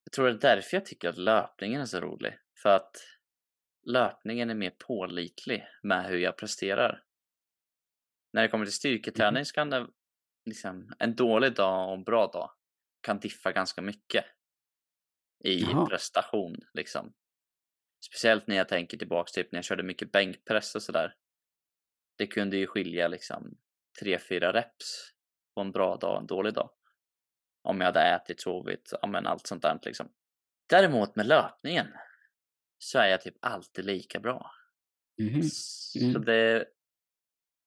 Jag 0.04 0.12
tror 0.12 0.26
det 0.28 0.34
är 0.34 0.56
därför 0.56 0.78
jag 0.78 0.86
tycker 0.86 1.10
att 1.10 1.18
löpningen 1.18 1.82
är 1.82 1.86
så 1.86 2.00
rolig. 2.00 2.34
För 2.62 2.70
att 2.70 2.92
löpningen 3.86 4.50
är 4.50 4.56
mer 4.56 4.74
pålitlig 4.88 5.64
med 5.84 6.06
hur 6.06 6.18
jag 6.18 6.38
presterar. 6.38 7.04
När 8.38 8.41
det 8.43 8.50
kommer 8.50 8.65
till 8.65 8.73
styrketräning 8.73 9.45
så 9.45 9.54
kan 9.54 9.69
det 9.69 9.88
liksom, 10.45 10.93
en 11.00 11.15
dålig 11.15 11.56
dag 11.56 11.88
och 11.89 11.93
en 11.97 12.04
bra 12.04 12.28
dag 12.28 12.52
kan 13.02 13.19
diffa 13.19 13.52
ganska 13.52 13.82
mycket 13.82 14.26
i 15.43 15.62
Jaha. 15.62 15.86
prestation 15.86 16.56
liksom. 16.73 17.13
Speciellt 18.06 18.47
när 18.47 18.56
jag 18.56 18.67
tänker 18.69 18.97
tillbaks 18.97 19.32
typ 19.32 19.52
när 19.52 19.58
jag 19.58 19.65
körde 19.65 19.84
mycket 19.84 20.12
bänkpress 20.12 20.76
och 20.76 20.84
sådär. 20.84 21.15
Det 22.17 22.28
kunde 22.28 22.58
ju 22.58 22.67
skilja 22.67 23.08
liksom 23.08 23.58
3-4 24.02 24.54
reps 24.54 25.12
på 25.56 25.62
en 25.62 25.71
bra 25.71 25.97
dag 25.97 26.13
och 26.15 26.21
en 26.21 26.28
dålig 26.28 26.54
dag. 26.54 26.69
Om 27.63 27.80
jag 27.82 27.86
hade 27.86 28.02
ätit, 28.02 28.41
sovit, 28.41 28.93
ja 29.02 29.08
men 29.08 29.28
allt 29.28 29.47
sånt 29.47 29.62
där 29.62 29.80
liksom. 29.82 30.12
Däremot 30.69 31.15
med 31.15 31.26
löpningen 31.28 31.88
så 32.78 33.00
är 33.00 33.08
jag 33.08 33.21
typ 33.21 33.38
alltid 33.41 33.86
lika 33.86 34.19
bra. 34.19 34.52
Mhm. 35.21 35.43
Så 35.43 36.00
Mm. 36.00 36.26
det, 36.26 36.65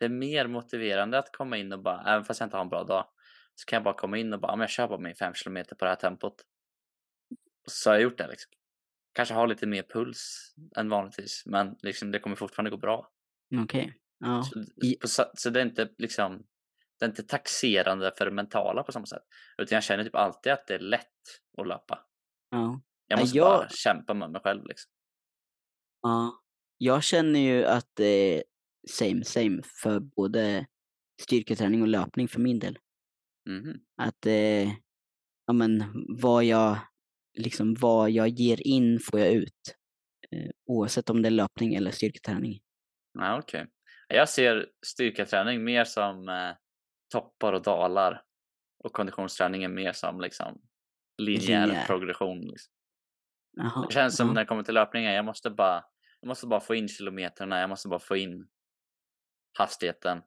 det 0.00 0.04
är 0.04 0.08
mer 0.08 0.46
motiverande 0.46 1.18
att 1.18 1.32
komma 1.36 1.56
in 1.56 1.72
och 1.72 1.82
bara, 1.82 2.04
även 2.14 2.24
fast 2.24 2.40
jag 2.40 2.46
inte 2.46 2.56
har 2.56 2.64
en 2.64 2.68
bra 2.70 2.84
dag, 2.84 3.04
så 3.54 3.64
kan 3.66 3.76
jag 3.76 3.84
bara 3.84 3.94
komma 3.94 4.18
in 4.18 4.32
och 4.32 4.40
bara, 4.40 4.52
"Ja, 4.52 4.56
men 4.56 4.60
jag 4.62 4.70
kör 4.70 4.88
bara 4.88 4.98
min 4.98 5.14
5 5.14 5.32
km 5.44 5.64
på 5.78 5.84
det 5.84 5.88
här 5.88 5.96
tempot. 5.96 6.34
Så 7.66 7.90
har 7.90 7.94
jag 7.94 8.02
gjort 8.02 8.18
det 8.18 8.26
liksom. 8.28 8.50
Kanske 9.12 9.34
har 9.34 9.46
lite 9.46 9.66
mer 9.66 9.82
puls 9.82 10.54
än 10.76 10.88
vanligtvis, 10.88 11.42
men 11.46 11.76
liksom 11.82 12.10
det 12.10 12.18
kommer 12.18 12.36
fortfarande 12.36 12.70
gå 12.70 12.76
bra. 12.76 13.10
Okej. 13.64 13.96
Ja. 14.18 14.42
Så, 14.42 14.64
på, 15.00 15.08
sa- 15.08 15.30
så 15.34 15.50
det 15.50 15.60
är 15.60 15.64
inte 15.64 15.88
liksom 15.98 16.46
det 16.98 17.04
är 17.06 17.08
inte 17.08 17.22
taxerande 17.22 18.12
för 18.18 18.24
det 18.24 18.30
mentala 18.32 18.82
på 18.82 18.92
samma 18.92 19.06
sätt. 19.06 19.22
Utan 19.58 19.76
jag 19.76 19.82
känner 19.84 20.04
typ 20.04 20.14
alltid 20.14 20.52
att 20.52 20.66
det 20.66 20.74
är 20.74 20.78
lätt 20.78 21.06
att 21.58 21.66
löpa. 21.68 22.06
Ja. 22.50 22.80
Jag 23.06 23.18
Ja, 23.18 23.22
måste 23.22 23.38
jag- 23.38 23.46
bara 23.58 23.68
kämpa 23.68 24.14
med 24.14 24.30
mig 24.30 24.40
själv 24.44 24.66
liksom. 24.66 24.90
ja. 26.02 26.42
Jag 26.82 27.02
känner 27.02 27.40
ju 27.40 27.64
att 27.64 28.00
är 28.00 28.42
same 28.88 29.25
same 29.25 29.62
för 29.83 30.01
både 30.01 30.66
styrketräning 31.23 31.83
och 31.83 31.88
löpning 31.88 32.29
för 32.29 32.40
min 32.40 32.59
del. 32.59 32.79
Mhm. 33.49 33.81
Att 34.03 34.27
eh, 34.27 34.69
ja, 35.47 35.53
men, 35.53 35.85
vad, 36.23 36.45
jag, 36.45 36.79
liksom, 37.38 37.75
vad 37.75 38.11
jag 38.11 38.29
ger 38.29 38.66
in 38.66 38.99
får 39.11 39.21
jag 39.21 39.33
ut. 39.33 39.77
Eh, 40.31 40.51
oavsett 40.66 41.11
om 41.11 41.23
det 41.23 41.29
är 41.29 41.31
löpning 41.31 41.75
eller 41.75 41.90
styrketräning. 41.90 42.61
Ja, 43.19 43.38
okej. 43.38 43.66
Jag 44.09 44.29
ser 44.29 44.66
styrketräning 44.87 45.64
mer 45.64 45.85
som 45.85 46.29
eh, 46.29 46.53
toppar 47.12 47.53
och 47.53 47.62
dalar. 47.62 48.23
Och 48.85 48.93
konditionsträningen 48.93 49.75
mer 49.75 49.93
som 49.93 50.21
liksom 50.21 50.61
linjär 51.23 51.66
Linjär. 51.66 51.87
progression. 51.87 52.40
Liksom. 52.40 52.73
Jaha, 53.57 53.87
Det 53.87 53.95
känns 53.95 54.16
som 54.16 54.27
ja. 54.27 54.33
när 54.33 54.40
det 54.40 54.47
kommer 54.47 54.62
till 54.62 54.75
löpningen, 54.75 55.12
jag 55.12 55.25
måste 55.25 55.51
bara, 55.51 55.85
jag 56.21 56.29
måste 56.29 56.47
bara 56.47 56.61
få 56.61 56.75
in 56.75 56.88
kilometerna, 56.88 57.61
jag 57.61 57.69
måste 57.69 57.88
bara 57.88 58.01
få 58.01 58.16
in 58.16 58.49
hastigheten. 59.58 60.18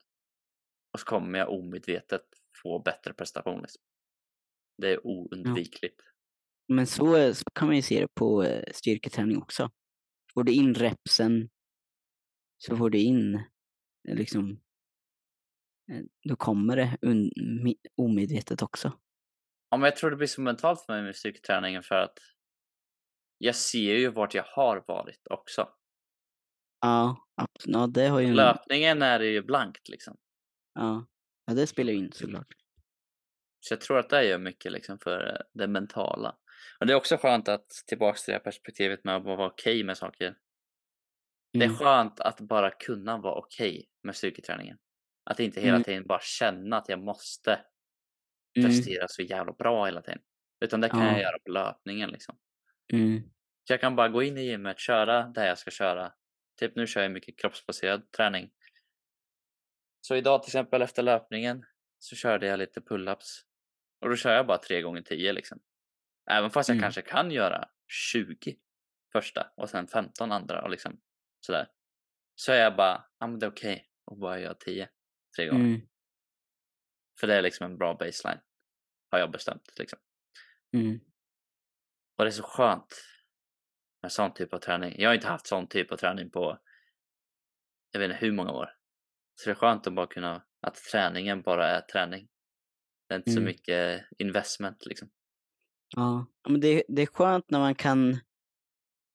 Och 0.93 0.99
så 0.99 1.05
kommer 1.05 1.39
jag 1.39 1.49
omedvetet 1.49 2.25
få 2.63 2.79
bättre 2.79 3.13
prestation. 3.13 3.61
Liksom. 3.61 3.81
Det 4.77 4.89
är 4.89 5.07
oundvikligt. 5.07 6.01
Men 6.67 6.87
så, 6.87 7.33
så 7.33 7.43
kan 7.55 7.67
man 7.67 7.75
ju 7.75 7.81
se 7.81 8.01
det 8.01 8.07
på 8.15 8.43
eh, 8.43 8.63
styrketräning 8.73 9.37
också. 9.37 9.71
Får 10.33 10.43
du 10.43 10.53
in 10.53 10.73
repsen 10.75 11.49
så 12.57 12.77
får 12.77 12.89
du 12.89 12.99
in 12.99 13.35
eh, 14.07 14.15
liksom 14.15 14.61
eh, 15.91 16.03
då 16.23 16.35
kommer 16.35 16.75
det 16.75 16.97
omedvetet 17.97 18.61
också. 18.61 18.99
Ja, 19.69 19.77
men 19.77 19.85
jag 19.85 19.95
tror 19.95 20.11
det 20.11 20.17
blir 20.17 20.27
så 20.27 20.41
mentalt 20.41 20.81
för 20.81 20.93
mig 20.93 21.03
med 21.03 21.15
styrketräningen 21.15 21.83
för 21.83 21.95
att 21.95 22.17
jag 23.37 23.55
ser 23.55 23.95
ju 23.95 24.11
vart 24.11 24.33
jag 24.33 24.43
har 24.43 24.83
varit 24.87 25.27
också. 25.29 25.69
Ja, 26.83 27.17
ja 27.65 27.87
det 27.87 28.07
har 28.07 28.19
ju 28.19 28.25
en, 28.27 28.35
Löpningen 28.35 29.01
är 29.01 29.19
det 29.19 29.25
ju 29.25 29.41
blankt 29.41 29.89
liksom. 29.89 30.17
ja, 30.73 31.05
ja, 31.45 31.53
det 31.53 31.67
spelar 31.67 31.93
ju 31.93 31.99
in 31.99 32.11
såklart. 32.11 32.47
Så 33.59 33.73
jag 33.73 33.81
tror 33.81 33.99
att 33.99 34.09
det 34.09 34.25
gör 34.25 34.37
mycket 34.37 34.71
liksom 34.71 34.99
för 34.99 35.27
eh, 35.29 35.41
det 35.53 35.67
mentala. 35.67 36.35
Och 36.79 36.85
det 36.87 36.93
är 36.93 36.97
också 36.97 37.17
skönt 37.17 37.47
att 37.47 37.65
tillbaks 37.87 38.23
till 38.25 38.31
det 38.31 38.37
här 38.37 38.43
perspektivet 38.43 39.03
med 39.03 39.15
att 39.15 39.23
vara 39.23 39.45
okej 39.47 39.83
med 39.83 39.97
saker. 39.97 40.35
Det 41.57 41.65
är 41.65 41.69
Mm. 41.69 41.77
skönt 41.77 42.19
att 42.19 42.39
bara 42.41 42.71
kunna 42.71 43.17
vara 43.17 43.35
okej 43.35 43.85
med 44.03 44.15
styrketräningen. 44.15 44.77
Att 45.23 45.39
inte 45.39 45.61
hela 45.61 45.75
Mm. 45.75 45.83
tiden 45.83 46.07
bara 46.07 46.19
känna 46.21 46.77
att 46.77 46.89
jag 46.89 46.99
måste 46.99 47.59
Mm, 48.57 48.65
prestera 48.67 49.07
så 49.07 49.21
jävla 49.21 49.53
bra 49.53 49.85
hela 49.85 50.01
tiden. 50.01 50.21
Utan 50.65 50.81
det 50.81 50.89
kan 50.89 50.99
Ja. 50.99 51.11
jag 51.11 51.21
göra 51.21 51.39
på 51.45 51.51
löpningen 51.51 52.09
liksom. 52.09 52.37
mm, 52.93 53.23
Så 53.67 53.73
jag 53.73 53.81
kan 53.81 53.95
bara 53.95 54.09
gå 54.09 54.23
in 54.23 54.37
i 54.37 54.41
gymmet, 54.45 54.79
köra 54.79 55.23
där 55.27 55.47
jag 55.47 55.57
ska 55.57 55.71
köra. 55.71 56.13
Typ 56.59 56.75
nu 56.75 56.87
kör 56.87 57.01
jag 57.01 57.11
mycket 57.11 57.39
kroppsbaserad 57.39 58.11
träning. 58.11 58.51
Så 60.01 60.15
idag 60.15 60.43
till 60.43 60.49
exempel 60.49 60.81
efter 60.81 61.03
löpningen 61.03 61.65
så 61.99 62.15
körde 62.15 62.47
jag 62.47 62.59
lite 62.59 62.79
pull-ups. 62.79 63.41
Och 64.01 64.09
då 64.09 64.15
kör 64.15 64.33
jag 64.35 64.47
bara 64.47 64.57
3 64.57 64.81
gånger 64.81 65.01
10 65.01 65.33
liksom. 65.33 65.59
Även 66.31 66.51
fast 66.51 66.69
jag 66.69 66.75
Mm. 66.75 66.83
kanske 66.83 67.01
kan 67.01 67.31
göra 67.31 67.69
20 67.87 68.59
första 69.11 69.51
och 69.57 69.69
sen 69.69 69.87
15 69.87 70.31
andra 70.31 70.61
och 70.63 70.69
liksom 70.69 71.01
sådär. 71.39 71.67
Så 72.35 72.51
är 72.51 72.61
jag 72.63 72.75
bara, 72.75 73.05
ja 73.19 73.27
men 73.27 73.39
det 73.39 73.45
är 73.45 73.51
okej 73.51 73.89
att 74.11 74.17
bara 74.19 74.39
göra 74.39 74.53
10 74.53 74.89
tre 75.35 75.47
gånger. 75.47 75.65
mm, 75.65 75.81
För 77.19 77.27
det 77.27 77.35
är 77.35 77.41
liksom 77.41 77.65
en 77.65 77.77
bra 77.77 77.93
baseline. 77.93 78.39
har 79.09 79.19
jag 79.19 79.31
bestämt 79.31 79.73
liksom. 79.79 79.99
Mm. 80.73 80.99
Och 82.17 82.23
det 82.23 82.29
är 82.29 82.31
så 82.31 82.43
skönt 82.43 83.03
med 84.03 84.11
sån 84.11 84.33
typ 84.33 84.53
av 84.53 84.59
träning. 84.59 84.95
Jag 84.97 85.09
har 85.09 85.15
inte 85.15 85.27
haft 85.27 85.47
sån 85.47 85.67
typ 85.67 85.91
av 85.91 85.97
träning 85.97 86.29
på 86.29 86.59
jag 87.91 87.99
vet 87.99 88.11
inte 88.11 88.25
hur 88.25 88.31
många 88.31 88.51
år. 88.51 88.69
Så 89.35 89.49
det 89.49 89.51
är 89.53 89.55
skönt 89.55 89.87
att 89.87 89.93
bara 89.95 90.07
kunna, 90.07 90.43
att 90.61 90.75
träningen 90.75 91.41
bara 91.41 91.67
är 91.69 91.81
träning. 91.81 92.27
Det 93.07 93.13
är 93.15 93.17
inte 93.17 93.31
så 93.31 93.37
Mm. 93.39 93.45
mycket 93.47 94.05
investment 94.17 94.85
liksom. 94.85 95.09
Ja, 95.95 96.25
men 96.49 96.61
det, 96.61 96.83
det 96.87 97.01
är 97.01 97.05
skönt 97.05 97.49
när 97.51 97.59
man 97.59 97.75
kan, 97.75 98.19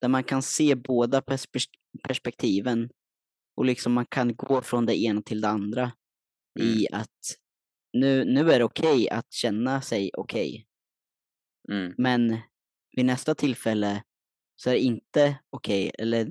där 0.01 0.09
man 0.09 0.25
kan 0.25 0.43
se 0.43 0.75
båda 0.75 1.21
perspek- 1.21 1.79
perspektiven 2.03 2.91
och 3.57 3.65
liksom 3.65 3.93
man 3.93 4.07
kan 4.07 4.37
gå 4.37 4.63
från 4.63 4.87
det 4.87 4.97
ena 4.97 5.23
till 5.23 5.41
det 5.41 5.49
andra 5.49 5.93
i 6.61 6.87
att 6.93 7.21
nu, 7.93 8.25
nu 8.25 8.51
är 8.53 8.59
det 8.59 8.65
okej 8.65 9.11
att 9.11 9.33
känna 9.33 9.81
sig 9.81 10.11
okej, 10.15 10.67
Mm. 11.71 11.95
men 11.99 12.37
vid 12.97 13.05
nästa 13.07 13.35
tillfälle 13.35 14.03
så 14.61 14.71
är 14.71 14.75
det 14.75 14.81
inte 14.81 15.39
okej, 15.51 15.93
eller 15.99 16.29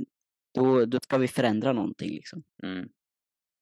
då, 0.54 0.86
då 0.86 1.00
ska 1.00 1.18
vi 1.18 1.28
förändra 1.28 1.74
någonting 1.74 2.10
liksom. 2.10 2.44
Mm. 2.64 2.90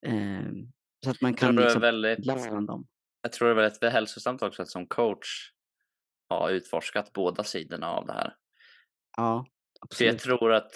Ehm, 0.05 0.71
så 1.03 1.09
att 1.11 1.21
man 1.21 1.33
kan 1.33 1.55
liksom 1.55 1.81
väldigt, 1.81 2.25
dem. 2.67 2.87
jag 3.21 3.31
tror 3.31 3.47
det 3.47 3.53
är 3.53 3.55
väldigt 3.55 3.91
hälsosamt 3.93 4.41
också 4.41 4.61
att 4.61 4.69
som 4.69 4.87
coach 4.87 5.51
ha 6.29 6.49
utforskat 6.49 7.13
båda 7.13 7.43
sidorna 7.43 7.87
av 7.91 8.05
det 8.05 8.13
här. 8.13 8.35
Ja, 9.17 9.45
För 9.95 10.05
jag 10.05 10.13
absolut. 10.13 10.39
tror 10.39 10.53
att 10.53 10.71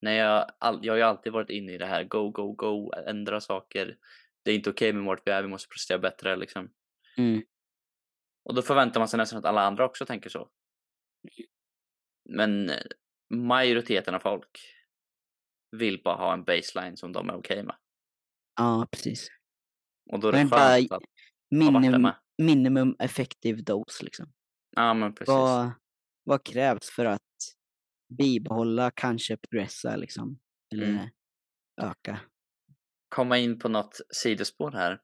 när 0.00 0.12
jag, 0.12 0.50
all, 0.58 0.80
jag 0.82 0.92
har 0.92 0.98
ju 0.98 1.02
alltid 1.02 1.32
varit 1.32 1.50
inne 1.50 1.72
i 1.72 1.78
det 1.78 1.86
här 1.86 2.04
go, 2.04 2.30
go, 2.30 2.52
go, 2.52 2.92
ändra 2.92 3.40
saker. 3.40 3.96
Det 4.42 4.50
är 4.50 4.54
inte 4.54 4.70
okej 4.70 4.92
med 4.92 5.04
vart 5.04 5.26
vi 5.26 5.30
är, 5.30 5.42
vi 5.42 5.48
måste 5.48 5.68
prestera 5.68 5.98
bättre 5.98 6.36
liksom. 6.36 6.70
Mm, 7.18 7.42
Och 8.44 8.54
då 8.54 8.62
förväntar 8.62 9.00
man 9.00 9.08
sig 9.08 9.18
nästan 9.18 9.38
att 9.38 9.44
alla 9.44 9.62
andra 9.62 9.84
också 9.84 10.06
tänker 10.06 10.30
så. 10.30 10.50
Men 12.28 12.70
eh, 12.70 12.76
majoriteten 13.34 14.14
av 14.14 14.18
folk 14.18 14.74
vill 15.76 16.02
bara 16.04 16.16
ha 16.16 16.32
en 16.32 16.44
baseline 16.44 16.96
som 16.96 17.12
de 17.12 17.28
är 17.30 17.34
okej 17.34 17.62
med. 17.62 17.76
ja, 18.56 18.88
precis. 18.92 19.28
Och 20.12 20.20
då 20.20 20.28
är 20.28 20.32
det 20.32 20.38
Men 20.38 20.48
bara 20.48 20.60
skönt 20.60 20.84
att 20.84 20.90
ha 20.90 20.96
varit 20.98 21.08
där 21.50 21.80
Minim, 21.80 22.02
med. 22.02 22.14
minimum 22.42 22.96
effective 22.98 23.62
dose 23.62 24.04
liksom. 24.04 24.32
Ja 24.76 24.94
men 24.94 25.14
precis. 25.14 25.28
Vad, 25.28 25.70
vad 26.24 26.44
krävs 26.44 26.90
för 26.90 27.04
att 27.04 27.22
bibehålla, 28.18 28.90
kanske 28.90 29.36
progressa 29.36 29.96
liksom? 29.96 30.38
Eller 30.74 30.86
Mm. 30.88 31.08
öka? 31.82 32.20
Komma 33.08 33.38
in 33.38 33.58
på 33.58 33.68
något 33.68 34.00
sidospår 34.14 34.70
här. 34.72 35.00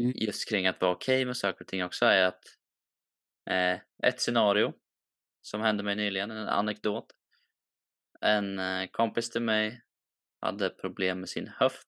Mm. 0.00 0.12
Just 0.16 0.48
kring 0.48 0.66
att 0.66 0.80
vara 0.80 0.92
okej 0.92 1.24
med 1.24 1.36
saker 1.36 1.64
och 1.64 1.68
ting 1.68 1.84
också 1.84 2.04
är 2.06 2.24
att 2.24 2.42
eh, 3.50 3.80
ett 4.08 4.20
scenario 4.20 4.72
som 5.46 5.60
hände 5.60 5.82
mig 5.82 5.96
nyligen, 5.96 6.30
en 6.30 6.48
anekdot. 6.48 7.06
En 8.20 8.58
eh, 8.58 8.86
kompis 8.90 9.30
till 9.30 9.42
mig 9.42 9.82
hade 10.40 10.70
problem 10.70 11.20
med 11.20 11.28
sin 11.28 11.48
höft. 11.48 11.86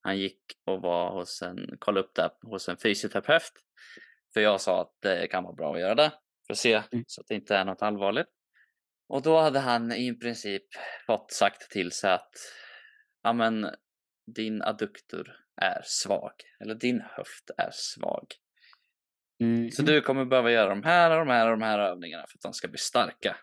Han 0.00 0.18
gick 0.18 0.40
och 0.64 0.82
var 0.82 1.12
hos 1.12 1.42
en, 1.42 1.76
kollade 1.78 2.06
upp 2.06 2.14
det 2.14 2.30
hos 2.42 2.68
en 2.68 2.76
fysioterapeut. 2.76 3.52
För 4.34 4.40
jag 4.40 4.60
sa 4.60 4.80
att 4.80 4.94
det 5.02 5.28
kan 5.28 5.44
vara 5.44 5.54
bra 5.54 5.74
att 5.74 5.80
göra 5.80 5.94
det. 5.94 6.12
För 6.46 6.52
att 6.52 6.58
se 6.58 6.82
Mm. 6.92 7.04
så 7.06 7.20
att 7.20 7.26
det 7.28 7.34
inte 7.34 7.56
är 7.56 7.64
något 7.64 7.82
allvarligt. 7.82 8.28
Och 9.08 9.22
då 9.22 9.38
hade 9.38 9.58
han 9.58 9.92
i 9.92 10.14
princip 10.18 10.64
fått 11.06 11.32
sagt 11.32 11.70
till 11.70 11.92
sig 11.92 12.12
att 12.12 12.34
ja 13.22 13.32
men 13.32 13.66
din 14.34 14.62
adduktor 14.62 15.36
är 15.62 15.82
svag. 15.84 16.32
Eller 16.60 16.74
din 16.74 17.00
höft 17.00 17.50
är 17.56 17.70
svag. 17.72 18.26
Mm. 19.40 19.70
Så 19.70 19.82
du 19.82 20.00
kommer 20.00 20.24
behöva 20.24 20.50
göra 20.50 20.68
de 20.68 20.82
här 20.82 21.10
och 21.10 21.26
de 21.26 21.32
här 21.32 21.46
och 21.46 21.58
de 21.58 21.62
här 21.64 21.78
övningarna 21.78 22.24
för 22.28 22.38
att 22.38 22.42
de 22.42 22.52
ska 22.52 22.68
bli 22.68 22.78
starka. 22.78 23.36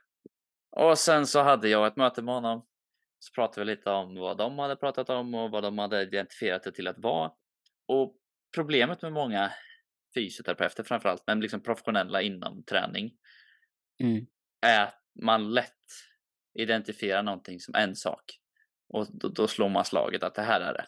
Och 0.71 0.97
sen 0.97 1.27
så 1.27 1.41
hade 1.41 1.69
jag 1.69 1.87
ett 1.87 1.95
möte 1.95 2.21
med 2.21 2.33
honom. 2.33 2.65
Så 3.19 3.33
pratade 3.33 3.65
vi 3.65 3.75
lite 3.75 3.89
om 3.89 4.15
vad 4.15 4.37
de 4.37 4.59
hade 4.59 4.75
pratat 4.75 5.09
om 5.09 5.33
och 5.33 5.51
vad 5.51 5.63
de 5.63 5.77
hade 5.77 6.01
identifierat 6.01 6.63
det 6.63 6.71
till 6.71 6.87
att 6.87 6.97
vara. 6.99 7.31
Och 7.87 8.15
problemet 8.55 9.01
med 9.01 9.13
många 9.13 9.51
fysioterapeuter 10.15 10.83
framförallt, 10.83 11.23
men 11.27 11.39
liksom 11.39 11.63
professionella 11.63 12.21
inom 12.21 12.63
träning, 12.63 13.11
Mm. 14.03 14.25
är 14.65 14.83
att 14.83 14.99
man 15.21 15.53
lätt 15.53 15.69
identifierar 16.59 17.23
någonting 17.23 17.59
som 17.59 17.75
en 17.75 17.95
sak. 17.95 18.23
Och 18.89 19.07
då, 19.19 19.27
då 19.29 19.47
slår 19.47 19.69
man 19.69 19.85
slaget 19.85 20.23
att 20.23 20.35
det 20.35 20.41
här 20.41 20.61
är 20.61 20.73
det. 20.73 20.87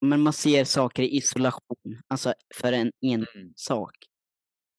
Men 0.00 0.20
man 0.20 0.32
ser 0.32 0.64
saker 0.64 1.02
i 1.02 1.16
isolation, 1.16 2.02
alltså 2.08 2.34
för 2.54 2.72
en 2.72 2.90
en 3.00 3.26
Mm. 3.34 3.52
sak. 3.56 3.94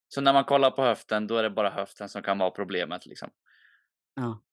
Så 0.07 0.21
när 0.21 0.33
man 0.33 0.43
kollar 0.43 0.71
på 0.71 0.83
höften, 0.83 1.27
då 1.27 1.37
är 1.37 1.43
det 1.43 1.49
bara 1.49 1.69
höften 1.69 2.09
som 2.09 2.23
kan 2.23 2.37
vara 2.37 2.51
problemet 2.51 3.05
liksom. 3.05 3.29
Ja. 4.15 4.43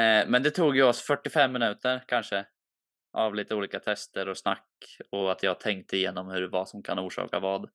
Eh, 0.00 0.28
men 0.28 0.42
det 0.42 0.50
tog 0.50 0.76
ju 0.76 0.82
oss 0.82 1.02
45 1.02 1.52
minuter 1.52 2.04
kanske 2.06 2.46
av 3.12 3.34
lite 3.34 3.54
olika 3.54 3.80
tester 3.80 4.28
och 4.28 4.38
snack 4.38 4.68
och 5.10 5.32
att 5.32 5.42
jag 5.42 5.60
tänkte 5.60 5.96
igenom 5.96 6.30
hur 6.30 6.48
vad 6.48 6.68
som 6.68 6.82
kan 6.82 6.98
orsaka 6.98 7.40
vad. 7.40 7.70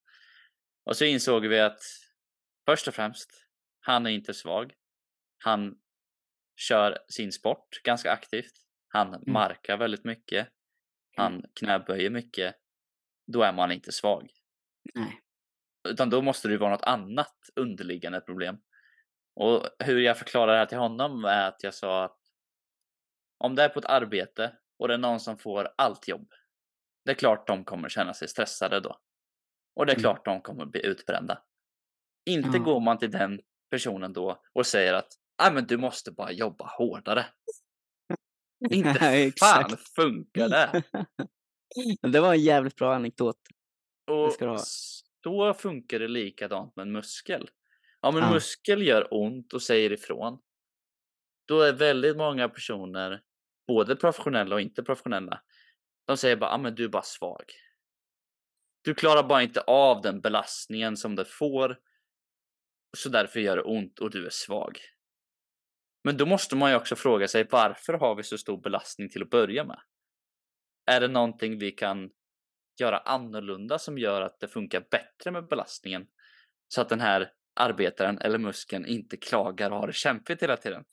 Och 0.86 0.98
så 0.98 1.06
insåg 1.06 1.46
vi 1.46 1.60
att 1.60 1.80
först 2.66 2.88
och 2.88 2.94
främst, 2.94 3.48
han 3.80 4.06
är 4.06 4.10
inte 4.10 4.34
svag. 4.34 4.74
Han 5.38 5.76
kör 6.56 6.98
sin 7.08 7.32
sport 7.32 7.84
ganska 7.84 8.12
aktivt. 8.12 8.54
Han 8.88 9.24
markar 9.28 9.78
väldigt 9.78 10.06
mycket. 10.06 10.48
Han 11.16 11.46
knäböjer 11.56 12.10
mycket. 12.10 12.56
Då 13.28 13.42
är 13.42 13.54
man 13.54 13.72
inte 13.72 13.92
svag. 13.92 14.30
Nej. 14.94 15.22
Utan 15.90 16.10
då 16.10 16.22
måste 16.22 16.48
det 16.48 16.52
ju 16.52 16.58
vara 16.58 16.72
något 16.72 16.84
annat 16.84 17.36
underliggande 17.56 18.22
problem. 18.22 18.58
Och 19.36 19.64
hur 19.80 20.00
jag 20.00 20.18
förklarar 20.18 20.54
det 20.54 20.60
här 20.60 20.66
till 20.66 20.78
honom 20.78 21.26
är 21.26 21.48
att 21.48 21.64
jag 21.64 21.74
sa 21.74 22.04
att 22.04 22.18
om 23.38 23.56
det 23.56 23.64
är 23.64 23.70
på 23.70 23.80
ett 23.80 23.86
arbete 23.86 24.58
och 24.80 24.88
det 24.88 24.94
är 24.94 24.98
någon 24.98 25.20
som 25.20 25.38
får 25.38 25.70
allt 25.78 26.08
jobb. 26.08 26.32
Det 27.06 27.12
är 27.12 27.16
klart 27.16 27.48
de 27.48 27.64
kommer 27.66 27.90
känna 27.90 28.14
sig 28.14 28.28
stressade 28.28 28.80
då. 28.80 29.00
Och 29.76 29.86
det 29.86 29.92
är 29.92 29.96
Mm. 29.96 30.02
klart 30.02 30.26
de 30.26 30.42
kommer 30.42 30.66
bli 30.66 30.86
utbrända. 30.86 31.44
Inte 32.30 32.58
Ja. 32.58 32.64
går 32.64 32.80
man 32.80 32.98
till 32.98 33.12
den 33.12 33.42
personen 33.72 34.14
då 34.14 34.42
och 34.54 34.66
säger 34.66 34.94
att 34.94 35.08
ah, 35.38 35.52
men 35.52 35.66
du 35.68 35.78
måste 35.78 36.12
bara 36.12 36.32
jobba 36.32 36.66
hårdare. 36.78 37.26
Inte 38.72 38.94
fan 39.00 39.14
Exakt. 39.14 39.96
funkar 39.96 40.50
det. 40.50 40.84
det 42.10 42.20
var 42.20 42.34
en 42.34 42.42
jävligt 42.44 42.76
bra 42.76 42.96
anekdot. 42.96 43.38
Och 44.12 44.34
du 45.22 45.30
så 45.30 45.53
funkar 45.53 45.99
det 45.99 46.07
likadant 46.07 46.76
med 46.76 46.84
en 46.84 46.91
muskel. 46.91 47.49
Om 48.01 48.15
en 48.17 48.24
Ja. 48.24 48.34
muskel 48.34 48.88
gör 48.88 49.07
ont 49.13 49.53
och 49.53 49.61
säger 49.61 49.91
ifrån. 49.91 50.41
Då 51.45 51.61
är 51.61 51.74
väldigt 51.74 52.17
många 52.17 52.49
personer, 52.49 53.22
både 53.67 53.95
professionella 53.95 54.55
och 54.55 54.61
inte 54.61 54.84
professionella. 54.84 55.41
De 56.05 56.17
säger 56.17 56.36
bara, 56.36 56.51
ah, 56.51 56.57
men 56.57 56.76
du 56.76 56.84
är 56.84 56.89
bara 56.89 57.03
svag. 57.03 57.43
Du 58.82 58.95
klarar 58.95 59.24
bara 59.24 59.43
inte 59.43 59.61
av 59.61 60.01
den 60.01 60.22
belastningen 60.22 60.97
som 60.97 61.15
det 61.15 61.26
får. 61.26 61.80
Så 62.97 63.09
därför 63.09 63.39
gör 63.39 63.55
det 63.55 63.63
ont 63.63 63.99
och 63.99 64.09
du 64.11 64.26
är 64.26 64.30
svag. 64.30 64.80
Men 66.03 66.17
då 66.17 66.26
måste 66.26 66.55
man 66.55 66.72
ju 66.72 66.76
också 66.78 66.95
fråga 66.95 67.28
sig 67.28 67.47
varför 67.51 67.93
har 67.93 68.15
vi 68.15 68.24
så 68.24 68.38
stor 68.38 68.57
belastning 68.61 69.09
till 69.09 69.22
att 69.24 69.30
börja 69.30 69.63
med? 69.63 69.82
Är 70.86 71.01
det 71.01 71.07
någonting 71.07 71.59
vi 71.59 71.72
kan 71.72 72.09
göra 72.80 72.97
annorlunda 72.97 73.80
som 73.80 73.97
gör 73.97 74.21
att 74.21 74.39
det 74.39 74.47
funkar 74.47 74.86
bättre 74.91 75.32
med 75.32 75.47
belastningen? 75.47 76.07
Så 76.67 76.82
att 76.82 76.89
den 76.89 76.99
här 76.99 77.32
arbetaren 77.55 78.17
eller 78.17 78.38
muskeln 78.38 78.86
inte 78.86 79.17
klagar 79.17 79.71
och 79.71 79.77
har 79.77 79.88
det 79.88 79.93
kämpigt 79.93 80.43
hela 80.43 80.57
tiden. 80.57 80.84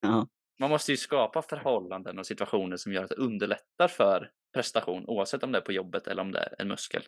Ja. 0.00 0.28
Man 0.60 0.70
måste 0.70 0.90
ju 0.90 0.96
skapa 0.96 1.42
förhållanden 1.42 2.18
och 2.18 2.26
situationer 2.26 2.76
som 2.76 2.92
gör 2.92 3.02
att 3.04 3.08
det 3.08 3.14
underlättar 3.14 3.88
för 3.88 4.30
prestation 4.54 5.04
oavsett 5.06 5.42
om 5.42 5.52
det 5.52 5.58
är 5.58 5.62
på 5.62 5.72
jobbet 5.72 6.06
eller 6.06 6.22
om 6.22 6.32
det 6.32 6.38
är 6.38 6.54
en 6.58 6.68
muskel. 6.68 7.02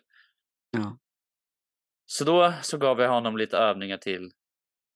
Ja. 0.71 0.97
Så 2.05 2.23
då 2.23 2.53
så 2.61 2.77
gav 2.77 2.99
jag 2.99 3.09
honom 3.09 3.37
lite 3.37 3.57
övningar 3.57 3.97
till. 3.97 4.31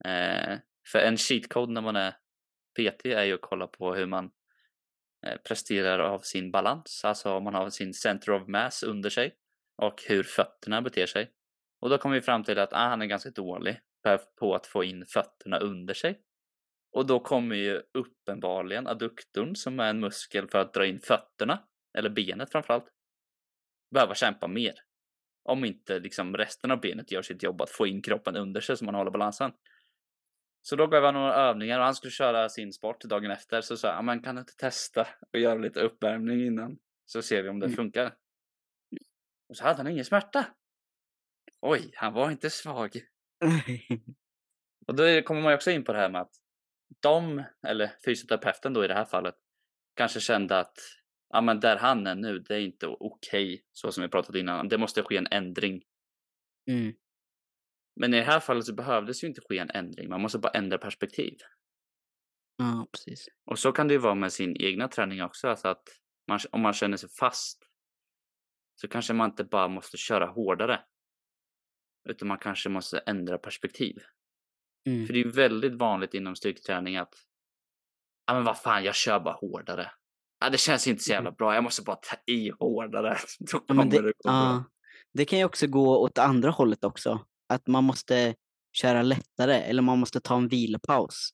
Eh, 0.05 0.57
för 0.91 0.99
en 0.99 1.17
cheat 1.17 1.49
code 1.49 1.71
när 1.71 1.81
man 1.81 1.95
är 1.95 2.11
PT 2.73 3.05
är 3.05 3.23
ju 3.23 3.33
att 3.33 3.41
kolla 3.41 3.67
på 3.67 3.95
hur 3.95 4.05
man 4.05 4.31
Eh, 5.27 5.37
presterar 5.37 5.99
av 5.99 6.19
sin 6.19 6.51
balans, 6.51 7.01
alltså 7.05 7.33
om 7.33 7.43
man 7.43 7.53
har 7.53 7.69
sin 7.69 7.93
center 7.93 8.31
of 8.31 8.47
mass 8.47 8.83
under 8.83 9.09
sig 9.09 9.35
och 9.77 10.03
hur 10.07 10.23
fötterna 10.23 10.81
beter 10.81 11.05
sig. 11.05 11.31
Och 11.81 11.89
då 11.89 11.97
kom 11.97 12.11
vi 12.11 12.21
fram 12.21 12.43
till 12.43 12.59
att 12.59 12.73
ah, 12.73 12.87
han 12.87 13.01
är 13.01 13.05
ganska 13.05 13.29
dålig 13.29 13.79
på 14.39 14.55
att 14.55 14.67
få 14.67 14.83
in 14.83 15.05
fötterna 15.05 15.57
under 15.57 15.93
sig. 15.93 16.21
Och 16.91 17.05
då 17.05 17.19
kommer 17.19 17.55
ju 17.55 17.81
uppenbarligen 17.93 18.87
adduktorn 18.87 19.55
som 19.55 19.79
är 19.79 19.89
en 19.89 19.99
muskel 19.99 20.47
för 20.47 20.59
att 20.59 20.73
dra 20.73 20.85
in 20.85 20.99
fötterna, 20.99 21.63
eller 21.97 22.09
benet 22.09 22.51
framförallt, 22.51 22.87
behöva 23.93 24.15
kämpa 24.15 24.47
mer. 24.47 24.73
Om 25.43 25.65
inte 25.65 25.99
liksom 25.99 26.37
resten 26.37 26.71
av 26.71 26.81
benet 26.81 27.11
gör 27.11 27.21
sitt 27.21 27.43
jobb 27.43 27.61
att 27.61 27.69
få 27.69 27.87
in 27.87 28.01
kroppen 28.01 28.35
under 28.35 28.61
sig 28.61 28.77
så 28.77 28.85
man 28.85 28.95
håller 28.95 29.11
balansen. 29.11 29.51
Så 30.61 30.75
då 30.75 30.87
gav 30.87 31.03
jag 31.03 31.13
några 31.13 31.33
övningar 31.35 31.79
och 31.79 31.85
han 31.85 31.95
skulle 31.95 32.11
köra 32.11 32.49
sin 32.49 32.73
sport 32.73 33.03
dagen 33.03 33.31
efter. 33.31 33.61
Så 33.61 33.77
sa 33.77 33.87
jag, 33.87 34.05
men 34.05 34.21
kan 34.23 34.37
inte 34.37 34.55
testa 34.55 35.07
och 35.33 35.39
göra 35.39 35.55
lite 35.55 35.79
uppvärmning 35.81 36.45
innan? 36.45 36.77
Så 37.05 37.21
ser 37.21 37.43
vi 37.43 37.49
om 37.49 37.59
det 37.59 37.65
Mm. 37.65 37.75
funkar. 37.75 38.15
Och 39.49 39.57
så 39.57 39.63
hade 39.63 39.77
han 39.77 39.87
ingen 39.87 40.05
smärta. 40.05 40.45
oj, 41.61 41.91
han 41.95 42.13
var 42.13 42.31
inte 42.31 42.49
svag. 42.49 42.91
Och 44.87 44.95
då 44.95 45.21
kommer 45.21 45.41
man 45.41 45.51
ju 45.51 45.55
också 45.55 45.71
in 45.71 45.83
på 45.83 45.93
det 45.93 45.99
här 45.99 46.09
med 46.09 46.21
att 46.21 46.33
de, 47.01 47.43
eller 47.67 47.91
fysioterapeuten 48.05 48.73
då 48.73 48.85
i 48.85 48.87
det 48.87 48.93
här 48.93 49.05
fallet, 49.05 49.35
kanske 49.95 50.19
kände 50.19 50.59
att 50.59 50.77
ja, 51.29 51.41
men 51.41 51.59
där 51.59 51.77
han 51.77 52.07
är 52.07 52.15
nu, 52.15 52.39
det 52.39 52.55
är 52.55 52.59
inte 52.59 52.87
okej, 52.87 53.65
så 53.71 53.91
som 53.91 54.01
vi 54.03 54.09
pratat 54.09 54.35
innan. 54.35 54.67
Det 54.67 54.77
måste 54.77 55.03
ske 55.03 55.17
en 55.17 55.27
ändring. 55.31 55.83
Mm. 56.67 56.93
Men 57.99 58.13
i 58.13 58.17
det 58.17 58.23
här 58.23 58.39
fallet 58.39 58.65
så 58.65 58.73
behövdes 58.73 59.23
ju 59.23 59.27
inte 59.27 59.41
ske 59.41 59.57
en 59.57 59.69
ändring. 59.69 60.09
Man 60.09 60.21
måste 60.21 60.39
bara 60.39 60.51
ändra 60.51 60.77
perspektiv. 60.77 61.37
Ja, 62.57 62.87
precis. 62.91 63.27
Och 63.45 63.59
så 63.59 63.71
kan 63.71 63.87
det 63.87 63.93
ju 63.93 63.97
vara 63.99 64.15
med 64.15 64.33
sin 64.33 64.61
egna 64.61 64.87
träning 64.87 65.23
också. 65.23 65.47
Alltså 65.47 65.67
att 65.67 65.83
man, 66.27 66.39
om 66.51 66.61
man 66.61 66.73
känner 66.73 66.97
sig 66.97 67.09
fast 67.09 67.63
så 68.81 68.87
kanske 68.87 69.13
man 69.13 69.29
inte 69.29 69.43
bara 69.43 69.67
måste 69.67 69.97
köra 69.97 70.25
hårdare. 70.25 70.81
Utan 72.09 72.27
man 72.27 72.37
kanske 72.37 72.69
måste 72.69 72.97
ändra 72.99 73.37
perspektiv. 73.37 73.95
Mm. 74.87 75.05
För 75.05 75.13
det 75.13 75.19
är 75.19 75.23
ju 75.23 75.31
väldigt 75.31 75.73
vanligt 75.73 76.13
inom 76.13 76.35
styrketräning 76.35 76.97
att 76.97 77.13
ja 78.27 78.33
men 78.33 78.43
vad 78.43 78.57
fan, 78.61 78.83
jag 78.83 78.95
kör 78.95 79.19
bara 79.19 79.33
hårdare. 79.33 79.91
Ja, 80.39 80.49
det 80.49 80.57
känns 80.57 80.87
inte 80.87 81.03
så 81.03 81.11
jävla 81.11 81.31
bra, 81.31 81.53
jag 81.55 81.63
måste 81.63 81.81
bara 81.81 81.95
ta 81.95 82.15
i 82.31 82.49
hårdare. 82.59 83.17
Då 83.39 83.45
Ja, 83.51 83.59
kommer 83.67 83.85
det, 83.85 83.97
det 83.97 84.01
bra. 84.01 84.13
ja, 84.23 84.63
det 85.13 85.25
kan 85.25 85.39
ju 85.39 85.45
också 85.45 85.67
gå 85.67 85.97
åt 85.97 86.17
andra 86.17 86.49
hållet 86.51 86.83
också. 86.83 87.25
Att 87.49 87.67
man 87.67 87.83
måste 87.83 88.35
köra 88.71 89.01
lättare 89.01 89.55
eller 89.55 89.81
man 89.81 89.99
måste 89.99 90.19
ta 90.19 90.37
en 90.37 90.47
vilopaus. 90.47 91.29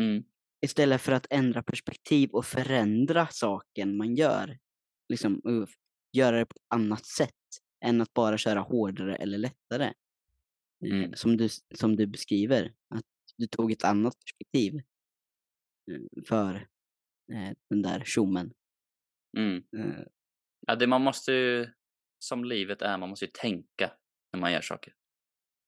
Mm, 0.00 0.24
Istället 0.60 1.00
för 1.00 1.12
att 1.12 1.26
ändra 1.30 1.62
perspektiv 1.62 2.30
och 2.30 2.46
förändra 2.46 3.26
saken 3.30 3.96
man 3.96 4.14
gör. 4.14 4.58
Liksom 5.08 5.38
och 5.38 5.68
göra 6.12 6.38
det 6.38 6.46
på 6.46 6.54
ett 6.56 6.74
annat 6.74 7.06
sätt 7.06 7.34
än 7.84 8.00
att 8.00 8.14
bara 8.14 8.38
köra 8.38 8.60
hårdare 8.60 9.16
eller 9.16 9.38
lättare. 9.38 9.84
Eh, 9.84 9.92
Mm. 10.90 11.14
Som, 11.14 11.36
du, 11.36 11.48
som 11.74 11.96
du 11.96 12.06
beskriver. 12.06 12.74
Att 12.94 13.04
du 13.36 13.46
tog 13.46 13.72
ett 13.72 13.84
annat 13.84 14.14
perspektiv 14.24 14.74
eh, 15.90 16.22
för 16.28 16.54
eh, 17.32 17.52
den 17.70 17.82
där 17.82 18.02
tjommen. 18.04 18.52
mm. 19.36 19.56
Eh, 19.56 20.04
Ja, 20.66 20.76
det 20.76 20.86
man 20.86 21.02
måste 21.02 21.32
ju, 21.32 21.66
som 22.18 22.44
livet 22.44 22.82
är, 22.82 22.98
man 22.98 23.08
måste 23.08 23.24
ju 23.24 23.30
tänka 23.34 23.92
när 24.32 24.40
man 24.40 24.52
gör 24.52 24.60
saker. 24.60 24.92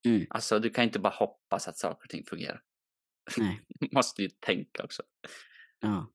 Mm. 0.06 0.26
Alltså, 0.30 0.58
du 0.58 0.70
kan 0.70 0.84
inte 0.84 0.98
bara 0.98 1.12
hoppas 1.14 1.68
att 1.68 1.76
saker 1.78 2.04
och 2.04 2.08
ting 2.10 2.24
fungerar. 2.26 2.62
Nej, 3.38 3.64
Du 3.68 3.88
måste 3.92 4.22
ju 4.22 4.28
tänka 4.28 4.84
också. 4.84 5.02
ja. 5.80 6.12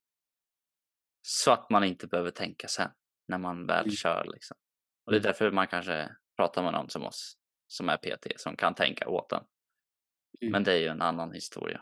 Så 1.22 1.52
att 1.52 1.70
man 1.70 1.84
inte 1.84 2.08
behöver 2.08 2.32
tänka 2.32 2.68
sen, 2.68 2.92
när 3.28 3.38
man 3.38 3.66
väl 3.66 3.84
Mm. 3.86 3.96
kör 3.96 4.26
liksom. 4.34 4.58
Och 5.06 5.12
det 5.12 5.18
är 5.18 5.20
Mm. 5.20 5.28
därför 5.28 5.52
man 5.52 5.68
kanske 5.68 6.16
pratar 6.38 6.64
med 6.64 6.74
någon 6.74 6.90
som 6.90 7.04
oss, 7.04 7.38
som 7.68 7.90
är 7.90 7.98
PT, 7.98 8.28
som 8.38 8.56
kan 8.56 8.76
tänka 8.76 9.08
åt 9.08 9.32
en. 9.32 9.44
Mm. 10.42 10.52
Men 10.52 10.64
det 10.64 10.74
är 10.74 10.78
ju 10.78 10.88
en 10.88 11.02
annan 11.02 11.32
historia. 11.34 11.82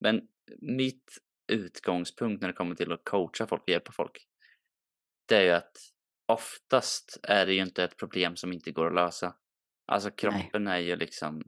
Men 0.00 0.28
mitt 0.58 1.18
utgångspunkt 1.52 2.40
när 2.40 2.48
det 2.48 2.54
kommer 2.54 2.74
till 2.74 2.92
att 2.92 3.04
coacha 3.04 3.46
folk 3.46 3.62
och 3.62 3.68
hjälpa 3.68 3.92
folk, 3.92 4.26
det 5.26 5.36
är 5.36 5.42
ju 5.42 5.50
att 5.50 5.76
oftast 6.26 7.18
är 7.22 7.46
det 7.46 7.54
ju 7.54 7.62
inte 7.62 7.84
ett 7.84 7.96
problem 7.96 8.36
som 8.36 8.52
inte 8.52 8.72
går 8.72 8.86
att 8.86 8.94
lösa. 8.94 9.36
Alltså 9.90 10.10
kroppen 10.10 10.66
är 10.66 10.78
ju 10.78 10.96
liksom 10.96 11.42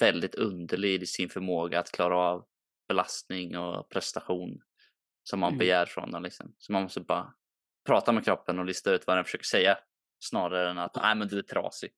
väldigt 0.00 0.34
underlig 0.34 1.02
i 1.02 1.06
sin 1.06 1.28
förmåga 1.28 1.80
att 1.80 1.92
klara 1.92 2.16
av 2.16 2.46
belastning 2.88 3.58
och 3.58 3.88
prestation 3.90 4.60
som 5.22 5.40
man 5.40 5.48
Mm. 5.48 5.58
begär 5.58 5.86
från 5.86 6.10
den. 6.10 6.22
Liksom. 6.22 6.54
Så 6.58 6.72
man 6.72 6.82
måste 6.82 7.00
bara 7.00 7.34
prata 7.86 8.12
med 8.12 8.24
kroppen 8.24 8.58
och 8.58 8.64
lista 8.64 8.92
ut 8.92 9.06
vad 9.06 9.16
den 9.16 9.24
försöker 9.24 9.44
säga 9.44 9.78
snarare 10.24 10.70
än 10.70 10.78
att 10.78 10.94
nej 10.96 11.14
men 11.14 11.28
du 11.28 11.38
är 11.38 11.42
trasig. 11.42 11.90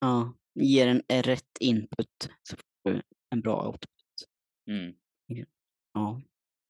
Ja, 0.00 0.34
ger 0.54 0.88
en 0.88 1.02
en 1.08 1.22
rätt 1.22 1.58
input 1.60 2.30
så 2.42 2.56
får 2.56 2.90
du 2.90 3.02
en 3.30 3.40
bra 3.40 3.66
output. 3.66 4.28
Mm. 4.70 4.94
Ja. 5.94 6.22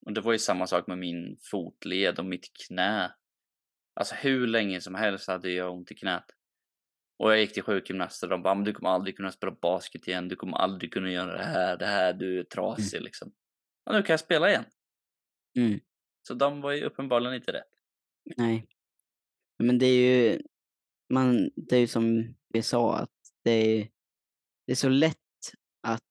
Och 0.06 0.12
det 0.12 0.20
var 0.20 0.32
ju 0.32 0.38
samma 0.38 0.66
sak 0.66 0.86
med 0.86 0.98
min 0.98 1.36
fotled 1.50 2.18
och 2.18 2.24
mitt 2.24 2.46
knä. 2.66 3.14
Alltså 3.94 4.14
hur 4.14 4.46
länge 4.46 4.80
som 4.80 4.94
helst 4.94 5.28
hade 5.28 5.50
jag 5.50 5.74
ont 5.74 5.90
i 5.90 5.94
knät. 5.94 6.24
Och 7.18 7.30
jag 7.32 7.40
gick 7.40 7.52
till 7.52 7.62
sjukgymnaster 7.62 8.26
och 8.26 8.30
de 8.30 8.42
bara, 8.42 8.54
du 8.54 8.72
kommer 8.72 8.90
aldrig 8.90 9.16
kunna 9.16 9.32
spela 9.32 9.52
basket 9.52 10.08
igen, 10.08 10.28
du 10.28 10.36
kommer 10.36 10.56
aldrig 10.56 10.92
kunna 10.92 11.10
göra 11.10 11.36
det 11.38 11.44
här, 11.44 11.76
det 11.76 11.86
här, 11.86 12.12
du 12.12 12.38
är 12.40 12.44
trasig 12.44 13.02
liksom. 13.02 13.32
Och 13.86 13.94
nu 13.94 14.02
kan 14.02 14.12
jag 14.12 14.20
spela 14.20 14.50
igen. 14.50 14.64
Mm. 15.58 15.80
Så 16.28 16.34
de 16.34 16.60
var 16.60 16.72
ju 16.72 16.84
uppenbarligen 16.84 17.34
inte 17.34 17.52
rätt. 17.52 17.72
Nej. 18.36 18.66
Men 19.58 19.78
det 19.78 19.86
är 19.86 20.30
ju, 20.30 20.42
man, 21.12 21.50
det 21.56 21.76
är 21.76 21.80
ju 21.80 21.86
som 21.86 22.34
vi 22.48 22.62
sa, 22.62 22.96
att 22.96 23.10
det 23.44 23.50
är, 23.50 23.88
det 24.66 24.72
är 24.72 24.76
så 24.76 24.88
lätt 24.88 25.16
att 25.82 26.02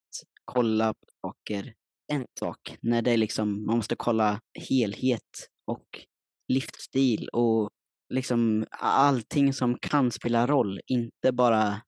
kolla 0.46 0.94
på 0.94 1.06
saker, 1.22 1.74
en 2.14 2.26
sak, 2.40 2.78
när 2.82 3.02
det 3.02 3.12
är 3.12 3.18
liksom, 3.18 3.66
man 3.66 3.76
måste 3.76 3.96
kolla 3.96 4.42
helhet 4.70 5.50
och 5.66 6.06
livsstil 6.48 7.30
och 7.30 7.70
liksom 8.10 8.66
allting 8.72 9.54
som 9.54 9.78
kan 9.80 10.12
spela 10.12 10.48
roll, 10.48 10.80
inte 10.88 11.32
bara 11.32 11.82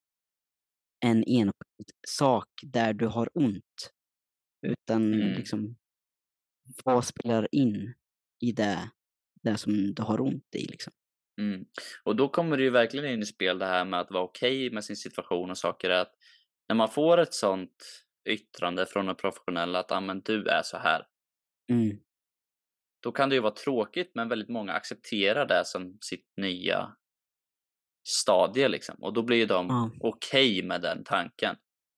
en 1.05 1.23
enskild 1.27 1.89
sak 2.07 2.47
där 2.63 2.93
du 2.93 3.07
har 3.07 3.29
ont. 3.33 3.91
Utan 4.67 5.13
Mm. 5.13 5.33
liksom, 5.33 5.75
vad 6.83 7.05
spelar 7.05 7.47
in 7.51 7.93
i 8.45 8.51
det, 8.51 8.91
det 9.43 9.57
som 9.57 9.93
du 9.93 10.01
har 10.01 10.21
ont 10.21 10.55
i 10.55 10.65
liksom. 10.65 10.93
Mm. 11.41 11.65
Och 12.03 12.15
då 12.15 12.29
kommer 12.29 12.57
det 12.57 12.63
ju 12.63 12.69
verkligen 12.69 13.13
in 13.13 13.21
i 13.21 13.25
spel 13.25 13.59
det 13.59 13.65
här 13.65 13.85
med 13.85 13.99
att 13.99 14.11
vara 14.11 14.23
okej 14.23 14.71
med 14.71 14.85
sin 14.85 14.95
situation 14.95 15.49
och 15.49 15.57
saker. 15.57 15.89
Att 15.89 16.11
när 16.69 16.75
man 16.75 16.89
får 16.89 17.17
ett 17.17 17.33
sånt 17.33 18.05
yttrande 18.29 18.85
från 18.85 19.09
en 19.09 19.15
professionell 19.15 19.75
att 19.75 19.91
ah, 19.91 20.01
men 20.01 20.21
du 20.21 20.47
är 20.47 20.61
så 20.63 20.77
här. 20.77 21.03
Mm. 21.71 21.99
Då 23.01 23.11
kan 23.11 23.29
det 23.29 23.35
ju 23.35 23.41
vara 23.41 23.53
tråkigt 23.53 24.11
men 24.15 24.29
väldigt 24.29 24.49
många 24.49 24.73
accepterar 24.73 25.45
det 25.47 25.65
som 25.65 25.97
sitt 26.01 26.27
nya 26.37 26.95
stadie 28.03 28.67
liksom. 28.67 28.95
Och 29.03 29.13
då 29.13 29.21
blir 29.23 29.37
ju 29.37 29.45
de 29.45 29.67
Ja. 29.69 29.91
okej 29.99 30.63
med 30.63 30.81
den 30.81 31.03
tanken. 31.03 31.55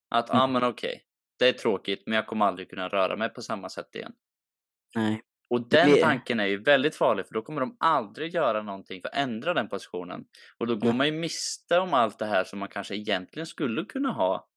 Att 0.09 0.25
ja 0.29 0.33
Mm. 0.35 0.43
ah, 0.43 0.47
men 0.59 0.69
okej, 0.69 1.03
det 1.39 1.47
är 1.49 1.53
tråkigt 1.53 2.03
men 2.05 2.15
jag 2.15 2.27
kommer 2.27 2.45
aldrig 2.45 2.69
kunna 2.69 2.87
röra 2.89 3.15
mig 3.15 3.29
på 3.29 3.41
samma 3.41 3.69
sätt 3.69 3.95
igen. 3.95 4.13
Nej. 4.95 5.21
Och 5.49 5.69
den 5.69 5.91
blir- 5.91 6.01
tanken 6.01 6.39
är 6.39 6.45
ju 6.45 6.63
väldigt 6.63 6.95
farlig 6.95 7.25
för 7.27 7.33
då 7.33 7.41
kommer 7.41 7.61
de 7.61 7.77
aldrig 7.79 8.33
göra 8.33 8.63
någonting 8.63 9.01
för 9.01 9.09
att 9.09 9.15
ändra 9.15 9.53
den 9.53 9.69
positionen. 9.69 10.25
Och 10.57 10.67
då 10.67 10.75
går 10.75 10.89
Ja. 10.89 10.93
man 10.95 11.05
ju 11.07 11.11
miste 11.13 11.79
om 11.79 11.93
allt 11.93 12.19
det 12.19 12.25
här 12.25 12.43
som 12.43 12.59
man 12.59 12.69
kanske 12.69 12.95
egentligen 12.95 13.45
skulle 13.45 13.85
kunna 13.85 14.11
ha. 14.11 14.47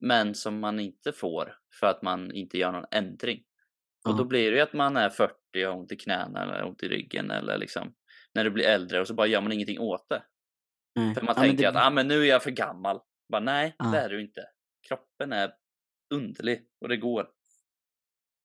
Men 0.00 0.34
som 0.34 0.60
man 0.60 0.80
inte 0.80 1.12
får 1.12 1.58
för 1.80 1.86
att 1.86 2.02
man 2.02 2.32
inte 2.32 2.58
gör 2.58 2.72
någon 2.72 2.84
ändring. 2.90 3.42
Och 4.06 4.16
då 4.16 4.24
blir 4.24 4.50
det 4.50 4.56
ju 4.56 4.62
att 4.62 4.72
man 4.72 4.96
är 4.96 5.10
40 5.10 5.34
och 5.54 5.60
har 5.72 5.78
ont 5.80 5.92
i 5.92 5.96
knäna 5.96 6.42
eller 6.42 6.64
ont 6.64 6.82
i 6.82 6.88
ryggen 6.88 7.30
eller 7.30 7.58
liksom 7.58 7.94
när 8.34 8.44
du 8.44 8.50
blir 8.50 8.64
äldre 8.64 9.00
och 9.00 9.06
så 9.06 9.14
bara 9.14 9.26
gör 9.26 9.40
man 9.40 9.52
ingenting 9.52 9.78
åt 9.80 10.08
det. 10.08 10.22
Nej. 10.94 11.14
För 11.14 11.22
man 11.22 11.34
Ja, 11.36 11.42
tänker 11.42 11.62
det- 11.62 11.68
att 11.68 11.86
ah, 11.86 11.90
men 11.90 12.08
nu 12.08 12.20
är 12.22 12.24
jag 12.26 12.42
för 12.42 12.50
gammal. 12.50 13.00
Bara, 13.32 13.40
nej, 13.40 13.74
Ja. 13.78 13.84
det 13.84 13.98
är 13.98 14.08
du 14.08 14.20
inte. 14.22 14.40
Kroppen 14.88 15.32
är 15.32 15.52
underlig 16.14 16.66
och 16.80 16.88
det 16.88 16.96
går. 16.96 17.28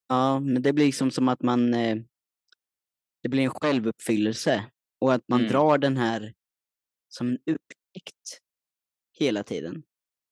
Ja, 0.08 0.40
men 0.40 0.62
det 0.62 0.72
blir 0.72 0.84
liksom 0.86 1.10
som 1.10 1.28
att 1.28 1.42
man... 1.42 1.74
Eh, 1.74 1.96
det 3.22 3.28
blir 3.28 3.42
en 3.42 3.50
självuppfyllelse. 3.50 4.64
Och 5.00 5.12
att 5.14 5.28
man 5.28 5.40
Mm. 5.40 5.52
drar 5.52 5.78
den 5.78 5.96
här 5.96 6.34
som 7.08 7.28
en 7.28 7.38
ursäkt 7.46 8.40
hela 9.18 9.42
tiden. 9.42 9.82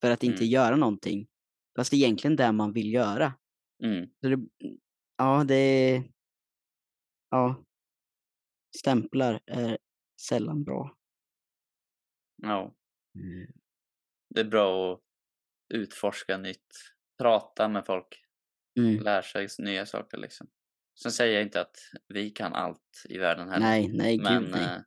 För 0.02 0.10
att 0.10 0.22
inte 0.22 0.38
Mm. 0.44 0.48
göra 0.50 0.76
någonting. 0.76 1.26
Fast 1.76 1.90
det 1.90 1.96
är 1.96 1.98
egentligen 1.98 2.36
det 2.36 2.52
man 2.52 2.72
vill 2.72 2.92
göra. 2.92 3.32
Mm. 3.84 4.06
Så 4.20 4.28
det, 4.28 4.36
ja, 5.20 5.44
det 5.44 5.54
är... 5.54 6.02
Ja. 7.30 7.64
Stämplar 8.76 9.40
är 9.46 9.78
sällan 10.20 10.64
bra. 10.64 10.96
Ja. 12.42 12.74
Mm. 13.14 13.52
Det 14.34 14.40
är 14.40 14.44
bra 14.44 14.92
att 14.92 15.00
utforska 15.74 16.38
nytt. 16.38 16.74
Prata 17.18 17.68
med 17.68 17.86
folk. 17.86 18.24
Mm. 18.78 19.02
Lära 19.02 19.22
sig 19.22 19.48
nya 19.58 19.86
saker 19.86 20.18
liksom. 20.18 20.46
Sen 21.02 21.12
säger 21.12 21.34
jag 21.34 21.42
inte 21.42 21.60
att 21.60 21.76
vi 22.08 22.30
kan 22.30 22.54
allt 22.54 23.06
i 23.08 23.18
världen 23.18 23.48
heller. 23.48 23.66
Nej, 23.66 23.88
nej, 23.88 24.18
men 24.18 24.42
gud 24.42 24.50
nej. 24.52 24.64
eh, 24.64 24.80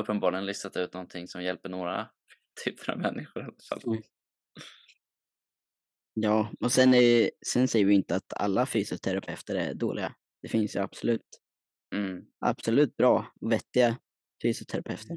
uppenbarligen 0.00 0.46
listat 0.46 0.76
ut 0.76 0.92
någonting 0.92 1.28
som 1.28 1.42
hjälper 1.42 1.68
några 1.68 2.08
typer 2.64 2.92
av 2.92 2.98
människor 2.98 3.42
i 3.42 3.46
alla 3.46 3.54
fall. 3.68 3.82
Mm. 3.86 4.02
Ja, 6.20 6.52
och 6.60 6.72
sen, 6.72 6.94
är, 6.94 7.30
sen 7.46 7.68
säger 7.68 7.86
vi 7.86 7.94
inte 7.94 8.16
att 8.16 8.32
alla 8.36 8.66
fysioterapeuter 8.66 9.54
är 9.54 9.74
dåliga. 9.74 10.14
Det 10.42 10.48
finns 10.48 10.76
ju 10.76 10.80
absolut, 10.80 11.26
Mm. 11.94 12.24
absolut 12.40 12.96
bra 12.96 13.32
och 13.40 13.52
vettiga 13.52 13.98
fysioterapeuter. 14.42 15.16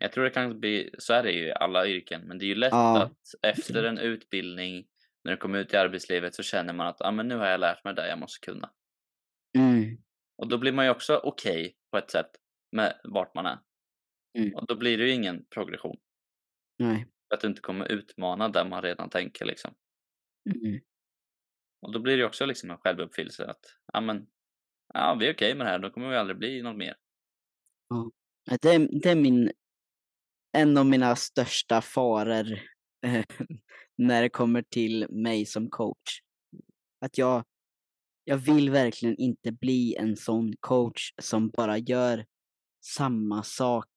Jag 0.00 0.12
tror 0.12 0.24
det 0.24 0.30
kan 0.30 0.60
bli, 0.60 0.90
så 0.98 1.12
är 1.12 1.22
det 1.22 1.32
ju 1.32 1.46
i 1.46 1.52
alla 1.52 1.86
yrken, 1.86 2.20
men 2.28 2.38
det 2.38 2.44
är 2.44 2.46
ju 2.46 2.54
lätt 2.54 2.72
Ja, 2.72 3.02
att 3.02 3.18
efter 3.42 3.84
en 3.84 3.98
utbildning, 3.98 4.86
när 5.24 5.32
du 5.32 5.36
kommer 5.36 5.58
ut 5.58 5.72
i 5.72 5.76
arbetslivet 5.76 6.34
så 6.34 6.42
känner 6.42 6.72
man 6.72 6.86
att 6.86 7.00
ah, 7.02 7.10
men 7.10 7.28
nu 7.28 7.36
har 7.36 7.46
jag 7.46 7.60
lärt 7.60 7.84
mig 7.84 7.94
det 7.94 8.08
jag 8.08 8.18
måste 8.18 8.46
kunna. 8.46 8.70
Mm. 9.58 9.96
Och 10.38 10.48
då 10.48 10.58
blir 10.58 10.72
man 10.72 10.84
ju 10.84 10.90
också 10.90 11.16
okej 11.16 11.76
på 11.90 11.98
ett 11.98 12.10
sätt 12.10 12.30
med 12.72 13.00
vart 13.04 13.34
man 13.34 13.46
är. 13.46 13.58
Mm. 14.38 14.54
Och 14.54 14.66
då 14.66 14.76
blir 14.76 14.98
det 14.98 15.04
ju 15.04 15.10
ingen 15.12 15.44
progression. 15.54 15.96
Nej. 16.78 17.06
Att 17.34 17.40
du 17.40 17.48
inte 17.48 17.60
kommer 17.60 17.92
utmana 17.92 18.48
där 18.48 18.64
man 18.64 18.82
redan 18.82 19.10
tänker 19.10 19.44
liksom. 19.44 19.74
Mm. 20.46 20.80
Och 21.82 21.92
då 21.92 21.98
blir 21.98 22.16
det 22.18 22.24
också 22.24 22.46
liksom 22.46 22.70
en 22.70 22.78
självuppfyllelse 22.78 23.46
att, 23.46 23.60
ja 23.92 24.00
men, 24.00 24.26
ja 24.94 25.16
vi 25.20 25.28
är 25.28 25.34
okej 25.34 25.54
med 25.54 25.66
det 25.66 25.70
här, 25.70 25.78
då 25.78 25.90
kommer 25.90 26.08
vi 26.10 26.16
aldrig 26.16 26.38
bli 26.38 26.62
något 26.62 26.76
mer. 26.76 26.96
Ja. 27.88 28.10
Det 28.60 28.68
är, 28.68 29.00
det 29.02 29.10
är 29.10 29.16
min, 29.16 29.52
en 30.52 30.76
av 30.76 30.86
mina 30.86 31.16
största 31.16 31.80
faror 31.80 32.46
eh, 33.06 33.24
när 33.96 34.22
det 34.22 34.28
kommer 34.28 34.62
till 34.62 35.06
mig 35.10 35.46
som 35.46 35.70
coach. 35.70 36.20
Att 37.00 37.18
jag, 37.18 37.44
jag 38.24 38.36
vill 38.36 38.70
verkligen 38.70 39.16
inte 39.16 39.52
bli 39.52 39.96
en 39.96 40.16
sån 40.16 40.54
coach 40.60 41.12
som 41.22 41.50
bara 41.50 41.78
gör 41.78 42.26
samma 42.84 43.42
sak 43.42 43.88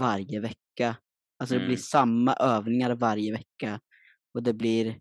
varje 0.00 0.40
vecka. 0.40 0.96
Alltså 1.38 1.54
det 1.54 1.58
blir 1.58 1.68
Mm. 1.68 1.76
samma 1.76 2.34
övningar 2.34 2.94
varje 2.94 3.32
vecka 3.32 3.80
och 4.34 4.42
det 4.42 4.54
blir 4.54 5.00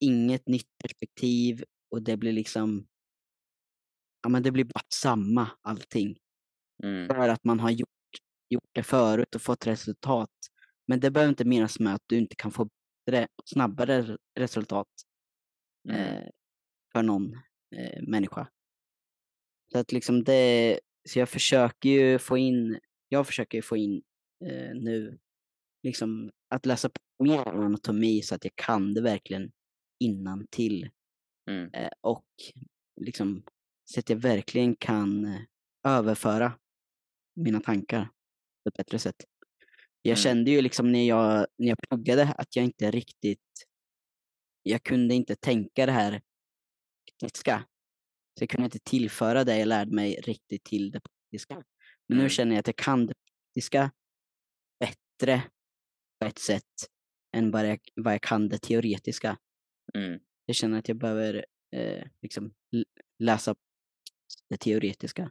inget 0.00 0.48
nytt 0.48 0.78
perspektiv 0.84 1.64
och 1.90 2.02
det 2.02 2.16
blir 2.16 2.32
liksom, 2.32 2.86
ja 4.22 4.28
men 4.28 4.42
det 4.42 4.50
blir 4.50 4.64
bara 4.64 4.84
samma 4.94 5.50
allting. 5.62 6.18
Mm. 6.82 7.06
För 7.08 7.28
att 7.28 7.44
man 7.44 7.60
har 7.60 7.70
gjort, 7.70 7.88
gjort 8.50 8.70
det 8.72 8.82
förut 8.82 9.34
och 9.34 9.42
fått 9.42 9.66
resultat. 9.66 10.30
Men 10.86 11.00
det 11.00 11.10
behöver 11.10 11.30
inte 11.30 11.44
menas 11.44 11.80
med 11.80 11.94
att 11.94 12.02
du 12.06 12.18
inte 12.18 12.36
kan 12.36 12.50
få 12.52 12.68
bättre, 13.06 13.28
snabbare 13.44 14.16
resultat 14.38 14.88
Mm. 15.88 16.00
eh, 16.00 16.28
för 16.92 17.02
någon 17.02 17.32
eh, 17.76 18.02
människa. 18.02 18.48
Så 19.72 19.78
att 19.78 19.92
liksom 19.92 20.24
det, 20.24 20.80
så 21.08 21.18
jag 21.18 21.28
försöker 21.28 21.88
ju 21.88 22.18
få 22.18 22.38
in, 22.38 22.78
jag 23.08 23.26
försöker 23.26 23.62
få 23.62 23.76
in 23.76 24.02
eh, 24.44 24.74
nu, 24.74 25.18
liksom 25.82 26.30
att 26.48 26.66
läsa 26.66 26.88
på 26.88 27.24
mer 27.24 27.48
om 27.48 27.60
anatomi 27.60 28.22
så 28.22 28.34
att 28.34 28.44
jag 28.44 28.56
kan 28.56 28.94
det 28.94 29.00
verkligen 29.02 29.52
innan 30.00 30.46
till 30.50 30.90
Mm. 31.50 31.70
eh, 31.74 31.90
och 32.00 32.24
liksom 33.00 33.42
så 33.84 34.00
att 34.00 34.10
jag 34.10 34.16
verkligen 34.16 34.76
kan 34.76 35.24
eh, 35.24 35.40
överföra 35.86 36.58
mina 37.36 37.60
tankar 37.60 38.04
på 38.64 38.68
ett 38.68 38.74
bättre 38.76 38.98
sätt. 38.98 39.24
Jag 40.02 40.12
Mm. 40.12 40.22
kände 40.22 40.50
ju 40.50 40.60
liksom 40.62 40.92
när 40.92 41.08
jag, 41.08 41.46
när 41.58 41.68
jag 41.68 41.78
pluggade 41.88 42.32
att 42.38 42.56
jag 42.56 42.64
inte 42.64 42.90
riktigt, 42.90 43.66
jag 44.62 44.82
kunde 44.82 45.14
inte 45.14 45.36
tänka 45.36 45.86
det 45.86 45.92
här 45.92 46.22
praktiska. 47.20 47.66
Så 48.38 48.42
jag 48.42 48.50
kunde 48.50 48.64
inte 48.64 48.78
tillföra 48.78 49.44
det 49.44 49.58
jag 49.58 49.68
lärde 49.68 49.94
mig 49.94 50.20
riktigt 50.20 50.64
till 50.64 50.90
det 50.90 51.00
praktiska. 51.00 51.54
Men 52.08 52.18
nu 52.18 52.22
Mm. 52.24 52.28
känner 52.28 52.52
jag 52.54 52.60
att 52.60 52.66
jag 52.66 52.76
kan 52.76 53.06
det 53.06 53.14
praktiska 53.14 53.90
bättre 54.80 55.42
på 56.20 56.26
ett 56.26 56.38
sätt 56.38 56.64
än 57.36 57.50
vad 57.50 57.68
jag, 57.68 57.78
vad 57.96 58.12
jag 58.12 58.22
kan 58.22 58.48
det 58.48 58.58
teoretiska. 58.58 59.38
Mm. 59.94 60.20
Jag 60.46 60.56
känner 60.56 60.78
att 60.78 60.88
jag 60.88 60.96
behöver 60.98 61.46
eh, 61.76 62.04
liksom 62.22 62.54
läsa 63.18 63.54
det 64.48 64.56
teoretiska 64.56 65.30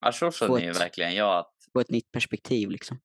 Ja, 0.00 0.12
så 0.12 0.30
Få 0.30 0.46
känner 0.58 0.60
ju 0.60 0.72
verkligen 0.72 1.14
jag 1.14 1.38
att 1.38 1.54
på 1.72 1.80
ett 1.80 1.90
nytt 1.90 2.12
perspektiv 2.12 2.70
liksom. 2.70 3.00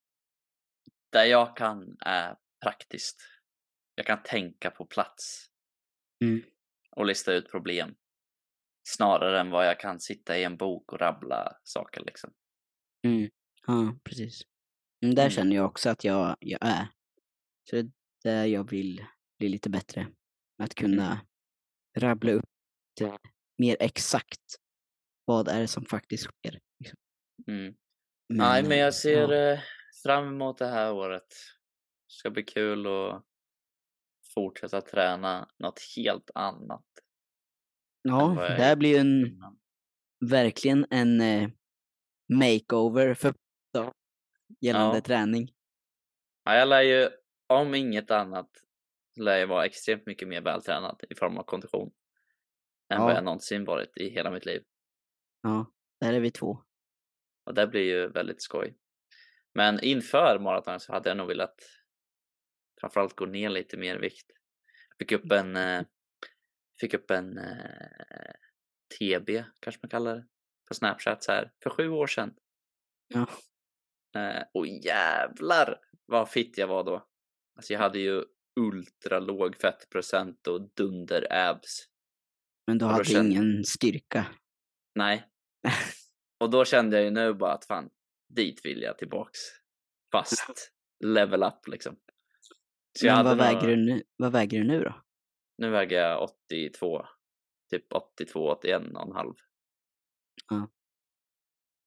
det 1.12 1.26
jag 1.28 1.58
kan 1.58 1.98
är 2.00 2.36
praktiskt. 2.64 3.22
Jag 3.96 4.06
kan 4.06 4.24
tänka 4.24 4.72
på 4.72 4.86
plats 4.86 5.46
Mm. 6.24 6.44
och 6.96 7.06
lista 7.06 7.34
ut 7.34 7.52
problem. 7.52 7.96
Snarare 8.88 9.40
än 9.40 9.50
vad 9.50 9.68
jag 9.68 9.80
kan 9.80 10.00
sitta 10.00 10.38
i 10.38 10.44
en 10.44 10.58
bok 10.58 10.94
och 10.94 11.00
rabbla 11.00 11.58
saker 11.64 12.04
liksom. 12.06 12.34
Mm. 13.08 13.30
Ja, 13.68 13.98
precis. 14.04 14.42
Men 15.02 15.16
där 15.16 15.24
Mm. 15.24 15.32
känner 15.32 15.56
jag 15.56 15.66
också 15.66 15.90
att 15.90 16.04
jag, 16.04 16.36
jag 16.40 16.60
är. 16.62 16.88
Så 17.70 17.76
det 17.76 17.80
är 17.80 17.92
där 18.24 18.46
jag 18.46 18.70
vill 18.70 19.06
bli 19.40 19.50
lite 19.50 19.70
bättre. 19.70 20.08
Att 20.64 20.76
kunna 20.76 21.22
rabbla 21.98 22.32
upp 22.32 22.44
mer 23.58 23.78
exakt 23.80 24.40
vad 25.26 25.48
är 25.48 25.60
det 25.60 25.68
som 25.68 25.86
faktiskt 25.86 26.24
sker. 26.24 26.60
Liksom. 26.80 26.98
Mm. 27.48 27.76
Men, 28.30 28.38
Nej, 28.38 28.64
men 28.64 28.72
eh, 28.72 28.78
jag 28.78 28.94
ser 28.94 29.30
Ja, 29.32 29.54
eh, 29.54 29.60
fram 30.04 30.28
emot 30.28 30.58
det 30.58 30.68
här 30.68 30.94
året. 30.94 31.28
Det 32.08 32.14
ska 32.14 32.30
bli 32.30 32.44
kul 32.44 32.88
att 32.88 33.24
fortsätta 34.34 34.82
träna 34.82 35.50
något 35.60 35.80
helt 35.96 36.32
annat. 36.36 36.86
ja 38.02 38.36
det 38.58 38.64
här 38.64 38.76
blir 38.76 38.90
ju 38.90 38.98
en, 38.98 39.26
innan. 39.28 39.60
verkligen 40.26 40.86
en 40.90 41.22
eh, 41.22 41.50
makeover 42.34 43.14
för 43.14 43.34
gällande 44.60 44.98
Ja. 44.98 45.02
träning. 45.02 45.54
Ja, 46.44 46.56
jag 46.56 46.68
lär 46.68 46.82
ju, 46.82 47.10
om 47.48 47.76
inget 47.76 48.12
annat, 48.12 48.63
lär 49.16 49.38
jag 49.38 49.48
vara 49.48 49.66
extremt 49.66 50.06
mycket 50.06 50.28
mer 50.28 50.42
vältränad 50.42 51.04
i 51.10 51.16
form 51.16 51.38
av 51.38 51.44
kondition. 51.44 51.92
Än 52.94 53.02
vad 53.02 53.12
Ja. 53.12 53.16
jag 53.16 53.24
någonsin 53.24 53.66
varit 53.66 53.98
i 53.98 54.10
hela 54.10 54.32
mitt 54.32 54.46
liv. 54.46 54.64
Ja, 55.42 55.72
där 56.00 56.14
är 56.14 56.20
vi 56.20 56.32
två. 56.32 56.58
Och 57.46 57.54
det 57.54 57.68
blir 57.68 57.82
ju 57.82 58.08
väldigt 58.08 58.42
skoj. 58.42 58.78
Men 59.54 59.80
inför 59.84 60.40
maraton 60.40 60.80
så 60.80 60.94
hade 60.94 61.10
jag 61.10 61.18
nog 61.18 61.28
velat 61.28 61.56
framförallt 62.82 63.16
gå 63.16 63.26
ner 63.26 63.50
lite 63.50 63.78
mer 63.78 64.00
vikt. 64.00 64.32
Jag 64.90 65.08
fick 65.08 65.12
upp 65.12 65.32
en, 65.32 65.56
eh, 65.56 65.82
fick 66.80 66.94
upp 66.94 67.12
en 67.12 67.38
eh, 67.38 68.34
TB, 69.00 69.44
kanske 69.60 69.80
man 69.84 69.90
kallar 69.90 70.16
det, 70.16 70.28
på 70.68 70.74
Snapchat 70.74 71.24
så 71.24 71.32
här, 71.32 71.52
för 71.64 71.70
sju 71.70 71.90
år 71.90 72.08
sedan. 72.08 72.36
Ja. 73.08 73.28
Eh, 74.22 74.44
och 74.54 74.68
jävlar 74.68 75.80
vad 76.06 76.30
fitt 76.30 76.58
jag 76.58 76.68
var 76.68 76.84
då. 76.84 77.08
Alltså 77.56 77.74
jag 77.74 77.80
hade 77.80 78.00
ju 78.00 78.24
ultra 78.56 79.20
låg 79.20 79.56
fettprocent 79.56 80.48
och 80.48 80.62
dunder 80.74 81.28
abs. 81.34 81.88
Men 82.68 82.78
du 82.78 82.86
hade 82.86 83.06
kände- 83.06 83.32
ingen 83.32 83.64
styrka. 83.64 84.26
Nej. 84.96 85.30
Och 86.40 86.50
då 86.50 86.66
kände 86.66 86.96
jag 86.98 87.04
ju 87.06 87.12
nu 87.12 87.34
bara 87.34 87.54
att 87.54 87.66
fan, 87.66 87.90
dit 88.30 88.66
vill 88.66 88.82
jag 88.82 88.98
tillbaks. 88.98 89.40
Fast 90.12 90.74
level 91.04 91.44
up 91.44 91.68
liksom. 91.68 92.00
Så 93.00 93.06
Men 93.06 93.26
vad 93.26 93.38
väger, 93.38 93.68
du 93.68 93.76
nu, 93.76 94.04
vad 94.16 94.32
väger 94.32 94.60
du 94.60 94.68
nu 94.68 94.84
då? 94.84 95.02
Nu 95.58 95.70
väger 95.70 96.02
jag 96.02 96.24
82. 96.24 97.06
Typ 97.70 97.94
82, 97.94 98.50
81 98.50 98.82
och 98.96 99.08
en 99.08 99.12
halv. 99.12 99.34
Ja. 100.50 100.72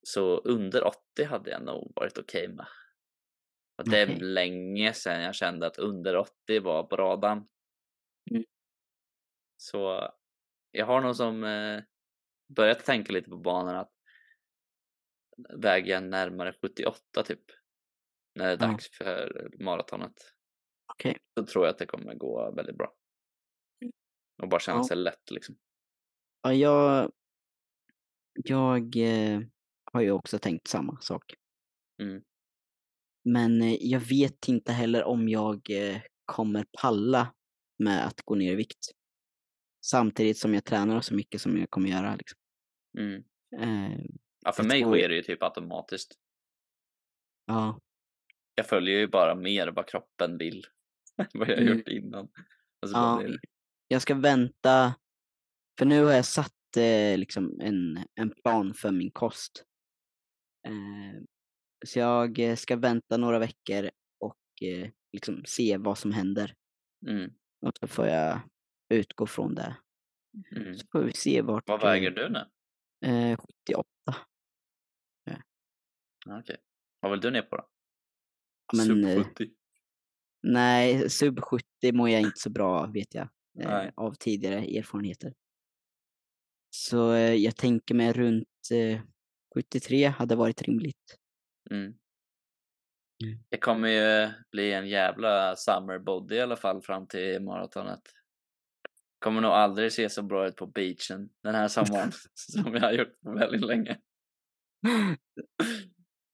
Så 0.03 0.39
under 0.39 0.85
80 0.85 1.25
hade 1.25 1.51
jag 1.51 1.62
nog 1.64 1.93
varit 1.97 2.19
okej 2.19 2.49
med. 2.49 2.67
Och 3.77 3.89
det 3.91 3.99
är 3.99 4.07
Okej. 4.07 4.20
länge 4.20 4.93
sedan 4.93 5.22
jag 5.22 5.35
kände 5.35 5.66
att 5.66 5.79
under 5.79 6.16
80 6.16 6.61
var 6.61 6.83
på 6.85 6.97
radarn. 6.97 7.49
Mm. 8.31 8.45
Så 9.57 10.11
jag 10.70 10.87
har 10.87 11.01
nog 11.01 11.16
som 11.16 11.45
eh, 11.45 11.83
börjat 12.57 12.85
tänka 12.85 13.12
lite 13.12 13.31
på 13.31 13.37
banan 13.37 13.77
att 13.77 13.93
väger 15.62 15.93
jag 15.93 16.03
närmare 16.03 16.53
78 16.62 17.22
typ. 17.22 17.41
När 18.35 18.45
det 18.45 18.51
är 18.64 18.66
Ja. 18.68 18.72
dags 18.72 18.89
för 18.99 19.51
maratonet. 19.61 20.33
Okej. 20.93 21.18
Så 21.39 21.47
tror 21.47 21.64
jag 21.64 21.72
att 21.72 21.79
det 21.79 21.87
kommer 21.87 22.14
gå 22.14 22.53
väldigt 22.57 22.77
bra. 22.77 22.95
Och 24.43 24.49
bara 24.49 24.61
känna 24.61 24.79
Ja. 24.79 24.85
sig 24.85 24.97
lätt 24.97 25.31
liksom. 25.31 25.59
Ja, 26.43 26.53
jag, 26.53 27.12
jag 28.33 28.97
eh, 28.97 29.41
har 29.93 30.01
ju 30.01 30.11
också 30.11 30.39
tänkt 30.39 30.68
samma 30.68 31.01
sak. 31.01 31.35
Mm. 32.03 32.22
Men 33.29 33.62
eh, 33.62 33.77
jag 33.81 34.01
vet 34.01 34.49
inte 34.49 34.72
heller 34.72 35.05
om 35.05 35.29
jag 35.29 35.70
eh, 35.70 36.01
kommer 36.24 36.66
palla 36.83 37.35
med 37.79 38.07
att 38.07 38.22
gå 38.22 38.35
ner 38.35 38.53
i 38.53 38.57
vikt. 38.57 38.91
Samtidigt 39.85 40.39
som 40.39 40.55
jag 40.55 40.64
tränar 40.64 41.01
så 41.01 41.14
mycket 41.14 41.41
som 41.41 41.59
jag 41.59 41.70
kommer 41.70 41.89
göra. 41.89 42.16
Liksom. 42.16 42.39
Mm. 42.99 43.22
Eh, 43.93 43.99
Ja, 44.45 44.53
för 44.53 44.62
mig 44.64 44.83
sker 44.83 45.09
det 45.09 45.14
ju 45.14 45.22
typ 45.22 45.43
automatiskt. 45.43 46.14
ja, 47.47 47.81
Jag 48.55 48.66
följer 48.68 48.99
ju 48.99 49.07
bara 49.07 49.35
mer 49.35 49.68
vad 49.68 49.89
kroppen 49.89 50.39
vill. 50.39 50.64
vad 51.35 51.49
jag 51.49 51.59
Mm. 51.62 51.79
gjort 51.79 51.89
innan. 51.89 52.24
Och 52.83 52.89
så 52.89 52.95
ja, 52.97 53.22
det- 53.27 53.39
jag 53.89 54.03
ska 54.03 54.14
vänta. 54.14 54.95
För 55.79 55.87
nu 55.87 56.05
har 56.05 56.12
jag 56.12 56.24
satt 56.24 56.77
eh, 56.77 57.18
liksom 57.18 57.61
en, 57.61 57.99
en 58.14 58.31
plan 58.31 58.74
för 58.74 58.91
min 58.91 59.11
kost. 59.11 59.64
Eh, 60.66 61.22
så 61.87 61.99
jag 61.99 62.39
eh, 62.39 62.57
ska 62.57 62.76
vänta 62.76 63.16
några 63.16 63.39
veckor 63.39 63.91
och 64.18 64.62
eh, 64.62 64.91
liksom 65.12 65.43
se 65.47 65.76
vad 65.76 65.99
som 65.99 66.12
händer. 66.12 66.55
Mm. 67.07 67.30
Och 67.61 67.72
så 67.80 67.87
får 67.87 68.07
jag 68.07 68.41
utgå 68.89 69.26
från 69.26 69.55
det. 69.55 69.76
Mm. 70.57 70.74
Så 70.74 70.87
får 70.93 71.03
vi 71.03 71.12
se 71.12 71.43
vart... 71.43 71.68
Vad 71.68 71.82
eh, 71.82 71.87
väger 71.87 72.11
du 72.11 72.28
nu? 72.28 72.47
Eh, 73.11 73.39
78. 73.39 73.89
Ja, 76.26 76.39
Okej. 76.41 76.57
Vad 77.01 77.11
vill 77.11 77.20
du 77.20 77.30
ner 77.30 77.43
på 77.43 77.57
då? 77.57 77.68
Ja, 78.72 78.76
men, 78.76 78.87
Sub 78.87 79.05
eh, 79.05 79.24
70? 79.24 79.51
Nej, 80.43 81.11
sub 81.11 81.41
70 81.41 81.64
mår 81.93 82.09
jag 82.09 82.20
inte 82.20 82.39
så 82.39 82.51
bra 82.51 82.80
av, 82.80 82.93
vet 82.93 83.14
jag. 83.14 83.28
Eh, 83.61 83.91
av 83.97 84.14
tidigare 84.14 84.59
erfarenheter. 84.59 85.34
Så 86.70 86.97
jag 87.16 87.57
tänker 87.57 87.95
mig 87.95 88.12
runt 88.12 88.49
eh, 88.72 89.01
73 89.55 90.07
hade 90.07 90.37
varit 90.37 90.62
rimligt. 90.62 91.18
Mm. 91.71 91.83
Mm. 93.25 93.39
Det 93.49 93.59
kommer 93.59 93.89
ju 93.89 94.29
bli 94.51 94.73
en 94.73 94.89
jävla 94.89 95.57
summer 95.57 95.99
body 95.99 96.35
i 96.35 96.41
alla 96.41 96.57
fall 96.57 96.83
fram 96.83 97.07
till 97.07 97.43
maratonet. 97.43 98.01
Kommer 99.19 99.41
nog 99.41 99.51
aldrig 99.51 99.93
se 99.93 100.09
så 100.09 100.23
bra 100.23 100.49
ut 100.49 100.57
på 100.57 100.67
beachen 100.67 101.29
den 101.43 101.55
här 101.55 101.69
sommaren 101.69 102.12
som 102.35 102.75
jag 102.75 102.81
har 102.81 102.93
gjort 102.93 103.21
på 103.21 103.33
väldigt 103.33 103.67
länge. 103.67 103.99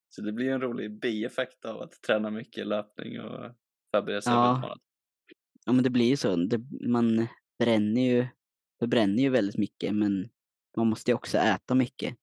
Så 0.09 0.21
det 0.21 0.31
blir 0.31 0.49
en 0.51 0.61
rolig 0.61 0.99
bieffekt 0.99 1.65
av 1.65 1.81
att 1.81 2.01
träna 2.01 2.29
mycket 2.29 2.67
löpning 2.67 3.21
och 3.21 3.51
förbereda 3.95 4.21
sig 4.21 4.33
Ja. 4.33 4.45
för 4.45 4.55
ett 4.55 4.61
maraton. 4.61 4.79
Ja 5.65 5.73
men 5.73 5.83
det 5.83 5.89
blir 5.89 6.05
ju 6.09 6.17
så. 6.17 6.35
Det, 6.35 6.61
man 6.87 7.27
bränner 7.59 8.01
ju, 8.01 8.27
förbränner 8.79 9.23
ju 9.23 9.29
väldigt 9.29 9.57
mycket 9.57 9.95
men 9.95 10.29
man 10.77 10.87
måste 10.87 11.11
ju 11.11 11.15
också 11.15 11.37
äta 11.37 11.75
mycket. 11.75 12.15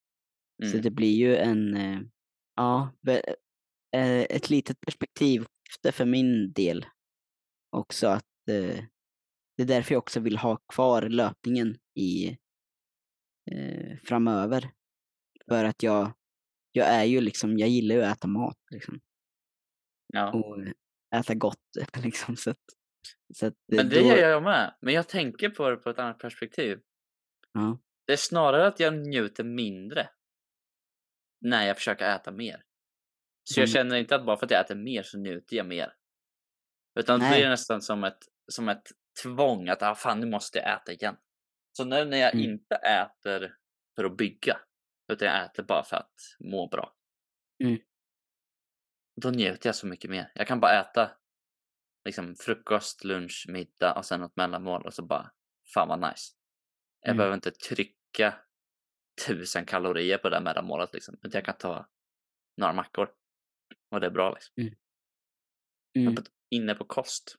Så 0.62 0.68
Mm. 0.70 0.82
det 0.82 0.90
blir 0.90 1.16
ju 1.16 1.36
en, 1.36 1.74
eh, 1.76 2.00
ja, 2.60 2.92
eh, 3.92 4.20
ett 4.20 4.50
litet 4.50 4.80
perspektivskifte 4.80 5.92
för 5.92 6.04
min 6.04 6.52
del 6.52 6.86
också 7.76 8.06
att 8.06 8.48
eh, 8.50 8.84
det 9.56 9.62
är 9.62 9.66
därför 9.66 9.94
jag 9.94 9.98
också 9.98 10.20
vill 10.20 10.38
ha 10.38 10.56
kvar 10.56 11.02
löpningen 11.02 11.78
i 11.94 12.28
eh, 13.52 13.96
framöver. 14.04 14.70
För 15.48 15.64
att 15.64 15.82
jag, 15.82 16.12
jag 16.72 16.86
är 16.86 17.04
ju 17.04 17.20
liksom, 17.20 17.58
jag 17.58 17.68
gillar 17.68 17.94
ju 17.94 18.02
att 18.02 18.16
äta 18.16 18.28
mat 18.28 18.58
liksom. 18.70 19.00
Ja. 20.06 20.32
Och 20.32 20.58
äta 21.16 21.34
gott 21.34 21.76
liksom. 22.02 22.36
Så 22.36 22.50
att, 22.50 22.64
så 23.34 23.46
att 23.46 23.54
Men 23.72 23.88
det 23.88 24.00
då, 24.00 24.06
gör 24.06 24.28
jag 24.28 24.42
med. 24.42 24.74
Men 24.80 24.94
jag 24.94 25.08
tänker 25.08 25.50
på 25.50 25.70
det 25.70 25.76
på 25.76 25.90
ett 25.90 25.98
annat 25.98 26.18
perspektiv. 26.18 26.80
Ja, 27.52 27.78
Det 28.06 28.12
är 28.12 28.16
snarare 28.16 28.66
att 28.66 28.80
jag 28.80 28.94
njuter 28.94 29.44
mindre 29.44 30.10
när 31.40 31.66
jag 31.66 31.76
försöker 31.76 32.14
äta 32.14 32.30
mer. 32.30 32.64
Så 33.44 33.60
jag 33.60 33.68
Mm. 33.68 33.72
känner 33.72 33.96
inte 33.96 34.14
att 34.16 34.26
bara 34.26 34.36
för 34.36 34.46
att 34.46 34.50
jag 34.50 34.60
äter 34.60 34.74
mer 34.74 35.02
så 35.02 35.18
njuter 35.18 35.56
jag 35.56 35.66
mer. 35.66 35.94
Utan 37.00 37.20
det 37.20 37.26
Nej. 37.28 37.40
blir 37.40 37.48
nästan 37.48 37.82
som 37.82 38.04
ett, 38.04 38.18
som 38.52 38.68
ett 38.68 38.88
tvång 39.22 39.68
att 39.68 39.82
ah, 39.82 39.94
fan, 39.94 40.20
nu 40.20 40.26
måste 40.26 40.58
jag 40.58 40.76
äta 40.76 40.92
igen. 40.92 41.16
Så 41.72 41.84
nu 41.84 42.04
när 42.04 42.16
jag 42.18 42.34
Mm. 42.34 42.50
inte 42.50 42.74
äter 42.74 43.56
för 43.96 44.04
att 44.04 44.16
bygga, 44.16 44.60
utan 45.12 45.28
jag 45.28 45.44
äter 45.44 45.62
bara 45.62 45.82
för 45.84 45.96
att 45.96 46.14
må 46.40 46.68
bra. 46.68 46.94
Mm. 47.64 47.78
Då 49.22 49.30
njuter 49.30 49.68
jag 49.68 49.76
så 49.76 49.86
mycket 49.86 50.10
mer. 50.10 50.32
Jag 50.34 50.46
kan 50.46 50.60
bara 50.60 50.80
äta 50.80 51.10
liksom 52.04 52.36
frukost, 52.36 53.04
lunch, 53.04 53.46
middag 53.48 53.94
och 53.98 54.04
sen 54.04 54.20
något 54.20 54.36
mellanmål 54.36 54.86
och 54.86 54.94
så 54.94 55.02
bara 55.02 55.30
fan 55.74 55.88
vad 55.88 56.00
nice. 56.00 56.32
Jag 57.00 57.08
Mm. 57.08 57.16
behöver 57.16 57.34
inte 57.34 57.50
trycka 57.50 58.34
tusen 59.26 59.66
kalorier 59.66 60.18
på 60.18 60.28
det 60.28 60.36
här 60.36 60.42
mellanmålet 60.42 60.92
liksom. 60.92 61.14
Utan 61.14 61.30
jag 61.32 61.44
kan 61.44 61.56
ta 61.58 61.88
några 62.56 62.72
mackor. 62.72 63.10
Och 63.90 64.00
det 64.00 64.06
är 64.06 64.10
bra 64.10 64.34
liksom. 64.34 64.54
mm, 64.58 64.74
Men 66.04 66.14
på, 66.14 66.22
inne 66.50 66.74
på 66.74 66.84
kost. 66.84 67.36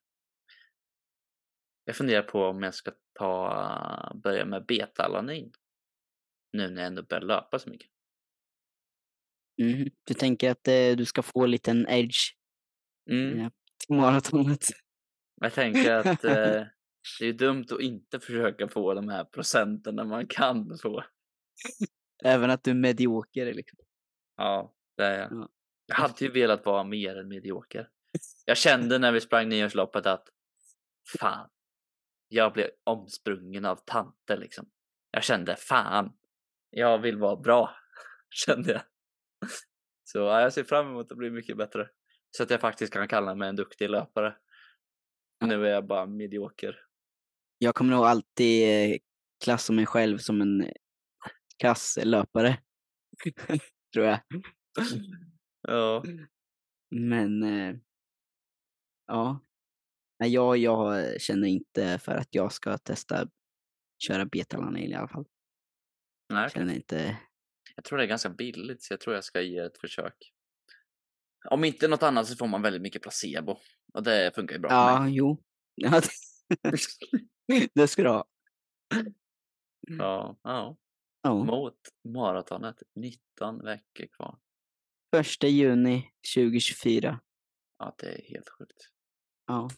Jag 1.86 1.96
funderar 1.96 2.24
på 2.24 2.44
om 2.46 2.64
jag 2.64 2.74
ska 2.76 2.92
ta, 3.20 4.12
börja 4.24 4.46
med 4.46 4.66
betalanin. 4.66 5.52
Nu 6.54 6.70
när 6.70 6.82
jag 6.82 6.88
ändå 6.88 7.04
börjar 7.04 7.22
löpa 7.22 7.60
så 7.60 7.70
mycket. 7.70 7.90
mm. 9.62 9.90
Du 10.04 10.14
tänker 10.14 10.52
att 10.52 10.68
eh, 10.68 10.92
du 10.98 11.06
ska 11.06 11.22
få 11.22 11.44
en 11.44 11.52
liten 11.52 11.88
edge 11.90 12.18
Mm. 13.12 13.52
till 13.88 13.96
maratonet? 13.96 14.66
Jag 15.42 15.54
tänker 15.54 15.92
att 15.96 16.06
eh, 16.24 16.64
det 17.20 17.26
är 17.26 17.34
dumt 17.34 17.66
att 17.72 17.82
inte 17.82 18.20
försöka 18.20 18.68
få 18.68 18.94
de 18.94 19.10
här 19.10 19.24
procenten 19.26 19.96
när 19.96 20.04
man 20.06 20.28
kan 20.28 20.78
få. 20.82 21.04
Även 22.24 22.50
att 22.50 22.64
du 22.64 22.72
är 22.72 22.76
medioker 22.76 23.54
liksom. 23.54 23.80
Ja, 24.38 24.74
det 24.98 25.06
är 25.06 25.20
jag. 25.20 25.32
Ja. 25.32 25.50
Jag 25.86 25.96
hade 25.96 26.26
ju 26.26 26.32
velat 26.32 26.66
vara 26.66 26.84
mer 26.84 27.16
än 27.16 27.28
medioker. 27.28 27.90
Jag 28.46 28.58
kände 28.58 29.00
när 29.00 29.12
vi 29.12 29.22
sprang 29.22 29.50
nyårsloppet 29.50 30.06
att 30.06 30.28
fan, 31.20 31.50
jag 32.28 32.54
blev 32.54 32.70
omsprungen 32.84 33.66
av 33.66 33.76
tanter 33.76 34.38
liksom. 34.38 34.70
Jag 35.12 35.24
kände 35.24 35.56
fan, 35.56 36.14
jag 36.70 37.00
vill 37.00 37.18
vara 37.18 37.36
bra, 37.36 37.76
kände 38.30 38.72
jag. 38.72 38.82
Så 40.04 40.18
ja, 40.18 40.42
jag 40.42 40.54
ser 40.54 40.64
fram 40.64 40.88
emot 40.88 41.12
att 41.12 41.18
bli 41.18 41.30
mycket 41.30 41.58
bättre. 41.58 41.90
Så 42.32 42.44
att 42.44 42.50
jag 42.50 42.62
faktiskt 42.62 42.94
kan 42.94 43.08
kalla 43.08 43.36
mig 43.36 43.50
en 43.50 43.56
duktig 43.56 43.90
löpare. 43.90 44.36
Nu 45.46 45.66
är 45.66 45.70
jag 45.70 45.88
bara 45.88 46.06
medioker. 46.06 46.80
Jag 47.58 47.76
kommer 47.76 47.96
nog 47.96 48.06
alltid 48.06 48.92
eh, 48.94 48.98
klassa 49.44 49.74
mig 49.74 49.86
själv 49.86 50.18
som 50.18 50.42
en 50.42 50.74
kass 51.62 52.00
löpare. 52.04 52.58
Tror 53.94 54.06
jag. 54.06 54.20
Ja, 55.68 56.04
Men 56.96 57.44
eh, 57.44 57.76
ja. 59.08 59.40
Nej, 60.20 60.34
jag, 60.34 60.58
jag 60.58 61.06
känner 61.22 61.48
inte 61.48 62.00
för 62.00 62.12
att 62.12 62.28
jag 62.36 62.52
ska 62.52 62.78
testa 62.78 63.28
köra 64.08 64.26
betalanin 64.26 64.92
i 64.92 64.94
alla 64.94 65.08
fall. 65.08 65.26
nej, 66.34 66.46
okej. 66.48 66.54
Känner 66.62 66.74
inte. 66.74 67.18
Jag 67.76 67.86
tror 67.86 67.98
det 67.98 68.04
är 68.04 68.08
ganska 68.08 68.30
billigt 68.30 68.84
så 68.84 68.94
jag 68.94 69.00
tror 69.02 69.16
jag 69.16 69.24
ska 69.24 69.42
ge 69.42 69.58
ett 69.58 69.78
försök. 69.78 70.16
Om 71.50 71.64
inte 71.64 71.88
något 71.88 72.04
annat 72.04 72.28
så 72.28 72.36
får 72.36 72.48
man 72.48 72.62
väldigt 72.62 72.82
mycket 72.82 73.02
placebo. 73.02 73.58
Och 73.94 74.04
det 74.04 74.32
funkar 74.36 74.56
ju 74.56 74.62
bra 74.62 74.72
Ja, 74.72 75.00
mig. 75.02 75.16
jo. 75.16 75.44
Ja, 75.76 76.02
det 77.74 77.88
ska 77.88 78.04
du 78.04 78.10
ha. 78.10 78.26
Ja, 80.00 80.40
ja. 80.44 80.78
Ja. 81.22 81.44
Mot 81.44 81.78
maratonet. 82.14 82.76
19 82.96 83.64
veckor 83.66 84.06
kvar. 84.18 84.40
Första 85.16 85.48
juni 85.48 86.12
2024. 86.36 87.20
Ja, 87.78 87.96
det 87.98 88.06
är 88.08 88.22
helt 88.34 88.50
sjukt. 88.50 88.90
Ja. 89.48 89.70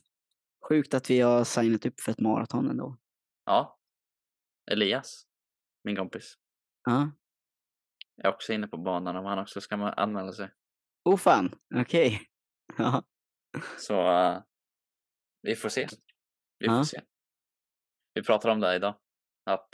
Sjukt 0.70 0.94
att 0.94 1.10
vi 1.10 1.20
har 1.20 1.44
signat 1.44 1.86
upp 1.86 2.00
för 2.00 2.12
ett 2.12 2.20
maraton 2.20 2.70
ändå. 2.70 2.98
Ja. 3.46 3.80
Elias, 4.72 5.28
min 5.84 5.96
kompis, 5.96 6.34
Ja. 6.84 7.12
är 8.24 8.28
också 8.30 8.54
inne 8.54 8.68
på 8.68 8.78
banan 8.78 9.16
om 9.16 9.26
han 9.26 9.40
också 9.40 9.62
ska 9.62 9.76
anmäla 9.76 10.32
sig. 10.34 10.52
Oh 11.06 11.18
fan, 11.18 11.60
okej. 11.76 12.22
Ja. 12.78 13.04
Så 13.80 14.12
eh, 14.12 14.44
vi 15.42 15.56
får 15.56 15.70
se. 15.70 15.88
Vi 16.60 16.68
får 16.68 16.76
Ja. 16.78 16.86
se. 16.86 17.02
Vi 18.14 18.24
pratar 18.24 18.50
om 18.50 18.60
det 18.60 18.76
idag. 18.76 18.96
Att 19.46 19.70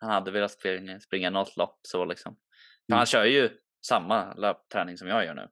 han 0.00 0.10
hade 0.10 0.30
velat 0.30 0.50
springa, 0.50 1.00
springa 1.00 1.30
något 1.30 1.56
lopp 1.56 1.80
så 1.82 2.04
liksom. 2.04 2.34
För 2.34 2.92
Mm. 2.92 2.98
han 2.98 3.06
kör 3.06 3.24
ju 3.24 3.50
samma 3.86 4.34
löpträning 4.34 4.98
som 4.98 5.08
jag 5.08 5.24
gör 5.24 5.34
nu. 5.34 5.48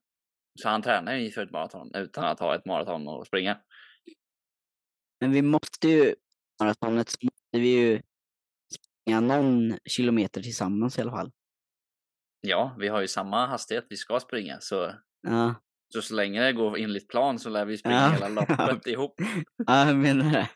Så 0.63 0.69
han 0.69 0.83
tränar 0.83 1.15
ju 1.15 1.31
för 1.31 1.43
ett 1.43 1.51
maraton 1.51 1.95
utan 1.95 2.25
att 2.25 2.41
ha 2.41 2.55
ett 2.55 2.65
maraton 2.67 3.09
att 3.09 3.27
springa. 3.27 3.61
Men 5.21 5.33
vi 5.33 5.43
måste 5.43 5.89
ju, 5.89 6.15
maratonet 6.61 7.09
så 7.09 7.19
måste 7.23 7.61
vi 7.61 7.69
ju 7.69 8.03
springa 8.75 9.21
någon 9.21 9.79
kilometer 9.85 10.43
tillsammans 10.43 10.99
i 10.99 11.03
alla 11.03 11.11
fall. 11.11 11.33
Ja, 12.41 12.77
vi 12.79 12.89
har 12.89 13.01
ju 13.01 13.09
samma 13.09 13.47
hastighet 13.47 13.87
vi 13.91 13.97
ska 13.97 14.21
springa 14.21 14.61
så 14.61 14.95
Ja, 15.21 15.55
så, 15.93 16.03
så 16.03 16.15
länge 16.15 16.43
det 16.45 16.53
går 16.53 16.79
enligt 16.79 17.09
plan 17.09 17.39
så 17.39 17.49
lär 17.51 17.65
vi 17.65 17.79
springa 17.79 17.97
Ja. 17.97 18.09
hela 18.11 18.29
loppet 18.29 18.87
ihop. 18.87 19.15
ja 19.67 19.87
jag 19.87 19.97
menar 19.97 20.33
det. 20.33 20.49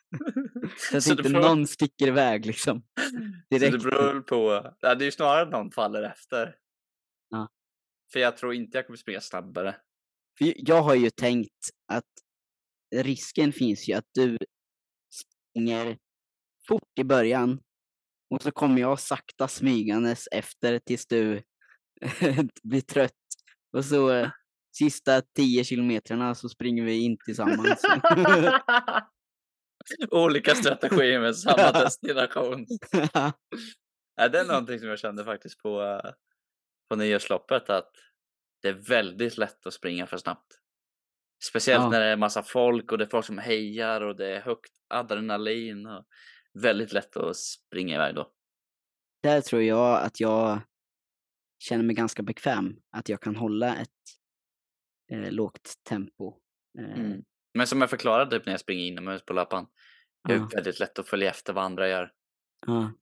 Så 0.91 0.97
att 0.97 1.03
Så 1.05 1.11
inte 1.11 1.23
beror- 1.23 1.41
någon 1.43 1.67
sticker 1.67 2.07
iväg 2.07 2.47
liksom. 2.47 2.83
Så 3.01 3.59
direkt. 3.59 3.73
det 3.73 3.79
beror 3.79 4.21
på, 4.21 4.73
ja, 4.81 4.95
det 4.95 5.03
är 5.05 5.07
ju 5.07 5.11
snarare 5.13 5.43
att 5.43 5.51
någon 5.51 5.71
faller 5.71 6.03
efter. 6.03 6.55
Ja. 7.29 7.49
För 8.13 8.21
jag 8.21 8.37
tror 8.37 8.55
inte 8.55 8.79
jag 8.79 8.87
kommer 8.87 8.97
springa 8.97 9.21
snabbare. 9.21 9.77
För 10.39 10.53
jag 10.57 10.83
har 10.83 10.95
ju 10.95 11.11
tänkt 11.11 11.71
att 11.93 12.05
risken 12.95 13.53
finns 13.53 13.89
ju 13.89 13.93
att 13.95 14.09
du 14.15 14.39
springer 15.53 15.99
fort 16.69 16.99
i 17.01 17.05
början 17.05 17.61
och 18.35 18.43
så 18.43 18.51
kommer 18.51 18.81
jag 18.81 19.01
sakta 19.01 19.49
smygandes 19.49 20.27
efter 20.33 20.79
tills 20.79 21.07
du 21.07 21.43
blir 22.63 22.81
trött. 22.81 23.13
Och 23.77 23.85
så 23.85 24.31
sista 24.73 25.23
tio 25.37 25.65
kilometrarna 25.65 26.35
så 26.35 26.49
springer 26.49 26.85
vi 26.85 27.05
in 27.05 27.17
tillsammans. 27.25 27.81
Olika 30.11 30.55
strategier 30.55 31.21
med 31.21 31.37
samma 31.37 31.73
destination. 31.73 32.67
Ja, 34.17 34.29
det 34.29 34.41
är 34.41 34.45
någonting 34.45 34.79
som 34.79 34.89
jag 34.89 34.99
kände 34.99 35.25
faktiskt 35.25 35.59
på, 35.63 35.83
eh, 35.83 36.11
på 36.89 36.97
nyårsloppet 36.97 37.71
att 37.71 37.91
det 38.63 38.69
är 38.69 38.73
väldigt 38.73 39.39
lätt 39.39 39.67
att 39.67 39.75
springa 39.75 40.07
för 40.07 40.17
snabbt. 40.17 40.47
Speciellt 41.51 41.83
Ja. 41.83 41.91
när 41.91 42.01
det 42.01 42.07
är 42.07 42.17
massa 42.17 42.43
folk 42.43 42.93
och 42.93 42.99
det 42.99 43.05
är 43.05 43.09
folk 43.09 43.27
som 43.27 43.39
hejar 43.39 44.01
och 44.01 44.17
det 44.17 44.37
är 44.37 44.41
högt 44.41 44.73
adrenalin. 44.89 45.87
Och 45.87 46.05
väldigt 46.63 46.93
lätt 46.93 47.17
att 47.17 47.37
springa 47.37 47.95
iväg 47.95 48.15
då. 48.15 48.31
Där 49.23 49.41
tror 49.41 49.63
jag 49.63 50.03
att 50.03 50.21
jag 50.21 50.61
känner 51.59 51.85
mig 51.85 51.97
ganska 51.97 52.23
bekväm. 52.23 52.77
Att 52.97 53.09
jag 53.09 53.21
kan 53.21 53.37
hålla 53.37 53.77
ett 53.77 53.89
eh, 55.11 55.33
lågt 55.33 55.75
tempo. 55.89 56.37
Eh, 56.79 56.85
Mm. 57.01 57.25
Men 57.55 57.67
som 57.67 57.81
jag 57.81 57.91
förklarade 57.91 58.31
typ 58.39 58.47
när 58.47 58.53
jag 58.53 58.61
springer 58.61 58.85
inomhus 58.85 59.23
på 59.25 59.33
löpan. 59.33 59.67
Det 60.29 60.33
är 60.35 60.37
ja, 60.39 60.49
väldigt 60.55 60.81
lätt 60.81 60.99
att 60.99 61.09
följa 61.09 61.31
efter 61.31 61.53
vad 61.53 61.65
andra 61.65 61.89
gör. 61.89 62.13
ja. 62.67 62.93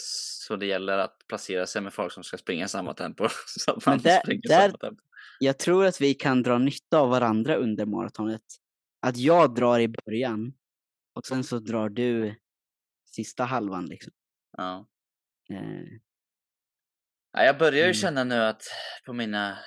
Så 0.00 0.56
det 0.56 0.66
gäller 0.66 0.98
att 0.98 1.16
placera 1.28 1.66
sig 1.66 1.82
med 1.82 1.92
folk 1.92 2.12
som 2.12 2.24
ska 2.24 2.38
springa 2.38 2.68
samma 2.68 2.94
tempo. 2.94 3.28
Så 3.46 3.70
att 3.72 3.86
man 3.86 3.98
där- 3.98 4.20
springer 4.20 4.48
där- 4.48 4.68
samma 4.68 4.78
tempo. 4.78 5.02
jag 5.40 5.58
tror 5.58 5.86
att 5.86 6.00
vi 6.00 6.14
kan 6.14 6.42
dra 6.42 6.58
nytta 6.58 6.98
av 6.98 7.10
varandra 7.10 7.54
under 7.56 7.86
maratonet. 7.86 8.42
Att 9.06 9.16
jag 9.16 9.54
drar 9.54 9.78
i 9.80 9.88
början 9.88 10.52
och 11.14 11.26
sen 11.26 11.44
så 11.44 11.58
drar 11.58 11.88
du 11.88 12.34
sista 13.06 13.44
halvan 13.44 13.86
liksom. 13.86 14.12
Ja. 14.56 14.88
Eh, 15.50 15.98
Ja, 17.32 17.44
jag 17.44 17.58
börjar 17.58 17.78
ju 17.78 17.82
Mm. 17.82 17.94
känna 17.94 18.24
nu 18.24 18.34
att 18.34 18.62
på 19.06 19.12
mina 19.12 19.58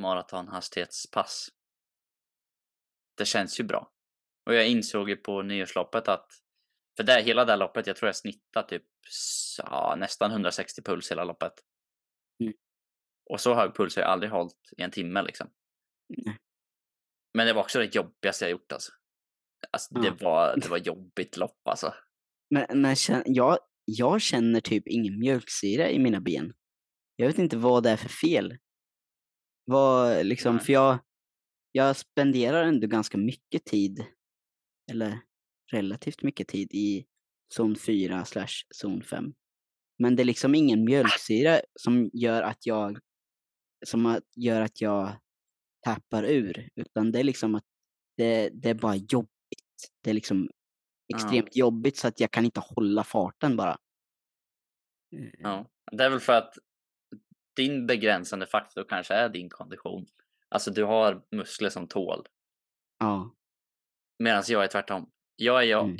maratonhastighetspass. 0.00 1.48
Det 3.16 3.24
känns 3.24 3.60
ju 3.60 3.64
bra. 3.64 3.92
Och 4.46 4.54
jag 4.54 4.68
insåg 4.68 5.08
ju 5.08 5.16
på 5.16 5.42
nyårsloppet 5.42 6.08
att 6.08 6.26
för 6.96 7.04
det, 7.04 7.22
hela 7.22 7.44
det 7.44 7.52
här 7.52 7.58
loppet, 7.58 7.86
jag 7.86 7.96
tror 7.96 8.08
jag 8.08 8.16
snittar 8.16 8.62
typ 8.62 8.84
ja, 9.58 9.96
nästan 9.98 10.30
160 10.30 10.82
puls 10.82 11.10
hela 11.10 11.24
loppet. 11.24 11.52
Mm. 12.42 12.54
Och 13.30 13.40
så 13.40 13.54
hög 13.54 13.74
puls 13.76 13.96
har 13.96 14.02
jag 14.02 14.10
aldrig 14.10 14.32
hållit 14.32 14.72
i 14.76 14.82
en 14.82 14.90
timme 14.90 15.22
liksom. 15.22 15.50
Nej. 16.08 16.36
Men 17.34 17.46
det 17.46 17.52
var 17.52 17.62
också 17.62 17.78
det 17.78 17.94
jobbigaste 17.94 18.44
jag 18.44 18.50
gjort 18.50 18.72
alltså. 18.72 18.92
Alltså 19.70 19.94
Ja. 19.94 20.00
det 20.00 20.24
var, 20.24 20.56
det 20.56 20.68
var 20.68 20.78
jobbigt 20.78 21.36
lopp 21.36 21.68
alltså. 21.68 21.94
Men, 22.54 22.82
men 22.82 22.96
jag, 23.24 23.58
jag 23.84 24.20
känner 24.20 24.60
typ 24.60 24.86
ingen 24.86 25.18
mjölksyra 25.18 25.90
i 25.90 25.98
mina 25.98 26.20
ben. 26.20 26.52
Jag 27.16 27.26
vet 27.26 27.38
inte 27.38 27.56
vad 27.56 27.82
det 27.82 27.90
är 27.90 27.96
för 27.96 28.08
fel. 28.08 28.58
Vad, 29.70 30.26
liksom, 30.26 30.58
för 30.60 30.72
jag, 30.72 30.98
jag 31.72 31.96
spenderar 31.96 32.62
ändå 32.62 32.86
ganska 32.86 33.18
mycket 33.18 33.64
tid, 33.64 34.04
eller 34.90 35.20
relativt 35.72 36.22
mycket 36.22 36.48
tid 36.48 36.68
i 36.72 37.06
zon 37.54 37.76
4 37.76 38.24
slash 38.24 38.64
zon 38.74 39.02
5. 39.02 39.32
Men 39.98 40.16
det 40.16 40.22
är 40.22 40.24
liksom 40.24 40.54
ingen 40.54 40.84
mjölksyra 40.84 41.60
som 41.80 42.10
gör 42.12 42.42
att 42.42 42.66
jag, 42.66 42.98
som 43.86 44.20
gör 44.36 44.60
att 44.60 44.80
jag 44.80 45.12
tappar 45.84 46.24
ur, 46.24 46.68
utan 46.76 47.12
det 47.12 47.20
är 47.20 47.24
liksom 47.24 47.54
att 47.54 47.64
det, 48.16 48.50
det 48.52 48.70
är 48.70 48.74
bara 48.74 48.96
jobbigt. 48.96 49.30
Det 50.04 50.10
är 50.10 50.14
liksom 50.14 50.50
extremt 51.14 51.56
jobbigt 51.56 51.96
så 51.96 52.08
att 52.08 52.20
jag 52.20 52.30
kan 52.30 52.44
inte 52.44 52.60
hålla 52.60 53.04
farten 53.04 53.56
bara. 53.56 53.78
Eh, 55.16 55.30
Ja. 55.38 55.66
Det 55.92 56.04
är 56.04 56.10
väl 56.10 56.20
för 56.20 56.32
att 56.32 56.54
din 57.60 57.86
begränsande 57.86 58.46
faktor 58.46 58.84
kanske 58.88 59.14
är 59.14 59.28
din 59.28 59.50
kondition. 59.50 60.06
Alltså 60.48 60.70
du 60.70 60.84
har 60.84 61.22
muskler 61.30 61.70
som 61.70 61.88
tål. 61.88 62.26
Ja. 62.98 63.36
Medan 64.18 64.42
jag 64.48 64.64
är 64.64 64.68
tvärtom. 64.68 65.10
Jag 65.36 65.62
är 65.62 65.66
jag, 65.66 65.84
Mm. 65.84 65.96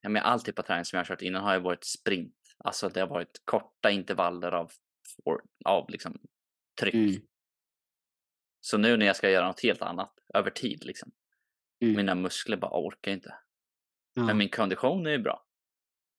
jag 0.00 0.12
med 0.12 0.22
all 0.22 0.40
typ 0.40 0.58
av 0.58 0.62
träning 0.62 0.84
som 0.84 0.96
jag 0.96 1.04
har 1.04 1.08
kört 1.08 1.22
innan 1.22 1.42
har 1.42 1.52
jag 1.52 1.60
varit 1.60 1.84
sprint. 1.84 2.34
Alltså 2.58 2.88
det 2.88 3.00
har 3.00 3.06
varit 3.06 3.42
korta 3.44 3.90
intervaller 3.90 4.52
av, 4.52 4.70
av 5.64 5.90
liksom 5.90 6.20
tryck. 6.80 6.94
Mm. 6.94 7.22
Så 8.60 8.78
nu 8.78 8.96
när 8.96 9.06
jag 9.06 9.16
ska 9.16 9.30
göra 9.30 9.46
något 9.46 9.62
helt 9.62 9.82
annat 9.82 10.14
över 10.34 10.50
tid 10.50 10.84
liksom. 10.84 11.12
Mm. 11.80 11.96
Mina 11.96 12.14
muskler 12.14 12.56
bara 12.56 12.86
orkar 12.86 13.12
inte. 13.12 13.34
Ja. 14.14 14.22
Men 14.22 14.36
min 14.38 14.48
kondition 14.48 15.06
är 15.06 15.10
ju 15.10 15.18
bra. 15.18 15.46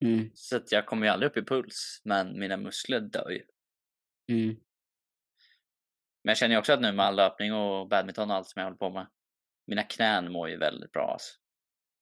Mm. 0.06 0.30
Så 0.34 0.58
att 0.58 0.72
jag 0.72 0.86
kommer 0.86 1.08
ju 1.08 1.14
aldrig 1.14 1.32
upp 1.32 1.38
i 1.38 1.42
puls. 1.46 2.02
Men 2.06 2.40
mina 2.40 2.58
muskler 2.58 3.00
dör 3.00 3.30
ju. 3.30 3.46
Mm. 4.32 4.56
Men 6.24 6.32
jag 6.32 6.38
känner 6.38 6.58
också 6.58 6.74
att 6.74 6.82
nu 6.82 6.92
med 6.92 7.06
all 7.06 7.16
löpning 7.16 7.54
och 7.54 7.88
badminton 7.90 8.32
och 8.32 8.38
allt 8.38 8.48
som 8.48 8.60
jag 8.60 8.66
håller 8.66 8.78
på 8.78 8.90
med. 8.90 9.08
Mina 9.68 9.84
knän 9.84 10.32
mår 10.32 10.50
ju 10.50 10.58
väldigt 10.58 10.92
bra 10.92 11.12
alltså. 11.12 11.34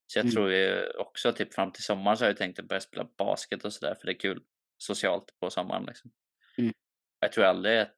Så 0.07 0.19
jag 0.19 0.23
Mm. 0.25 0.33
tror 0.33 0.51
ju 0.51 0.89
också 0.97 1.33
typ 1.33 1.53
fram 1.53 1.71
till 1.71 1.83
sommaren 1.83 2.17
så 2.17 2.23
har 2.23 2.29
jag 2.29 2.37
tänkt 2.37 2.59
att 2.59 2.67
börja 2.67 2.79
spela 2.81 3.09
basket 3.17 3.65
och 3.65 3.73
sådär 3.73 3.95
för 3.95 4.05
det 4.05 4.11
är 4.11 4.19
kul 4.19 4.43
socialt 4.77 5.39
på 5.39 5.49
sommaren 5.49 5.85
liksom. 5.85 6.11
Mm. 6.57 6.73
Jag 7.19 7.31
tror 7.31 7.45
aldrig 7.45 7.79
att 7.79 7.95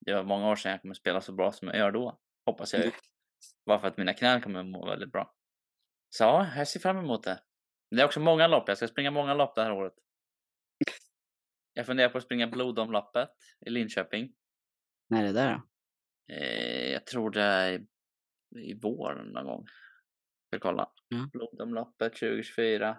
det 0.00 0.14
var 0.14 0.22
många 0.22 0.50
år 0.50 0.56
sedan 0.56 0.72
jag 0.72 0.80
kommer 0.80 0.94
spela 0.94 1.20
så 1.20 1.32
bra 1.32 1.52
som 1.52 1.68
jag 1.68 1.76
gör 1.76 1.90
då. 1.90 2.20
Hoppas 2.46 2.72
jag 2.74 2.84
ju. 2.84 2.90
Bara 3.66 3.78
för 3.78 3.88
att 3.88 3.96
mina 3.96 4.14
knän 4.14 4.40
kommer 4.42 4.62
må 4.62 4.86
väldigt 4.86 5.12
bra. 5.12 5.34
Så 6.10 6.24
ja, 6.24 6.46
jag 6.56 6.68
ser 6.68 6.80
fram 6.80 6.98
emot 6.98 7.22
det. 7.24 7.40
Det 7.90 8.02
är 8.02 8.04
också 8.06 8.20
många 8.20 8.46
lopp. 8.46 8.68
Jag 8.68 8.76
ska 8.76 8.88
springa 8.88 9.10
många 9.10 9.34
lopp 9.34 9.54
det 9.54 9.62
här 9.62 9.72
året. 9.72 9.94
Jag 11.72 11.86
funderar 11.86 12.08
på 12.08 12.18
att 12.18 12.24
springa 12.24 12.46
blodomloppet 12.46 13.28
i 13.66 13.70
Linköping. 13.70 14.32
När 15.10 15.22
är 15.22 15.26
det 15.26 15.32
där 15.32 15.54
då? 15.54 15.62
Eh, 16.34 16.92
jag 16.92 17.06
tror 17.06 17.30
det 17.30 17.42
är 17.42 17.86
i, 18.56 18.74
vår 18.82 19.14
någon 19.14 19.44
gång. 19.46 19.66
Ska 20.46 20.60
kolla. 20.60 20.92
Ja. 21.08 21.30
Blodomloppet 21.32 22.12
2024. 22.12 22.98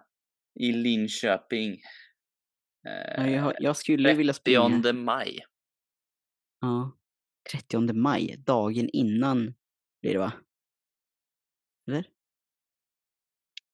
I 0.60 0.72
Linköping. 0.72 1.78
Ja, 2.82 2.92
Eh, 2.92 3.32
jag, 3.32 3.54
jag 3.60 3.78
skulle 3.78 4.14
vilja 4.14 4.34
springa. 4.34 4.70
30 4.70 4.94
maj. 4.94 5.40
Ja. 6.60 6.98
30 7.52 7.94
maj, 7.94 8.38
dagen 8.38 8.90
innan 8.94 9.56
blir 10.02 10.14
det 10.14 10.20
va? 10.20 10.34
Eller? 11.88 12.10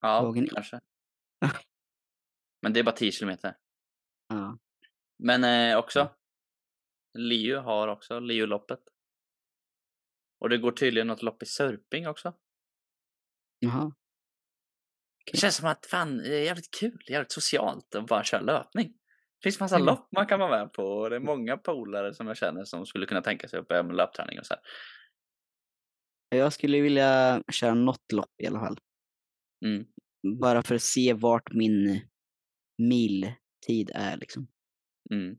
Ja, 0.02 0.22
Dagen 0.22 0.48
kanske. 0.48 0.80
Men 2.62 2.74
det 2.74 2.80
är 2.80 2.84
bara 2.84 2.96
10 2.96 3.12
kilometer. 3.12 3.58
Ja. 4.28 4.58
Men 5.24 5.44
eh, 5.44 5.78
också. 5.78 6.17
Liu 7.14 7.56
har 7.56 7.88
också 7.88 8.20
Liu-loppet. 8.20 8.80
Och 10.40 10.50
det 10.50 10.58
går 10.58 10.72
tydligen 10.72 11.08
något 11.08 11.22
lopp 11.24 11.44
i 11.44 11.46
Sörping 11.46 12.08
också. 12.08 12.34
Jaha. 13.60 13.92
Det 15.32 15.38
känns 15.38 15.56
som 15.56 15.68
att 15.70 15.86
fan, 15.86 16.18
det 16.18 16.36
är 16.36 16.44
jävligt 16.46 16.72
kul, 16.80 17.00
jävligt 17.08 17.32
socialt 17.32 17.96
att 17.96 18.08
bara 18.08 18.24
köra 18.24 18.42
löpning. 18.42 18.88
Det 19.40 19.44
finns 19.44 19.60
massa 19.60 19.76
Mm. 19.76 19.86
lopp 19.86 20.08
man 20.12 20.28
kan 20.28 20.40
vara 20.40 20.60
med 20.60 20.74
på 20.74 20.84
och 20.84 21.10
det 21.10 21.16
är 21.16 21.20
många 21.20 21.58
polare 21.58 22.14
som 22.14 22.28
jag 22.28 22.38
känner 22.38 22.64
som 22.64 22.86
skulle 22.86 23.06
kunna 23.06 23.22
tänka 23.22 23.48
sig 23.48 23.60
att 23.60 23.68
börja 23.68 23.84
med 23.84 23.96
löpträning 23.96 24.40
och 24.40 24.46
så 24.46 24.54
här. 24.54 24.64
Jag 26.30 26.54
skulle 26.54 26.82
vilja 26.82 27.44
köra 27.52 27.74
något 27.74 28.12
lopp 28.14 28.42
i 28.44 28.48
alla 28.48 28.60
fall. 28.60 28.80
Mm. 29.66 29.86
Bara 30.40 30.64
för 30.64 30.76
att 30.76 30.82
se 30.82 31.14
vart 31.14 31.54
min 31.54 32.02
miltid 32.78 33.92
är 33.94 34.18
liksom. 34.18 34.48
Mm. 35.12 35.38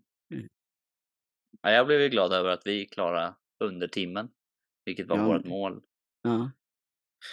Ja, 1.62 1.70
jag 1.72 1.86
blev 1.86 2.00
ju 2.00 2.08
glad 2.08 2.32
över 2.32 2.50
att 2.50 2.66
vi 2.66 2.86
klarade 2.86 3.34
under 3.64 3.88
timmen, 3.88 4.28
vilket 4.84 5.06
var 5.06 5.16
Ja. 5.18 5.24
vårt 5.26 5.44
mål. 5.44 5.82
Ja. 6.22 6.50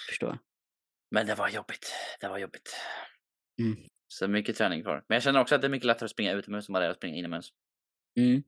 Förstår. 0.10 0.40
Men 1.12 1.28
det 1.28 1.36
var 1.36 1.50
jobbigt. 1.50 1.94
Det 2.22 2.28
var 2.28 2.38
jobbigt. 2.38 2.76
Mm. 3.62 3.78
Så 4.08 4.28
mycket 4.28 4.56
träning 4.56 4.84
kvar. 4.84 5.06
Men 5.08 5.16
jag 5.16 5.24
känner 5.24 5.42
också 5.42 5.56
att 5.56 5.62
det 5.62 5.68
är 5.68 5.72
mycket 5.72 5.86
lättare 5.88 6.06
att 6.06 6.12
springa 6.12 6.32
utomhus 6.34 6.70
än 6.70 6.74
vad 6.74 6.82
det 6.82 6.86
är 6.86 6.90
att 6.90 6.98
springa 6.98 7.16
inomhus. 7.16 7.50
Mm. 8.20 8.44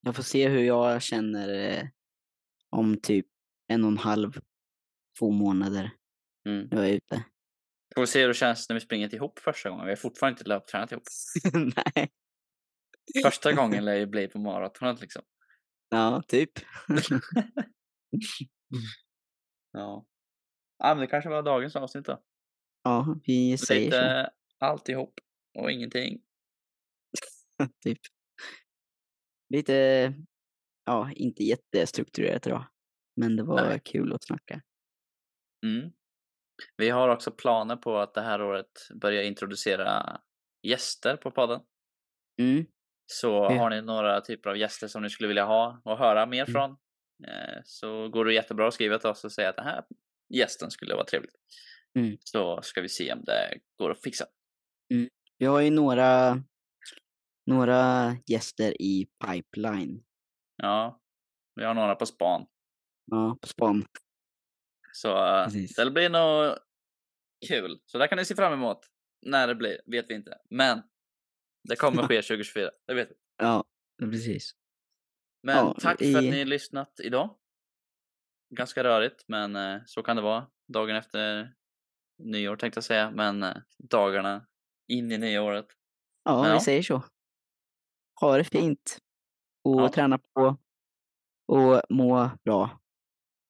Jag 0.00 0.16
får 0.16 0.22
se 0.22 0.48
hur 0.48 0.62
jag 0.62 1.02
känner 1.02 1.48
eh, 1.78 1.84
om 2.70 3.00
typ 3.00 3.26
en 3.68 3.84
och 3.84 3.90
en 3.90 3.98
halv, 3.98 4.40
två 5.18 5.30
månader 5.30 5.90
Mm. 6.48 6.68
jag 6.70 6.88
är 6.88 6.92
ute. 6.92 7.24
Får 7.94 8.00
vi 8.00 8.06
se 8.06 8.20
hur 8.20 8.28
det 8.28 8.34
känns 8.34 8.68
när 8.68 8.74
vi 8.74 8.80
springer 8.80 9.14
ihop 9.14 9.38
första 9.38 9.70
gången. 9.70 9.84
Vi 9.84 9.90
har 9.90 9.96
fortfarande 9.96 10.38
inte 10.38 10.48
löptränat 10.48 10.92
ihop. 10.92 11.02
Nej. 11.54 12.10
Första 13.24 13.52
gången 13.52 13.84
lär 13.84 13.94
ju 13.94 14.06
bli 14.06 14.28
på 14.28 14.38
maratonet 14.38 15.00
liksom. 15.00 15.22
Ja, 15.90 16.22
typ. 16.28 16.50
Ja. 19.72 20.06
ja, 20.78 20.94
men 20.94 20.98
det 20.98 21.06
kanske 21.06 21.30
var 21.30 21.42
dagens 21.42 21.76
avsnitt 21.76 22.04
då. 22.04 22.22
ja, 22.82 23.16
vi 23.24 23.58
säger 23.58 23.84
Lite 23.84 24.30
alltihop 24.58 25.20
och 25.58 25.70
ingenting. 25.70 26.22
så. 27.56 27.68
typ. 27.82 27.98
Lite, 29.54 30.14
ja, 30.84 31.12
inte 31.12 31.42
jättestrukturerat 31.42 32.46
idag. 32.46 32.64
Men 33.16 33.36
det 33.36 33.42
var 33.42 33.62
Nej. 33.68 33.80
kul 33.84 34.12
att 34.12 34.24
snacka. 34.24 34.62
Mm. 35.66 35.92
Vi 36.76 36.88
har 36.90 37.08
också 37.08 37.30
planer 37.30 37.76
på 37.76 37.96
att 37.98 38.14
det 38.14 38.20
här 38.22 38.42
året 38.42 38.70
börja 39.00 39.22
introducera 39.22 40.20
gäster 40.62 41.16
på 41.16 41.30
podden. 41.30 41.60
Mm. 42.40 42.66
Så 43.10 43.48
har 43.48 43.70
ni 43.70 43.82
några 43.82 44.20
typer 44.20 44.50
av 44.50 44.56
gäster 44.56 44.88
som 44.88 45.02
ni 45.02 45.10
skulle 45.10 45.28
vilja 45.28 45.44
ha 45.44 45.80
och 45.84 45.98
höra 45.98 46.26
mer 46.26 46.42
Mm. 46.48 46.52
från 46.52 46.70
eh, 47.28 47.60
så 47.64 48.08
går 48.08 48.24
det 48.24 48.34
jättebra 48.34 48.68
att 48.68 48.74
skriva 48.74 48.98
till 48.98 49.08
oss 49.08 49.24
och 49.24 49.32
säga 49.32 49.48
att 49.48 49.56
den 49.56 49.64
här 49.64 49.84
gästen 50.34 50.70
skulle 50.70 50.94
vara 50.94 51.04
trevlig. 51.04 51.30
Mm. 51.98 52.16
Så 52.24 52.62
ska 52.62 52.80
vi 52.80 52.88
se 52.88 53.12
om 53.12 53.24
det 53.24 53.58
går 53.78 53.90
att 53.90 54.02
fixa. 54.02 54.26
Vi 55.38 55.46
har 55.46 55.60
ju 55.60 55.70
några, 55.70 56.42
några 57.46 58.12
gäster 58.26 58.82
i 58.82 59.06
pipeline. 59.26 60.04
Ja, 60.56 61.00
vi 61.54 61.64
har 61.64 61.74
några 61.74 61.94
på 61.94 62.06
span. 62.06 62.46
Ja, 63.10 63.38
på 63.40 63.48
span. 63.48 63.84
Så 64.92 65.14
Precis. 65.44 65.76
det 65.76 65.90
blir 65.90 66.08
nog 66.10 66.54
kul. 67.48 67.80
Så 67.86 67.98
där 67.98 68.06
kan 68.06 68.18
ni 68.18 68.24
se 68.24 68.34
fram 68.34 68.52
emot. 68.52 68.78
När 69.26 69.46
det 69.46 69.54
blir 69.54 69.80
vet 69.86 70.06
vi 70.08 70.14
inte. 70.14 70.38
Men 70.50 70.82
det 71.68 71.76
kommer 71.76 72.02
ske 72.02 72.22
2024. 72.22 72.70
Det 72.86 72.94
vet 72.94 73.10
vi. 73.10 73.14
Ja, 73.36 73.64
precis. 73.98 74.52
Men 75.42 75.56
Ja, 75.56 75.76
tack 75.80 75.98
för 75.98 76.04
i- 76.04 76.14
att 76.16 76.22
ni 76.22 76.38
har 76.38 76.44
lyssnat 76.44 77.00
idag. 77.00 77.36
Ganska 78.54 78.84
rörigt, 78.84 79.24
men 79.28 79.56
eh, 79.56 79.80
så 79.86 80.02
kan 80.02 80.16
det 80.16 80.22
vara. 80.22 80.50
Dagen 80.72 80.96
efter 80.96 81.54
nyår 82.18 82.56
tänkte 82.56 82.76
jag 82.78 82.84
säga, 82.84 83.10
men 83.10 83.42
eh, 83.42 83.56
dagarna 83.78 84.46
in 84.88 85.12
i 85.12 85.18
nyåret. 85.18 85.66
Ja, 86.24 86.48
Ja. 86.48 86.54
vi 86.54 86.60
säger 86.60 86.82
så. 86.82 87.02
Ha 88.20 88.36
det 88.36 88.44
fint. 88.44 88.98
Och 89.64 89.80
Ja. 89.82 89.88
träna 89.88 90.18
på. 90.18 90.56
och 91.52 91.82
må 91.90 92.30
bra. 92.44 92.80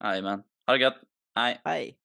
Jajamän. 0.04 0.42
Ha 0.66 0.74
det 0.76 0.82
gött. 0.82 1.00
Hej. 1.34 1.60
Hej! 1.64 1.97